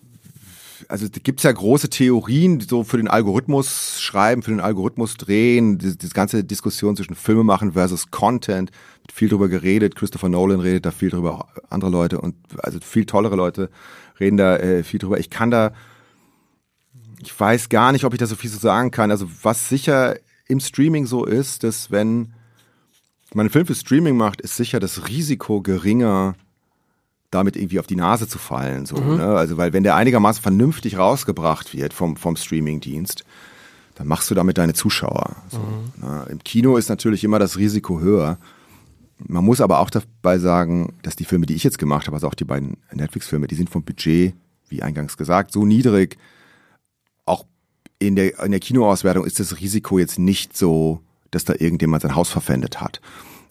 also 0.87 1.07
gibt's 1.11 1.43
ja 1.43 1.51
große 1.51 1.89
Theorien, 1.89 2.61
so 2.61 2.83
für 2.83 2.97
den 2.97 3.07
Algorithmus 3.07 4.01
schreiben, 4.01 4.41
für 4.41 4.51
den 4.51 4.59
Algorithmus 4.59 5.15
drehen, 5.17 5.77
diese, 5.77 5.97
diese 5.97 6.13
ganze 6.13 6.43
Diskussion 6.43 6.95
zwischen 6.95 7.15
Filme 7.15 7.43
machen 7.43 7.73
versus 7.73 8.09
Content, 8.09 8.71
wird 9.01 9.11
viel 9.11 9.29
drüber 9.29 9.49
geredet, 9.49 9.95
Christopher 9.95 10.29
Nolan 10.29 10.61
redet 10.61 10.85
da 10.85 10.91
viel 10.91 11.11
drüber, 11.11 11.47
andere 11.69 11.91
Leute 11.91 12.19
und 12.19 12.35
also 12.57 12.79
viel 12.81 13.05
tollere 13.05 13.35
Leute 13.35 13.69
reden 14.19 14.37
da 14.37 14.57
äh, 14.57 14.83
viel 14.83 14.99
drüber. 14.99 15.19
Ich 15.19 15.29
kann 15.29 15.51
da, 15.51 15.73
ich 17.21 17.37
weiß 17.39 17.69
gar 17.69 17.91
nicht, 17.91 18.05
ob 18.05 18.13
ich 18.13 18.19
da 18.19 18.25
so 18.25 18.35
viel 18.35 18.49
zu 18.49 18.57
sagen 18.57 18.89
kann. 18.89 19.11
Also 19.11 19.29
was 19.43 19.69
sicher 19.69 20.15
im 20.47 20.59
Streaming 20.59 21.05
so 21.05 21.25
ist, 21.25 21.63
dass 21.63 21.91
wenn 21.91 22.33
man 23.35 23.45
einen 23.45 23.49
Film 23.51 23.65
für 23.65 23.75
Streaming 23.75 24.17
macht, 24.17 24.41
ist 24.41 24.55
sicher 24.55 24.79
das 24.79 25.07
Risiko 25.07 25.61
geringer, 25.61 26.35
damit 27.31 27.55
irgendwie 27.55 27.79
auf 27.79 27.87
die 27.87 27.95
Nase 27.95 28.27
zu 28.27 28.39
fallen. 28.39 28.85
So, 28.85 28.97
mhm. 28.97 29.17
ne? 29.17 29.27
Also, 29.35 29.57
weil 29.57 29.73
wenn 29.73 29.83
der 29.83 29.95
einigermaßen 29.95 30.41
vernünftig 30.41 30.97
rausgebracht 30.97 31.73
wird 31.73 31.93
vom, 31.93 32.17
vom 32.17 32.35
Streaming-Dienst, 32.35 33.23
dann 33.95 34.07
machst 34.07 34.31
du 34.31 34.35
damit 34.35 34.57
deine 34.57 34.73
Zuschauer. 34.73 35.35
So, 35.49 35.59
mhm. 35.59 36.07
ne? 36.07 36.27
Im 36.29 36.39
Kino 36.39 36.77
ist 36.77 36.89
natürlich 36.89 37.23
immer 37.23 37.39
das 37.39 37.57
Risiko 37.57 37.99
höher. 37.99 38.37
Man 39.19 39.43
muss 39.43 39.61
aber 39.61 39.79
auch 39.79 39.89
dabei 39.89 40.39
sagen, 40.39 40.93
dass 41.01 41.15
die 41.15 41.25
Filme, 41.25 41.45
die 41.45 41.53
ich 41.53 41.63
jetzt 41.63 41.77
gemacht 41.77 42.07
habe, 42.07 42.15
also 42.15 42.27
auch 42.27 42.35
die 42.35 42.45
beiden 42.45 42.77
Netflix-Filme, 42.91 43.47
die 43.47 43.55
sind 43.55 43.69
vom 43.69 43.83
Budget, 43.83 44.33
wie 44.69 44.81
eingangs 44.81 45.17
gesagt, 45.17 45.51
so 45.51 45.65
niedrig. 45.65 46.17
Auch 47.25 47.45
in 47.99 48.15
der, 48.15 48.39
in 48.39 48.51
der 48.51 48.61
Kinoauswertung 48.61 49.25
ist 49.25 49.39
das 49.39 49.59
Risiko 49.59 49.99
jetzt 49.99 50.17
nicht 50.17 50.55
so 50.55 51.01
dass 51.31 51.45
da 51.45 51.53
irgendjemand 51.53 52.01
sein 52.03 52.15
Haus 52.15 52.29
verpfändet 52.29 52.81
hat. 52.81 53.01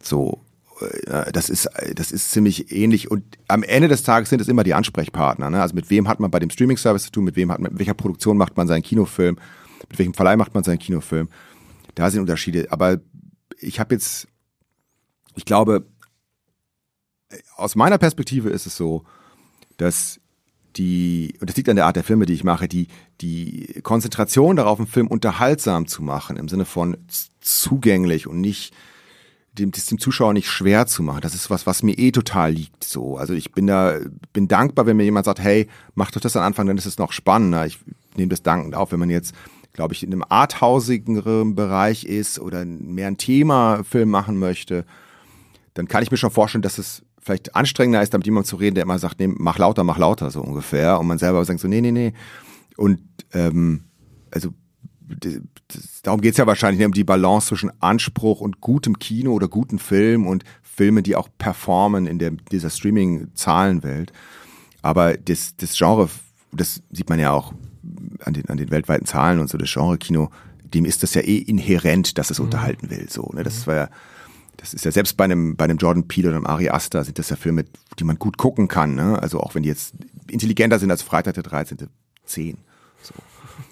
So, 0.02 0.42
äh, 0.80 1.32
das 1.32 1.50
ist, 1.50 1.68
das 1.94 2.12
ist 2.12 2.30
ziemlich 2.30 2.72
ähnlich. 2.72 3.10
Und 3.10 3.24
am 3.48 3.62
Ende 3.62 3.88
des 3.88 4.02
Tages 4.02 4.30
sind 4.30 4.40
es 4.40 4.48
immer 4.48 4.64
die 4.64 4.74
Ansprechpartner. 4.74 5.50
Ne? 5.50 5.60
Also 5.60 5.74
mit 5.74 5.90
wem 5.90 6.08
hat 6.08 6.20
man 6.20 6.30
bei 6.30 6.38
dem 6.38 6.50
Streaming-Service 6.50 7.04
zu 7.04 7.10
tun, 7.10 7.24
mit 7.24 7.36
wem 7.36 7.50
hat 7.50 7.60
man, 7.60 7.72
mit 7.72 7.80
welcher 7.80 7.94
Produktion 7.94 8.36
macht 8.36 8.56
man 8.56 8.68
seinen 8.68 8.82
Kinofilm, 8.82 9.38
mit 9.88 9.98
welchem 9.98 10.14
Verleih 10.14 10.36
macht 10.36 10.54
man 10.54 10.64
seinen 10.64 10.78
Kinofilm. 10.78 11.28
Da 11.94 12.10
sind 12.10 12.20
Unterschiede. 12.20 12.68
Aber 12.70 13.00
ich 13.58 13.80
habe 13.80 13.94
jetzt, 13.94 14.28
ich 15.34 15.44
glaube, 15.44 15.86
aus 17.56 17.76
meiner 17.76 17.98
Perspektive 17.98 18.50
ist 18.50 18.66
es 18.66 18.76
so, 18.76 19.04
dass 19.76 20.20
die, 20.78 21.34
und 21.40 21.50
das 21.50 21.56
liegt 21.56 21.68
an 21.68 21.76
der 21.76 21.86
Art 21.86 21.96
der 21.96 22.04
Filme, 22.04 22.24
die 22.24 22.32
ich 22.32 22.44
mache, 22.44 22.68
die, 22.68 22.86
die 23.20 23.80
Konzentration 23.82 24.56
darauf, 24.56 24.78
einen 24.78 24.86
Film 24.86 25.08
unterhaltsam 25.08 25.86
zu 25.86 26.02
machen, 26.02 26.36
im 26.36 26.48
Sinne 26.48 26.64
von 26.64 26.96
zugänglich 27.40 28.26
und 28.26 28.40
nicht 28.40 28.72
dem, 29.52 29.72
dem 29.72 29.98
Zuschauer 29.98 30.32
nicht 30.32 30.48
schwer 30.48 30.86
zu 30.86 31.02
machen. 31.02 31.20
Das 31.20 31.34
ist 31.34 31.50
was, 31.50 31.66
was 31.66 31.82
mir 31.82 31.98
eh 31.98 32.12
total 32.12 32.52
liegt. 32.52 32.84
So, 32.84 33.16
also 33.16 33.34
ich 33.34 33.52
bin 33.52 33.66
da, 33.66 33.98
bin 34.32 34.46
dankbar, 34.46 34.86
wenn 34.86 34.96
mir 34.96 35.04
jemand 35.04 35.26
sagt, 35.26 35.40
hey, 35.40 35.68
mach 35.94 36.12
doch 36.12 36.20
das 36.20 36.36
am 36.36 36.44
Anfang, 36.44 36.66
dann 36.66 36.78
ist 36.78 36.86
es 36.86 36.98
noch 36.98 37.12
spannender. 37.12 37.66
Ich 37.66 37.80
nehme 38.16 38.28
das 38.28 38.42
dankend 38.42 38.76
auf, 38.76 38.92
wenn 38.92 39.00
man 39.00 39.10
jetzt, 39.10 39.34
glaube 39.72 39.94
ich, 39.94 40.04
in 40.04 40.12
einem 40.12 40.24
arthausigeren 40.28 41.56
Bereich 41.56 42.04
ist 42.04 42.38
oder 42.38 42.64
mehr 42.64 43.08
ein 43.08 43.18
Thema-Film 43.18 44.08
machen 44.08 44.38
möchte, 44.38 44.84
dann 45.74 45.88
kann 45.88 46.02
ich 46.02 46.10
mir 46.10 46.16
schon 46.16 46.30
vorstellen, 46.30 46.62
dass 46.62 46.78
es 46.78 47.02
vielleicht 47.28 47.54
anstrengender 47.54 48.02
ist, 48.02 48.14
damit 48.14 48.26
jemand 48.26 48.46
zu 48.46 48.56
reden, 48.56 48.74
der 48.74 48.84
immer 48.84 48.98
sagt, 48.98 49.20
nee, 49.20 49.28
mach 49.28 49.58
lauter, 49.58 49.84
mach 49.84 49.98
lauter, 49.98 50.30
so 50.30 50.40
ungefähr. 50.40 50.98
Und 50.98 51.06
man 51.06 51.18
selber 51.18 51.44
sagt 51.44 51.60
so, 51.60 51.68
nee, 51.68 51.80
nee, 51.80 51.92
nee. 51.92 52.14
Und 52.76 53.00
ähm, 53.32 53.84
also 54.30 54.50
darum 56.02 56.20
geht's 56.20 56.38
ja 56.38 56.46
wahrscheinlich, 56.46 56.80
ne, 56.80 56.86
um 56.86 56.92
die 56.92 57.04
Balance 57.04 57.48
zwischen 57.48 57.70
Anspruch 57.80 58.40
und 58.40 58.60
gutem 58.60 58.98
Kino 58.98 59.32
oder 59.32 59.48
guten 59.48 59.78
Film 59.78 60.26
und 60.26 60.44
Filme, 60.62 61.02
die 61.02 61.16
auch 61.16 61.28
performen 61.38 62.06
in 62.06 62.18
der, 62.18 62.30
dieser 62.30 62.70
Streaming-Zahlenwelt. 62.70 64.12
Aber 64.80 65.16
das, 65.16 65.56
das 65.56 65.76
Genre, 65.76 66.08
das 66.52 66.82
sieht 66.90 67.10
man 67.10 67.18
ja 67.18 67.32
auch 67.32 67.52
an 68.24 68.32
den, 68.34 68.48
an 68.48 68.56
den 68.56 68.70
weltweiten 68.70 69.06
Zahlen 69.06 69.38
und 69.40 69.50
so, 69.50 69.58
das 69.58 69.72
Genre-Kino, 69.72 70.30
dem 70.62 70.84
ist 70.84 71.02
das 71.02 71.14
ja 71.14 71.22
eh 71.22 71.38
inhärent, 71.38 72.16
dass 72.16 72.30
es 72.30 72.38
mhm. 72.38 72.46
unterhalten 72.46 72.90
will. 72.90 73.08
So, 73.10 73.30
ne? 73.34 73.42
Das 73.42 73.66
war 73.66 73.74
ja 73.74 73.88
das 74.58 74.74
ist 74.74 74.84
ja 74.84 74.90
selbst 74.90 75.16
bei 75.16 75.24
einem, 75.24 75.56
bei 75.56 75.64
einem 75.64 75.78
Jordan 75.78 76.08
Peele 76.08 76.28
oder 76.28 76.36
einem 76.36 76.46
Ari 76.46 76.68
Aster 76.68 77.04
sind 77.04 77.18
das 77.18 77.30
ja 77.30 77.36
Filme, 77.36 77.64
die 77.98 78.04
man 78.04 78.18
gut 78.18 78.36
gucken 78.36 78.68
kann. 78.68 78.94
Ne? 78.94 79.18
Also 79.20 79.40
auch 79.40 79.54
wenn 79.54 79.62
die 79.62 79.68
jetzt 79.68 79.94
intelligenter 80.28 80.78
sind 80.78 80.90
als 80.90 81.02
Freitag 81.02 81.34
der 81.34 81.44
13. 81.44 81.88
10. 82.26 82.58
So. 83.02 83.14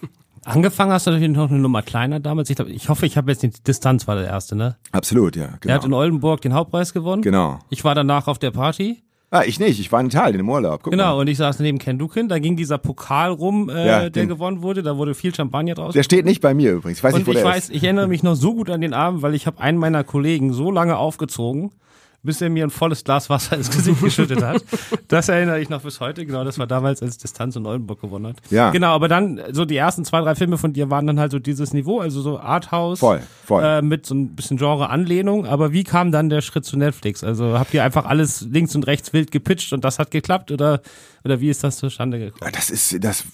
Angefangen 0.45 0.93
hast 0.93 1.09
du 1.09 1.11
natürlich 1.11 1.37
noch 1.37 1.51
eine 1.51 1.59
Nummer 1.59 1.83
kleiner 1.83 2.21
damals. 2.21 2.49
Ich, 2.51 2.57
glaub, 2.57 2.69
ich 2.69 2.89
hoffe, 2.89 3.05
ich 3.05 3.17
habe 3.17 3.33
jetzt 3.33 3.43
die 3.43 3.51
Distanz 3.51 4.07
war 4.07 4.15
der 4.15 4.29
erste, 4.29 4.55
ne? 4.55 4.77
Absolut, 4.93 5.35
ja. 5.35 5.47
Genau. 5.61 5.73
Er 5.73 5.75
hat 5.75 5.85
in 5.85 5.93
Oldenburg 5.93 6.41
den 6.41 6.55
Hauptpreis 6.55 6.93
gewonnen. 6.93 7.23
Genau. 7.23 7.59
Ich 7.69 7.83
war 7.83 7.97
danach 7.97 8.29
auf 8.29 8.39
der 8.39 8.53
Party. 8.53 9.03
Ah, 9.31 9.43
ich 9.45 9.59
nicht, 9.59 9.81
ich 9.81 9.91
war 9.91 10.01
in 10.01 10.07
Italien 10.07 10.41
im 10.41 10.49
Urlaub. 10.49 10.85
Guck 10.85 10.93
genau, 10.93 11.15
mal. 11.17 11.21
und 11.21 11.27
ich 11.27 11.37
saß 11.37 11.59
neben 11.59 11.79
Ken 11.79 11.99
Dukin, 11.99 12.29
da 12.29 12.39
ging 12.39 12.57
dieser 12.57 12.79
Pokal 12.79 13.33
rum, 13.33 13.69
äh, 13.69 13.87
ja, 13.87 14.01
der 14.01 14.11
den, 14.11 14.29
gewonnen 14.29 14.63
wurde, 14.63 14.85
da 14.85 14.97
wurde 14.97 15.15
viel 15.15 15.35
Champagner 15.35 15.75
draus. 15.75 15.95
Der 15.95 16.05
steht 16.05 16.25
nicht 16.25 16.41
bei 16.41 16.55
mir 16.55 16.73
übrigens, 16.73 16.99
ich 16.99 17.05
weiß 17.05 17.15
und 17.15 17.21
nicht, 17.21 17.27
wo 17.27 17.33
ich 17.33 17.39
der 17.39 17.45
weiß, 17.45 17.65
ist. 17.65 17.75
Ich 17.75 17.83
erinnere 17.83 18.07
mich 18.07 18.23
noch 18.23 18.37
so 18.37 18.55
gut 18.55 18.71
an 18.71 18.81
den 18.81 18.95
Abend, 18.95 19.23
weil 19.23 19.35
ich 19.35 19.47
habe 19.49 19.61
einen 19.61 19.79
meiner 19.79 20.05
Kollegen 20.05 20.53
so 20.53 20.71
lange 20.71 20.97
aufgezogen, 20.97 21.73
bis 22.27 22.41
er 22.41 22.51
mir 22.51 22.65
ein 22.65 22.71
volles 22.71 23.05
Glas 23.05 23.31
Wasser 23.31 23.57
ins 23.57 23.71
Gesicht 23.71 24.01
geschüttet 24.03 24.43
hat. 24.43 24.63
Das 25.09 25.29
erinnere 25.29 25.61
ich 25.61 25.69
noch 25.69 25.83
bis 25.83 26.01
heute. 26.01 26.27
Genau, 26.27 26.43
das 26.43 26.59
war 26.59 26.67
damals, 26.67 27.01
als 27.01 27.17
Distanz 27.17 27.55
in 27.55 27.65
Oldenburg 27.65 28.01
gewonnen 28.01 28.27
hat. 28.27 28.37
Ja. 28.51 28.71
Genau, 28.71 28.89
aber 28.89 29.09
dann, 29.09 29.41
so 29.53 29.65
die 29.65 29.77
ersten 29.77 30.05
zwei, 30.05 30.21
drei 30.21 30.35
Filme 30.35 30.59
von 30.59 30.73
dir 30.73 30.91
waren 30.91 31.07
dann 31.07 31.21
halt 31.21 31.31
so 31.31 31.39
dieses 31.39 31.73
Niveau, 31.73 32.01
also 32.01 32.21
so 32.21 32.41
Arthouse. 32.41 32.99
Voll, 32.99 33.23
voll. 33.45 33.63
Äh, 33.63 33.83
mit 33.83 34.05
so 34.05 34.15
ein 34.15 34.35
bisschen 34.35 34.57
Genre-Anlehnung. 34.57 35.47
Aber 35.47 35.73
wie 35.73 35.85
kam 35.85 36.11
dann 36.11 36.29
der 36.29 36.41
Schritt 36.41 36.65
zu 36.65 36.77
Netflix? 36.77 37.23
Also 37.23 37.59
habt 37.59 37.73
ihr 37.73 37.85
einfach 37.85 38.05
alles 38.05 38.41
links 38.41 38.75
und 38.75 38.87
rechts 38.87 39.13
wild 39.13 39.31
gepitcht 39.31 39.73
und 39.73 39.85
das 39.85 39.99
hat 39.99 40.11
geklappt 40.11 40.51
oder, 40.51 40.81
oder 41.25 41.41
wie 41.41 41.51
ist 41.51 41.63
das 41.63 41.77
zustande 41.77 42.19
gekommen? 42.19 42.51
Das 42.53 42.71
ist, 42.71 43.03
das, 43.05 43.25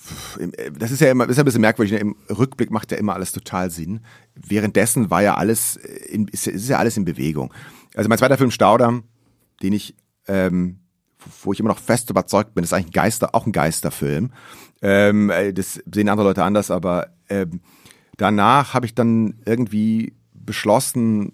das 0.79 0.91
ist 0.91 1.01
ja 1.01 1.11
immer, 1.11 1.29
ist 1.29 1.37
ja 1.37 1.43
ein 1.43 1.47
bisschen 1.47 1.61
merkwürdig. 1.63 1.99
Im 1.99 2.17
Rückblick 2.29 2.71
macht 2.71 2.93
ja 2.93 2.99
immer 2.99 3.15
alles 3.15 3.33
total 3.33 3.71
Sinn. 3.71 4.01
Währenddessen 4.35 5.11
war 5.11 5.23
ja 5.23 5.35
alles, 5.37 5.77
in, 5.77 6.29
ist, 6.29 6.47
ist 6.47 6.69
ja 6.69 6.79
alles 6.79 6.97
in 6.97 7.05
Bewegung. 7.05 7.53
Also 7.95 8.09
mein 8.09 8.19
zweiter 8.19 8.39
Film 8.39 8.51
Staudamm, 8.51 9.05
den 9.63 9.73
ich, 9.73 9.95
ähm, 10.27 10.81
wo 11.43 11.53
ich 11.53 11.61
immer 11.61 11.69
noch 11.69 11.79
fest 11.79 12.11
überzeugt 12.11 12.55
bin, 12.55 12.65
ist 12.65 12.73
eigentlich 12.73 12.89
ein 12.89 12.93
Geister, 12.93 13.35
auch 13.35 13.47
ein 13.47 13.53
Geisterfilm. 13.53 14.33
Ähm, 14.81 15.31
äh, 15.31 15.53
das 15.53 15.81
sehen 15.93 16.09
andere 16.09 16.29
Leute 16.29 16.45
anders, 16.45 16.71
aber 16.71 17.09
ähm, 17.29 17.61
danach 18.17 18.75
habe 18.75 18.87
ich 18.87 18.95
dann 18.95 19.41
irgendwie 19.45 20.15
beschlossen, 20.33 21.33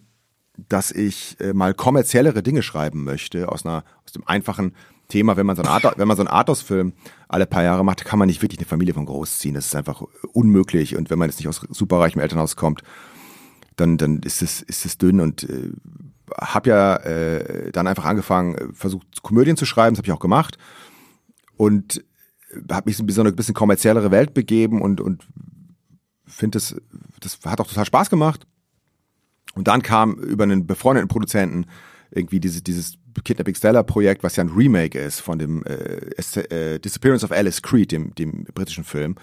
dass 0.69 0.91
ich 0.91 1.37
äh, 1.41 1.53
mal 1.53 1.73
kommerziellere 1.73 2.43
Dinge 2.43 2.63
schreiben 2.63 3.05
möchte 3.05 3.51
aus 3.51 3.65
einer 3.65 3.85
aus 4.05 4.13
dem 4.13 4.27
einfachen 4.27 4.75
Thema, 5.09 5.37
wenn 5.37 5.47
man 5.47 5.57
so 5.57 5.63
einen 5.63 5.71
Art, 5.71 5.99
wenn 5.99 6.09
man 6.09 6.17
so 6.17 6.23
einen 6.23 6.29
Arthouse-Film 6.29 6.93
alle 7.29 7.47
paar 7.47 7.63
Jahre 7.63 7.85
macht, 7.85 8.05
kann 8.05 8.19
man 8.19 8.29
nicht 8.29 8.43
wirklich 8.43 8.59
eine 8.59 8.67
Familie 8.67 8.95
von 8.95 9.07
groß 9.07 9.39
ziehen. 9.39 9.55
Das 9.55 9.67
ist 9.67 9.75
einfach 9.75 10.03
unmöglich. 10.33 10.97
Und 10.97 11.09
wenn 11.11 11.19
man 11.19 11.31
jetzt 11.31 11.39
nicht 11.39 11.49
aus 11.49 11.63
superreichem 11.71 12.21
Elternhaus 12.21 12.57
kommt, 12.57 12.83
dann, 13.77 13.97
dann 13.97 14.19
ist 14.19 14.43
es, 14.43 14.61
ist 14.61 14.85
es 14.85 14.99
dünn 14.99 15.21
und 15.21 15.45
äh, 15.45 15.71
habe 16.37 16.71
ja 16.71 16.97
äh, 16.97 17.73
dann 17.73 17.87
einfach 17.87 18.05
angefangen, 18.05 18.55
äh, 18.55 18.69
versucht 18.73 19.23
Komödien 19.23 19.57
zu 19.57 19.67
schreiben, 19.67 19.95
das 19.95 19.99
habe 19.99 20.07
ich 20.09 20.13
auch 20.13 20.21
gemacht 20.21 20.59
und 21.57 22.05
habe 22.71 22.89
mich 22.89 22.97
so 22.97 23.21
eine 23.21 23.33
bisschen 23.33 23.55
kommerziellere 23.55 24.11
Welt 24.11 24.35
begeben 24.35 24.81
und 24.81 25.01
und 25.01 25.27
finde 26.27 26.57
das 26.57 26.77
das 27.21 27.39
hat 27.45 27.61
auch 27.61 27.67
total 27.67 27.85
Spaß 27.85 28.11
gemacht. 28.11 28.47
Und 29.55 29.67
dann 29.67 29.83
kam 29.83 30.15
über 30.15 30.45
einen 30.45 30.67
befreundeten 30.67 31.09
Produzenten 31.09 31.67
irgendwie 32.11 32.41
dieses 32.41 32.63
dieses 32.63 32.95
Kidnapping 33.25 33.55
Stella 33.55 33.83
Projekt, 33.83 34.23
was 34.23 34.37
ja 34.37 34.45
ein 34.45 34.51
Remake 34.51 34.99
ist 34.99 35.21
von 35.21 35.39
dem 35.39 35.65
äh, 35.65 36.11
äh, 36.41 36.79
Disappearance 36.79 37.25
of 37.25 37.33
Alice 37.33 37.61
Creed, 37.61 37.93
dem 37.93 38.15
dem 38.15 38.45
britischen 38.55 38.85
Film. 38.85 39.17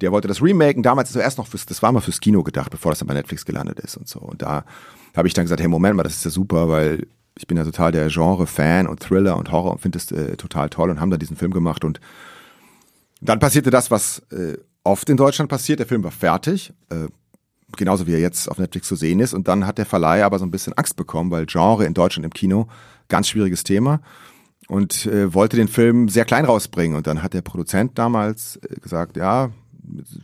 Der 0.00 0.12
wollte 0.12 0.28
das 0.28 0.42
remaken, 0.42 0.82
damals 0.82 1.12
zuerst 1.12 1.38
noch 1.38 1.46
fürs, 1.46 1.66
das 1.66 1.82
war 1.82 1.92
mal 1.92 2.00
fürs 2.00 2.20
Kino 2.20 2.42
gedacht, 2.42 2.70
bevor 2.70 2.92
das 2.92 3.00
dann 3.00 3.08
bei 3.08 3.14
Netflix 3.14 3.44
gelandet 3.44 3.80
ist 3.80 3.96
und 3.96 4.08
so. 4.08 4.20
Und 4.20 4.40
da 4.40 4.64
habe 5.16 5.28
ich 5.28 5.34
dann 5.34 5.44
gesagt, 5.44 5.60
hey, 5.60 5.68
Moment 5.68 5.96
mal, 5.96 6.02
das 6.02 6.16
ist 6.16 6.24
ja 6.24 6.30
super, 6.30 6.68
weil 6.68 7.06
ich 7.36 7.46
bin 7.46 7.56
ja 7.56 7.64
total 7.64 7.92
der 7.92 8.08
Genre-Fan 8.08 8.86
und 8.86 9.00
Thriller 9.00 9.36
und 9.36 9.50
Horror 9.50 9.72
und 9.72 9.80
finde 9.80 9.98
das 9.98 10.10
äh, 10.12 10.36
total 10.36 10.68
toll 10.68 10.90
und 10.90 11.00
haben 11.00 11.10
da 11.10 11.16
diesen 11.16 11.36
Film 11.36 11.52
gemacht 11.52 11.84
und 11.84 12.00
dann 13.20 13.38
passierte 13.38 13.70
das, 13.70 13.90
was 13.90 14.20
äh, 14.30 14.56
oft 14.84 15.08
in 15.10 15.16
Deutschland 15.16 15.50
passiert. 15.50 15.78
Der 15.78 15.86
Film 15.86 16.02
war 16.02 16.10
fertig, 16.10 16.72
äh, 16.90 17.08
genauso 17.76 18.06
wie 18.06 18.14
er 18.14 18.20
jetzt 18.20 18.48
auf 18.50 18.58
Netflix 18.58 18.88
zu 18.88 18.96
sehen 18.96 19.20
ist. 19.20 19.34
Und 19.34 19.46
dann 19.46 19.66
hat 19.66 19.78
der 19.78 19.86
Verleih 19.86 20.24
aber 20.24 20.38
so 20.38 20.44
ein 20.44 20.50
bisschen 20.50 20.72
Angst 20.74 20.96
bekommen, 20.96 21.30
weil 21.30 21.46
Genre 21.46 21.84
in 21.84 21.94
Deutschland 21.94 22.24
im 22.24 22.32
Kino 22.32 22.66
ganz 23.08 23.28
schwieriges 23.28 23.64
Thema 23.64 24.00
und 24.68 25.06
äh, 25.06 25.34
wollte 25.34 25.56
den 25.56 25.68
Film 25.68 26.08
sehr 26.08 26.24
klein 26.24 26.44
rausbringen. 26.44 26.96
Und 26.96 27.06
dann 27.06 27.22
hat 27.22 27.34
der 27.34 27.42
Produzent 27.42 27.98
damals 27.98 28.56
äh, 28.56 28.80
gesagt, 28.80 29.16
ja, 29.16 29.50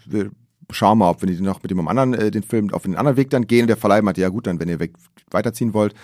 wir 0.06 0.30
schauen 0.70 0.98
mal, 0.98 1.10
ob 1.10 1.22
wir 1.22 1.40
noch 1.40 1.62
mit 1.62 1.70
dem 1.70 1.86
anderen 1.86 2.14
äh, 2.14 2.30
den 2.30 2.42
Film 2.42 2.72
auf 2.72 2.82
den 2.82 2.96
anderen 2.96 3.16
Weg 3.16 3.30
dann 3.30 3.46
gehen. 3.46 3.62
Und 3.62 3.68
der 3.68 3.76
Verleih 3.76 4.02
meinte, 4.02 4.20
ja 4.20 4.28
gut, 4.28 4.46
dann 4.46 4.60
wenn 4.60 4.68
ihr 4.68 4.80
weg, 4.80 4.92
weiterziehen 5.30 5.74
wollt. 5.74 5.94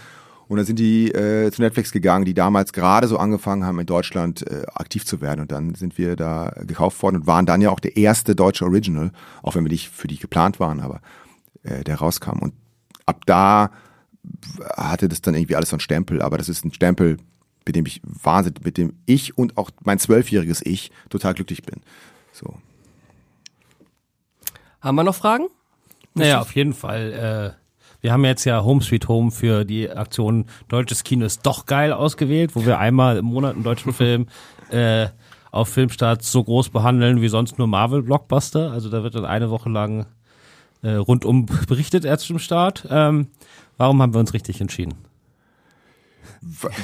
Und 0.49 0.59
dann 0.59 0.67
sind 0.67 0.79
die 0.79 1.11
äh, 1.11 1.51
zu 1.51 1.63
Netflix 1.63 1.93
gegangen, 1.93 2.25
die 2.25 2.35
damals 2.35 2.73
gerade 2.73 3.09
so 3.09 3.17
angefangen 3.17 3.65
haben, 3.65 3.79
in 3.81 3.87
Deutschland 3.87 4.47
äh, 4.47 4.65
aktiv 4.75 5.07
zu 5.07 5.21
werden. 5.21 5.41
Und 5.41 5.53
dann 5.53 5.75
sind 5.75 5.97
wir 5.97 6.15
da 6.17 6.53
gekauft 6.67 7.03
worden 7.03 7.17
und 7.17 7.27
waren 7.27 7.47
dann 7.47 7.63
ja 7.63 7.71
auch 7.71 7.81
der 7.81 7.97
erste 7.97 8.35
deutsche 8.35 8.65
Original, 8.65 9.13
auch 9.43 9.55
wenn 9.55 9.65
wir 9.65 9.71
nicht 9.71 9.89
für 9.89 10.09
die 10.09 10.19
geplant 10.19 10.61
waren, 10.61 10.81
aber 10.81 11.01
äh, 11.63 11.85
der 11.85 11.97
rauskam. 11.97 12.39
Und 12.41 12.55
ab 13.07 13.25
da 13.27 13.71
hatte 14.77 15.09
das 15.09 15.23
dann 15.23 15.35
irgendwie 15.35 15.57
alles 15.57 15.71
so 15.71 15.77
einen 15.77 15.81
Stempel, 15.81 16.23
aber 16.23 16.39
das 16.39 16.49
ist 16.49 16.65
ein 16.65 16.73
Stempel, 16.73 17.17
mit 17.67 17.77
dem 17.77 17.87
ich 17.87 18.03
wahnsinnig, 18.05 18.65
mit 18.65 18.77
dem 18.77 18.95
ich 19.07 19.39
und 19.39 19.57
auch 19.57 19.71
mein 19.85 19.99
zwölfjähriges 19.99 20.65
Ich 20.67 20.91
total 21.09 21.35
glücklich 21.35 21.63
bin. 21.63 21.81
So. 22.33 22.57
Haben 24.83 24.97
wir 24.97 25.05
noch 25.05 25.15
Fragen? 25.15 25.47
Naja, 26.15 26.41
auf 26.41 26.55
jeden 26.55 26.75
Fall. 26.75 27.55
Äh, 27.57 27.63
wir 28.01 28.13
haben 28.13 28.25
jetzt 28.25 28.45
ja 28.45 28.65
Home 28.65 28.83
Sweet 28.83 29.07
Home 29.07 29.31
für 29.31 29.65
die 29.65 29.89
Aktion 29.89 30.47
Deutsches 30.69 31.05
Kino 31.05 31.25
ist 31.25 31.47
doch 31.47 31.67
geil 31.67 31.93
ausgewählt, 31.93 32.57
wo 32.57 32.67
wir 32.67 32.79
einmal 32.79 33.17
im 33.17 33.27
Monat 33.27 33.55
einen 33.55 33.63
deutschen 33.63 33.93
Film 33.95 34.27
äh, 34.71 35.07
auf 35.53 35.69
Filmstarts 35.69 36.33
so 36.33 36.43
groß 36.43 36.71
behandeln 36.71 37.21
wie 37.23 37.29
sonst 37.29 37.59
nur 37.59 37.69
Marvel-Blockbuster. 37.69 38.73
Also 38.73 38.91
da 38.91 39.05
wird 39.05 39.15
dann 39.15 39.25
eine 39.25 39.51
Woche 39.51 39.69
lang 39.69 40.07
äh, 40.83 40.95
rundum 40.95 41.47
berichtet 41.69 42.05
erst 42.05 42.27
zum 42.27 42.41
Start. 42.41 42.87
Ähm, 42.91 43.29
warum 43.77 44.03
haben 44.03 44.15
wir 44.15 44.21
uns 44.21 44.35
richtig 44.35 44.61
entschieden? 44.61 44.95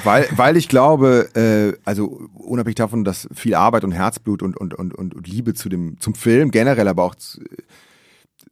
Weil, 0.05 0.25
weil 0.31 0.55
ich 0.55 0.69
glaube, 0.69 1.29
äh, 1.35 1.77
also 1.83 2.29
unabhängig 2.33 2.75
davon, 2.75 3.03
dass 3.03 3.27
viel 3.33 3.55
Arbeit 3.55 3.83
und 3.83 3.91
Herzblut 3.91 4.41
und, 4.41 4.55
und, 4.55 4.73
und, 4.73 4.95
und 4.95 5.27
Liebe 5.27 5.53
zu 5.53 5.67
dem, 5.67 5.99
zum 5.99 6.15
Film 6.15 6.51
generell, 6.51 6.87
aber 6.87 7.03
auch 7.03 7.15
zu, 7.15 7.41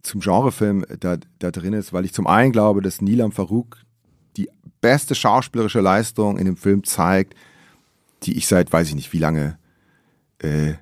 zum 0.07 0.21
Genrefilm 0.21 0.85
da, 0.99 1.17
da 1.39 1.51
drin 1.51 1.73
ist, 1.73 1.93
weil 1.93 2.05
ich 2.05 2.13
zum 2.13 2.27
einen 2.27 2.51
glaube, 2.51 2.81
dass 2.81 3.01
Nilam 3.01 3.31
Farouk 3.31 3.77
die 4.37 4.49
beste 4.81 5.15
schauspielerische 5.15 5.81
Leistung 5.81 6.37
in 6.37 6.45
dem 6.45 6.57
Film 6.57 6.83
zeigt, 6.83 7.35
die 8.23 8.37
ich 8.37 8.47
seit, 8.47 8.71
weiß 8.71 8.89
ich 8.89 8.95
nicht, 8.95 9.13
wie 9.13 9.19
lange, 9.19 9.57
äh, 10.39 10.73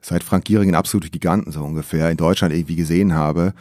seit 0.00 0.24
Frank 0.24 0.44
Giering 0.44 0.70
in 0.70 0.74
Absolute 0.74 1.10
Giganten 1.10 1.52
so 1.52 1.62
ungefähr 1.62 2.10
in 2.10 2.16
Deutschland 2.16 2.54
irgendwie 2.54 2.76
gesehen 2.76 3.14
habe. 3.14 3.54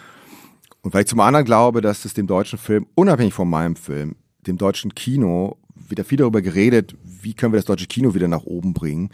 Und 0.81 0.93
weil 0.93 1.01
ich 1.01 1.07
zum 1.07 1.19
anderen 1.19 1.45
glaube, 1.45 1.81
dass 1.81 2.05
es 2.05 2.13
dem 2.13 2.27
deutschen 2.27 2.57
Film, 2.57 2.87
unabhängig 2.95 3.33
von 3.33 3.49
meinem 3.49 3.75
Film, 3.75 4.15
dem 4.47 4.57
deutschen 4.57 4.95
Kino, 4.95 5.57
wieder 5.75 6.05
viel 6.05 6.17
darüber 6.17 6.41
geredet, 6.41 6.95
wie 7.03 7.33
können 7.33 7.53
wir 7.53 7.57
das 7.59 7.65
deutsche 7.65 7.87
Kino 7.87 8.13
wieder 8.13 8.27
nach 8.27 8.43
oben 8.43 8.73
bringen. 8.73 9.09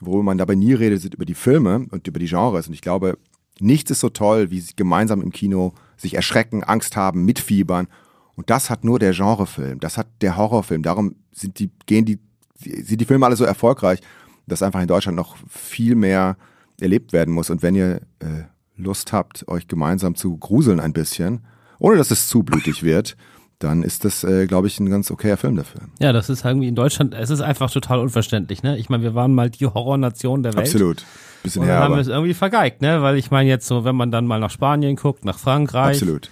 Worüber 0.00 0.22
man 0.22 0.38
dabei 0.38 0.54
nie 0.54 0.74
redet, 0.74 1.00
sind 1.00 1.14
über 1.14 1.24
die 1.24 1.34
Filme 1.34 1.86
und 1.90 2.06
über 2.06 2.20
die 2.20 2.26
Genres. 2.26 2.68
Und 2.68 2.74
ich 2.74 2.82
glaube, 2.82 3.18
Nichts 3.60 3.90
ist 3.90 4.00
so 4.00 4.08
toll, 4.08 4.50
wie 4.50 4.60
sie 4.60 4.74
gemeinsam 4.76 5.22
im 5.22 5.32
Kino 5.32 5.74
sich 5.96 6.14
erschrecken, 6.14 6.64
Angst 6.64 6.96
haben, 6.96 7.24
mitfiebern. 7.24 7.88
Und 8.36 8.50
das 8.50 8.70
hat 8.70 8.84
nur 8.84 8.98
der 8.98 9.12
Genrefilm, 9.12 9.80
das 9.80 9.98
hat 9.98 10.06
der 10.20 10.36
Horrorfilm. 10.36 10.82
Darum 10.82 11.16
sind 11.32 11.58
die, 11.58 11.70
gehen 11.86 12.04
die, 12.04 12.18
sind 12.56 13.00
die 13.00 13.04
Filme 13.04 13.26
alle 13.26 13.36
so 13.36 13.44
erfolgreich, 13.44 14.00
dass 14.46 14.62
einfach 14.62 14.80
in 14.80 14.86
Deutschland 14.86 15.16
noch 15.16 15.36
viel 15.48 15.94
mehr 15.94 16.36
erlebt 16.80 17.12
werden 17.12 17.34
muss. 17.34 17.50
Und 17.50 17.62
wenn 17.62 17.74
ihr 17.74 18.00
äh, 18.20 18.44
Lust 18.76 19.12
habt, 19.12 19.46
euch 19.48 19.66
gemeinsam 19.66 20.14
zu 20.14 20.36
gruseln 20.36 20.80
ein 20.80 20.92
bisschen, 20.92 21.40
ohne 21.78 21.96
dass 21.96 22.10
es 22.10 22.28
zu 22.28 22.42
blutig 22.42 22.82
wird, 22.82 23.16
dann 23.58 23.82
ist 23.82 24.04
das, 24.04 24.22
äh, 24.24 24.46
glaube 24.46 24.68
ich, 24.68 24.78
ein 24.78 24.88
ganz 24.88 25.10
okayer 25.10 25.36
Film 25.36 25.56
dafür. 25.56 25.82
Ja, 26.00 26.12
das 26.12 26.30
ist 26.30 26.44
irgendwie 26.44 26.68
in 26.68 26.74
Deutschland, 26.74 27.14
es 27.14 27.30
ist 27.30 27.40
einfach 27.40 27.70
total 27.70 27.98
unverständlich, 27.98 28.62
ne? 28.62 28.78
Ich 28.78 28.88
meine, 28.88 29.02
wir 29.02 29.14
waren 29.14 29.34
mal 29.34 29.50
die 29.50 29.66
Horrornation 29.66 30.42
der 30.42 30.54
Welt. 30.54 30.66
Absolut. 30.66 31.04
Bisschen 31.42 31.62
und 31.62 31.68
her, 31.68 31.80
haben 31.80 31.94
wir 31.94 32.00
es 32.00 32.08
irgendwie 32.08 32.34
vergeigt, 32.34 32.82
ne? 32.82 33.02
Weil 33.02 33.16
ich 33.16 33.30
meine 33.30 33.48
jetzt 33.48 33.66
so, 33.66 33.84
wenn 33.84 33.96
man 33.96 34.10
dann 34.10 34.26
mal 34.26 34.38
nach 34.38 34.50
Spanien 34.50 34.96
guckt, 34.96 35.24
nach 35.24 35.38
Frankreich. 35.38 35.96
absolut. 35.96 36.30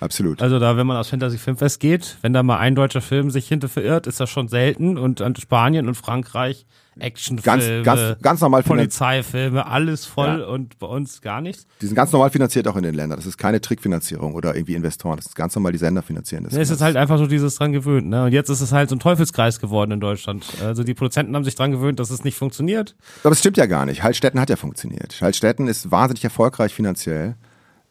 Absolut. 0.00 0.40
Also 0.40 0.60
da, 0.60 0.76
wenn 0.76 0.86
man 0.86 0.96
aus 0.96 1.08
Fantasy 1.08 1.38
Filmfest 1.38 1.80
geht, 1.80 2.18
wenn 2.22 2.32
da 2.32 2.44
mal 2.44 2.58
ein 2.58 2.76
deutscher 2.76 3.00
Film 3.00 3.30
sich 3.30 3.48
hinter 3.48 3.68
verirrt, 3.68 4.06
ist 4.06 4.20
das 4.20 4.30
schon 4.30 4.46
selten. 4.46 4.96
Und 4.96 5.20
an 5.20 5.34
Spanien 5.34 5.88
und 5.88 5.96
Frankreich 5.96 6.66
Actionfilme, 7.00 7.82
Ganz, 7.82 7.84
ganz, 7.84 8.22
ganz 8.22 8.40
normal. 8.40 8.62
Polizeifilme, 8.62 9.66
alles 9.66 10.04
voll 10.06 10.40
Ja. 10.40 10.46
und 10.46 10.78
bei 10.78 10.86
uns 10.86 11.20
gar 11.20 11.40
nichts. 11.40 11.66
Die 11.80 11.86
sind 11.86 11.94
ganz 11.94 12.12
normal 12.12 12.30
finanziert 12.30 12.66
auch 12.68 12.76
in 12.76 12.82
den 12.82 12.94
Ländern. 12.94 13.18
Das 13.18 13.26
ist 13.26 13.38
keine 13.38 13.60
Trickfinanzierung 13.60 14.34
oder 14.34 14.54
irgendwie 14.56 14.74
Investoren. 14.74 15.16
Das 15.16 15.26
ist 15.26 15.34
ganz 15.36 15.54
normal, 15.54 15.72
die 15.72 15.78
Sender 15.78 16.02
finanzieren 16.02 16.44
das. 16.44 16.54
Ja, 16.54 16.60
es 16.60 16.70
ist 16.70 16.80
halt 16.80 16.96
einfach 16.96 17.18
so 17.18 17.26
dieses 17.26 17.54
dran 17.56 17.72
gewöhnt, 17.72 18.08
ne? 18.08 18.24
Und 18.24 18.32
jetzt 18.32 18.48
ist 18.50 18.60
es 18.60 18.72
halt 18.72 18.88
so 18.90 18.96
ein 18.96 19.00
Teufelskreis 19.00 19.60
geworden 19.60 19.90
in 19.92 20.00
Deutschland. 20.00 20.44
Also 20.62 20.84
die 20.84 20.94
Produzenten 20.94 21.34
haben 21.34 21.44
sich 21.44 21.54
dran 21.54 21.70
gewöhnt, 21.70 22.00
dass 22.00 22.10
es 22.10 22.24
nicht 22.24 22.36
funktioniert. 22.36 22.96
Aber 23.22 23.32
es 23.32 23.38
stimmt 23.40 23.56
ja 23.56 23.66
gar 23.66 23.86
nicht. 23.86 24.02
Heilstätten 24.02 24.40
hat 24.40 24.50
ja 24.50 24.56
funktioniert. 24.56 25.20
Heilstätten 25.20 25.68
ist 25.68 25.90
wahnsinnig 25.90 26.24
erfolgreich 26.24 26.74
finanziell. 26.74 27.36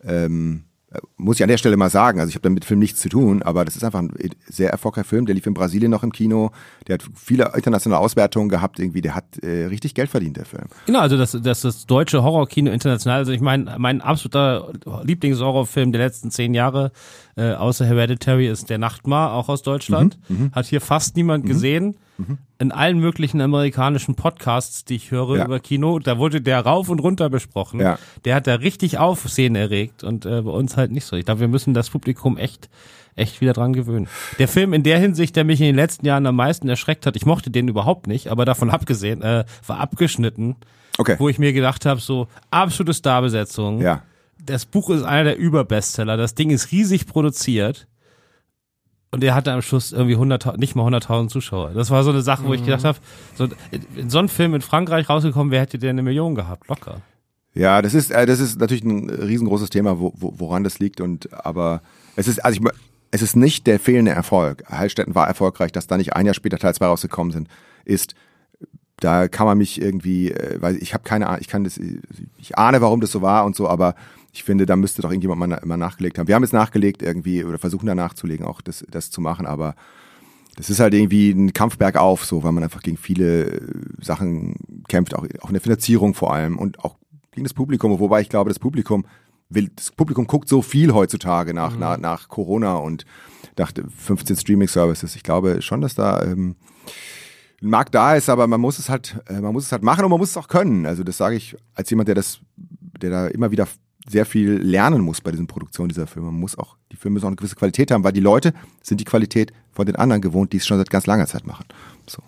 Ähm, 0.04 0.64
äh, 0.64 0.67
muss 1.18 1.38
ich 1.38 1.44
an 1.44 1.50
der 1.50 1.58
Stelle 1.58 1.76
mal 1.76 1.90
sagen. 1.90 2.20
Also 2.20 2.30
ich 2.30 2.36
habe 2.36 2.44
damit 2.44 2.58
mit 2.58 2.66
Film 2.66 2.80
nichts 2.80 3.02
zu 3.02 3.10
tun, 3.10 3.42
aber 3.42 3.66
das 3.66 3.76
ist 3.76 3.84
einfach 3.84 4.00
ein 4.00 4.14
sehr 4.48 4.70
erfolgreicher 4.70 5.08
Film. 5.08 5.26
Der 5.26 5.36
lief 5.36 5.46
in 5.46 5.54
Brasilien 5.54 5.92
noch 5.92 6.04
im 6.04 6.14
Kino. 6.14 6.52
Der 6.88 6.96
hat 6.96 7.04
viele 7.14 7.52
internationale 7.56 8.02
Auswertungen 8.02 8.48
gehabt. 8.48 8.80
Irgendwie, 8.80 9.02
der 9.02 9.14
hat 9.14 9.38
äh, 9.44 9.66
richtig 9.66 9.96
Geld 9.96 10.10
verdient, 10.10 10.38
der 10.38 10.46
Film. 10.46 10.66
Genau, 10.86 11.00
also 11.00 11.18
das, 11.18 11.38
das, 11.44 11.62
das 11.62 11.86
deutsche 11.88 12.24
Horrorkino 12.24 12.72
international. 12.72 13.18
Also 13.20 13.34
ich 13.34 13.42
meine, 13.42 13.76
mein 13.78 14.00
absoluter 14.00 14.72
Lieblingshorrorfilm 15.04 15.92
der 15.92 16.02
letzten 16.02 16.32
zehn 16.32 16.54
Jahre, 16.54 16.92
äh, 17.36 17.52
außer 17.52 17.86
Hereditary, 17.86 18.48
ist 18.48 18.70
Der 18.70 18.78
Nachtmar, 18.78 19.34
auch 19.34 19.50
aus 19.50 19.64
Deutschland. 19.64 20.18
Hat 20.54 20.68
hier 20.68 20.82
fast 20.82 21.18
niemand 21.18 21.46
gesehen. 21.46 21.98
In 22.60 22.72
allen 22.72 23.00
möglichen 23.00 23.42
amerikanischen 23.42 24.16
Podcasts, 24.16 24.84
die 24.86 24.96
ich 24.96 25.12
höre 25.12 25.38
Ja. 25.38 25.46
über 25.46 25.60
Kino, 25.60 26.00
da 26.00 26.18
wurde 26.18 26.42
der 26.42 26.62
rauf 26.62 26.90
und 26.90 27.00
runter 27.00 27.30
besprochen. 27.30 27.80
Ja. 27.80 28.00
Der 28.26 28.36
hat 28.36 28.48
da 28.48 28.56
richtig 28.56 28.98
Aufsehen 28.98 29.56
erregt 29.56 30.04
und 30.04 30.26
äh, 30.26 30.42
bei 30.42 30.52
uns 30.52 30.78
halt 30.78 30.92
nicht 30.92 31.06
so. 31.06 31.16
Ich 31.16 31.26
glaube, 31.26 31.42
wir 31.42 31.48
müssen 31.48 31.74
das 31.74 31.90
Publikum 31.90 32.38
echt 32.38 32.70
echt 33.16 33.42
wieder 33.42 33.54
dran 33.54 33.74
gewöhnen. 33.74 34.08
Der 34.38 34.48
Film 34.48 34.74
in 34.74 34.84
der 34.84 35.00
Hinsicht, 35.00 35.36
der 35.36 35.44
mich 35.44 35.60
in 35.60 35.66
den 35.66 35.76
letzten 35.76 36.06
Jahren 36.06 36.28
am 36.28 36.36
meisten 36.36 36.70
erschreckt 36.70 37.08
hat, 37.08 37.16
ich 37.16 37.26
mochte 37.26 37.50
den 37.50 37.68
überhaupt 37.68 38.06
nicht, 38.06 38.28
aber 38.28 38.46
davon 38.46 38.70
abgesehen, 38.70 39.24
äh, 39.24 39.44
war 39.66 39.80
abgeschnitten, 39.80 40.56
Okay. 41.00 41.16
wo 41.18 41.28
ich 41.28 41.40
mir 41.40 41.52
gedacht 41.52 41.88
habe, 41.88 42.00
so 42.00 42.28
absolute 42.52 42.94
Starbesetzung. 42.94 43.82
Ja. 43.82 44.04
Das 44.44 44.66
Buch 44.68 44.92
ist 44.92 45.02
einer 45.02 45.24
der 45.24 45.38
Überbestseller, 45.40 46.16
das 46.16 46.36
Ding 46.36 46.52
ist 46.52 46.72
riesig 46.72 47.08
produziert. 47.08 47.88
Und 49.12 49.24
er 49.24 49.36
hatte 49.36 49.54
am 49.54 49.62
Schluss 49.62 49.94
irgendwie 49.94 50.16
100, 50.16 50.58
nicht 50.58 50.76
mal 50.76 50.86
100.000 50.94 51.30
Zuschauer. 51.30 51.72
Das 51.72 51.90
war 51.92 52.04
so 52.04 52.10
eine 52.10 52.22
Sache, 52.22 52.44
wo 52.46 52.54
ich 52.54 52.64
gedacht 52.64 52.84
habe, 52.84 52.98
so, 53.36 53.48
in 53.96 54.10
so 54.10 54.20
ein 54.20 54.28
Film 54.28 54.54
in 54.54 54.62
Frankreich 54.62 55.10
rausgekommen 55.10 55.52
wäre, 55.52 55.62
hätte 55.62 55.80
der 55.80 55.92
eine 55.92 56.04
Million 56.04 56.36
gehabt, 56.36 56.68
locker. 56.68 57.02
Ja, 57.54 57.82
das 57.82 57.94
ist, 57.94 58.12
äh, 58.12 58.26
das 58.26 58.40
ist 58.40 58.60
natürlich 58.60 58.84
ein 58.84 59.10
riesengroßes 59.10 59.70
Thema, 59.70 60.00
wo, 60.00 60.14
wo, 60.16 60.34
woran 60.38 60.64
das 60.64 60.80
liegt. 60.80 61.02
Und 61.02 61.34
aber 61.34 61.82
es 62.16 62.28
ist, 62.28 62.44
also 62.44 62.60
ich, 62.62 62.70
es 63.12 63.22
ist 63.22 63.36
nicht 63.36 63.66
der 63.66 63.80
fehlende 63.80 64.12
Erfolg. 64.12 64.64
Heilstätten 64.70 65.16
war 65.16 65.28
erfolgreich, 65.28 65.72
dass 65.72 65.88
da 65.88 65.98
nicht 65.98 66.14
ein 66.14 66.26
Jahr 66.26 66.36
später 66.36 66.60
Teil 66.60 66.76
2 66.76 66.86
rausgekommen 66.86 67.32
sind, 67.32 67.48
ist, 67.86 68.14
da 69.00 69.28
kann 69.28 69.46
man 69.46 69.58
mich 69.58 69.82
irgendwie, 69.82 70.32
äh, 70.32 70.62
weil 70.62 70.78
ich 70.78 70.94
habe 70.94 71.04
keine 71.04 71.28
Ahnung, 71.28 71.42
ich 71.42 71.48
kann 71.48 71.64
das, 71.64 71.80
ich 72.38 72.58
ahne, 72.58 72.82
warum 72.82 73.02
das 73.02 73.12
so 73.12 73.22
war 73.22 73.46
und 73.46 73.56
so, 73.56 73.68
aber 73.68 73.96
ich 74.34 74.44
finde, 74.44 74.66
da 74.66 74.76
müsste 74.76 75.02
doch 75.02 75.12
irgendjemand 75.12 75.40
mal, 75.40 75.62
mal 75.64 75.78
nachgelegt 75.78 76.18
haben. 76.18 76.28
Wir 76.28 76.36
haben 76.36 76.44
jetzt 76.44 76.54
nachgelegt 76.54 77.02
irgendwie 77.02 77.44
oder 77.44 77.58
versuchen 77.58 77.88
da 77.88 77.96
nachzulegen, 77.96 78.46
auch 78.46 78.62
das, 78.62 78.86
das 78.90 79.10
zu 79.10 79.22
machen, 79.22 79.46
aber 79.46 79.76
das 80.56 80.72
ist 80.72 80.80
halt 80.80 80.94
irgendwie 80.94 81.30
ein 81.30 81.54
Kampf 81.54 81.78
bergauf, 81.78 82.26
so, 82.26 82.44
weil 82.44 82.52
man 82.52 82.64
einfach 82.64 82.82
gegen 82.82 82.98
viele 82.98 83.46
äh, 83.46 83.62
Sachen 84.02 84.56
kämpft, 84.88 85.16
auch, 85.16 85.26
auch 85.42 85.50
in 85.50 85.54
der 85.54 85.62
Finanzierung 85.62 86.14
vor 86.14 86.34
allem 86.34 86.58
und 86.58 86.84
auch 86.84 86.98
gegen 87.32 87.46
das 87.46 87.54
Publikum, 87.54 87.98
wobei 88.00 88.22
ich 88.22 88.30
glaube, 88.30 88.50
das 88.50 88.58
Publikum 88.58 89.06
will, 89.50 89.70
das 89.76 89.92
Publikum 89.92 90.26
guckt 90.26 90.50
so 90.50 90.64
viel 90.64 90.94
heutzutage 90.94 91.54
nach, 91.54 91.74
mhm. 91.74 91.80
nach, 91.80 91.98
nach 91.98 92.28
Corona 92.30 92.76
und 92.78 93.06
nach 93.58 93.72
15 93.74 94.38
Streaming-Services. 94.38 95.16
Ich 95.16 95.24
glaube 95.24 95.62
schon, 95.62 95.82
dass 95.82 95.96
da 95.96 96.24
ähm, 96.24 96.56
ein 97.62 97.70
Markt 97.70 97.96
da 97.96 98.16
ist, 98.16 98.30
aber 98.30 98.48
man 98.48 98.62
muss 98.62 98.80
es 98.80 98.90
halt, 98.90 99.20
äh, 99.28 99.40
man 99.42 99.54
muss 99.54 99.66
es 99.66 99.72
halt 99.72 99.84
machen 99.84 100.04
und 100.04 100.12
man 100.12 100.20
muss 100.20 100.32
es 100.32 100.38
auch 100.38 100.48
können. 100.48 100.86
Also 100.86 101.04
das 101.04 101.18
sage 101.18 101.36
ich 101.36 101.56
als 101.74 101.90
jemand, 101.90 102.08
der 102.08 102.16
das, 102.16 102.40
der 102.56 103.10
da 103.10 103.28
immer 103.28 103.52
wieder 103.52 103.68
sehr 104.08 104.26
viel 104.26 104.54
lernen 104.54 105.02
muss 105.02 105.22
bei 105.22 105.32
diesen 105.32 105.48
Produktionen 105.48 105.90
dieser 105.90 106.08
Filme. 106.08 106.32
Man 106.32 106.40
muss 106.40 106.58
auch, 106.58 106.78
die 106.92 106.96
Filme 106.96 107.16
müssen 107.16 107.26
auch 107.26 107.30
eine 107.30 107.36
gewisse 107.36 107.56
Qualität 107.56 107.92
haben, 107.92 108.04
weil 108.04 108.14
die 108.14 108.22
Leute 108.22 108.54
sind 108.82 109.02
die 109.02 109.06
Qualität 109.06 109.52
von 109.72 109.86
den 109.86 109.96
anderen 109.96 110.22
gewohnt, 110.22 110.54
die 110.54 110.58
es 110.58 110.66
schon 110.66 110.78
seit 110.78 110.90
ganz 110.90 111.08
langer 111.08 111.28
Zeit 111.28 111.46
machen. 111.46 111.66
So. 112.08 112.22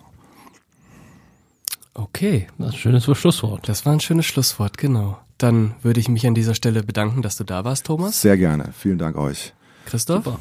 Okay. 1.94 2.48
Das 2.58 2.68
ist 2.68 2.74
ein 2.74 2.78
schönes 2.78 3.04
Schlusswort. 3.18 3.68
Das 3.68 3.86
war 3.86 3.92
ein 3.92 4.00
schönes 4.00 4.26
Schlusswort, 4.26 4.78
genau. 4.78 5.18
Dann 5.38 5.74
würde 5.82 6.00
ich 6.00 6.08
mich 6.08 6.26
an 6.26 6.34
dieser 6.34 6.54
Stelle 6.54 6.82
bedanken, 6.82 7.22
dass 7.22 7.36
du 7.36 7.44
da 7.44 7.64
warst, 7.64 7.86
Thomas. 7.86 8.20
Sehr 8.20 8.36
gerne. 8.36 8.72
Vielen 8.76 8.98
Dank 8.98 9.16
euch. 9.16 9.54
Christoph. 9.86 10.24
Super. 10.24 10.38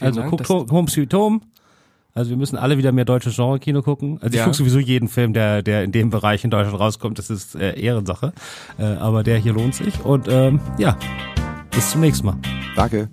Also 0.00 0.20
Dank, 0.20 0.30
guckt 0.30 0.48
Home 0.48 0.88
Sweet 0.88 1.12
Home. 1.14 1.40
Also 2.16 2.30
wir 2.30 2.38
müssen 2.38 2.56
alle 2.56 2.78
wieder 2.78 2.92
mehr 2.92 3.04
deutsches 3.04 3.36
Genre-Kino 3.36 3.82
gucken. 3.82 4.18
Also 4.22 4.32
ich 4.32 4.38
ja. 4.38 4.44
gucke 4.44 4.56
sowieso 4.56 4.78
jeden 4.78 5.08
Film, 5.08 5.34
der, 5.34 5.62
der 5.62 5.84
in 5.84 5.92
dem 5.92 6.08
Bereich 6.08 6.44
in 6.44 6.50
Deutschland 6.50 6.80
rauskommt. 6.80 7.18
Das 7.18 7.28
ist 7.28 7.54
äh, 7.54 7.78
Ehrensache. 7.78 8.32
Äh, 8.78 8.84
aber 8.84 9.22
der 9.22 9.36
hier 9.36 9.52
lohnt 9.52 9.74
sich. 9.74 10.00
Und 10.02 10.26
ähm, 10.26 10.58
ja, 10.78 10.96
bis 11.70 11.90
zum 11.90 12.00
nächsten 12.00 12.26
Mal. 12.26 12.38
Danke. 12.74 13.10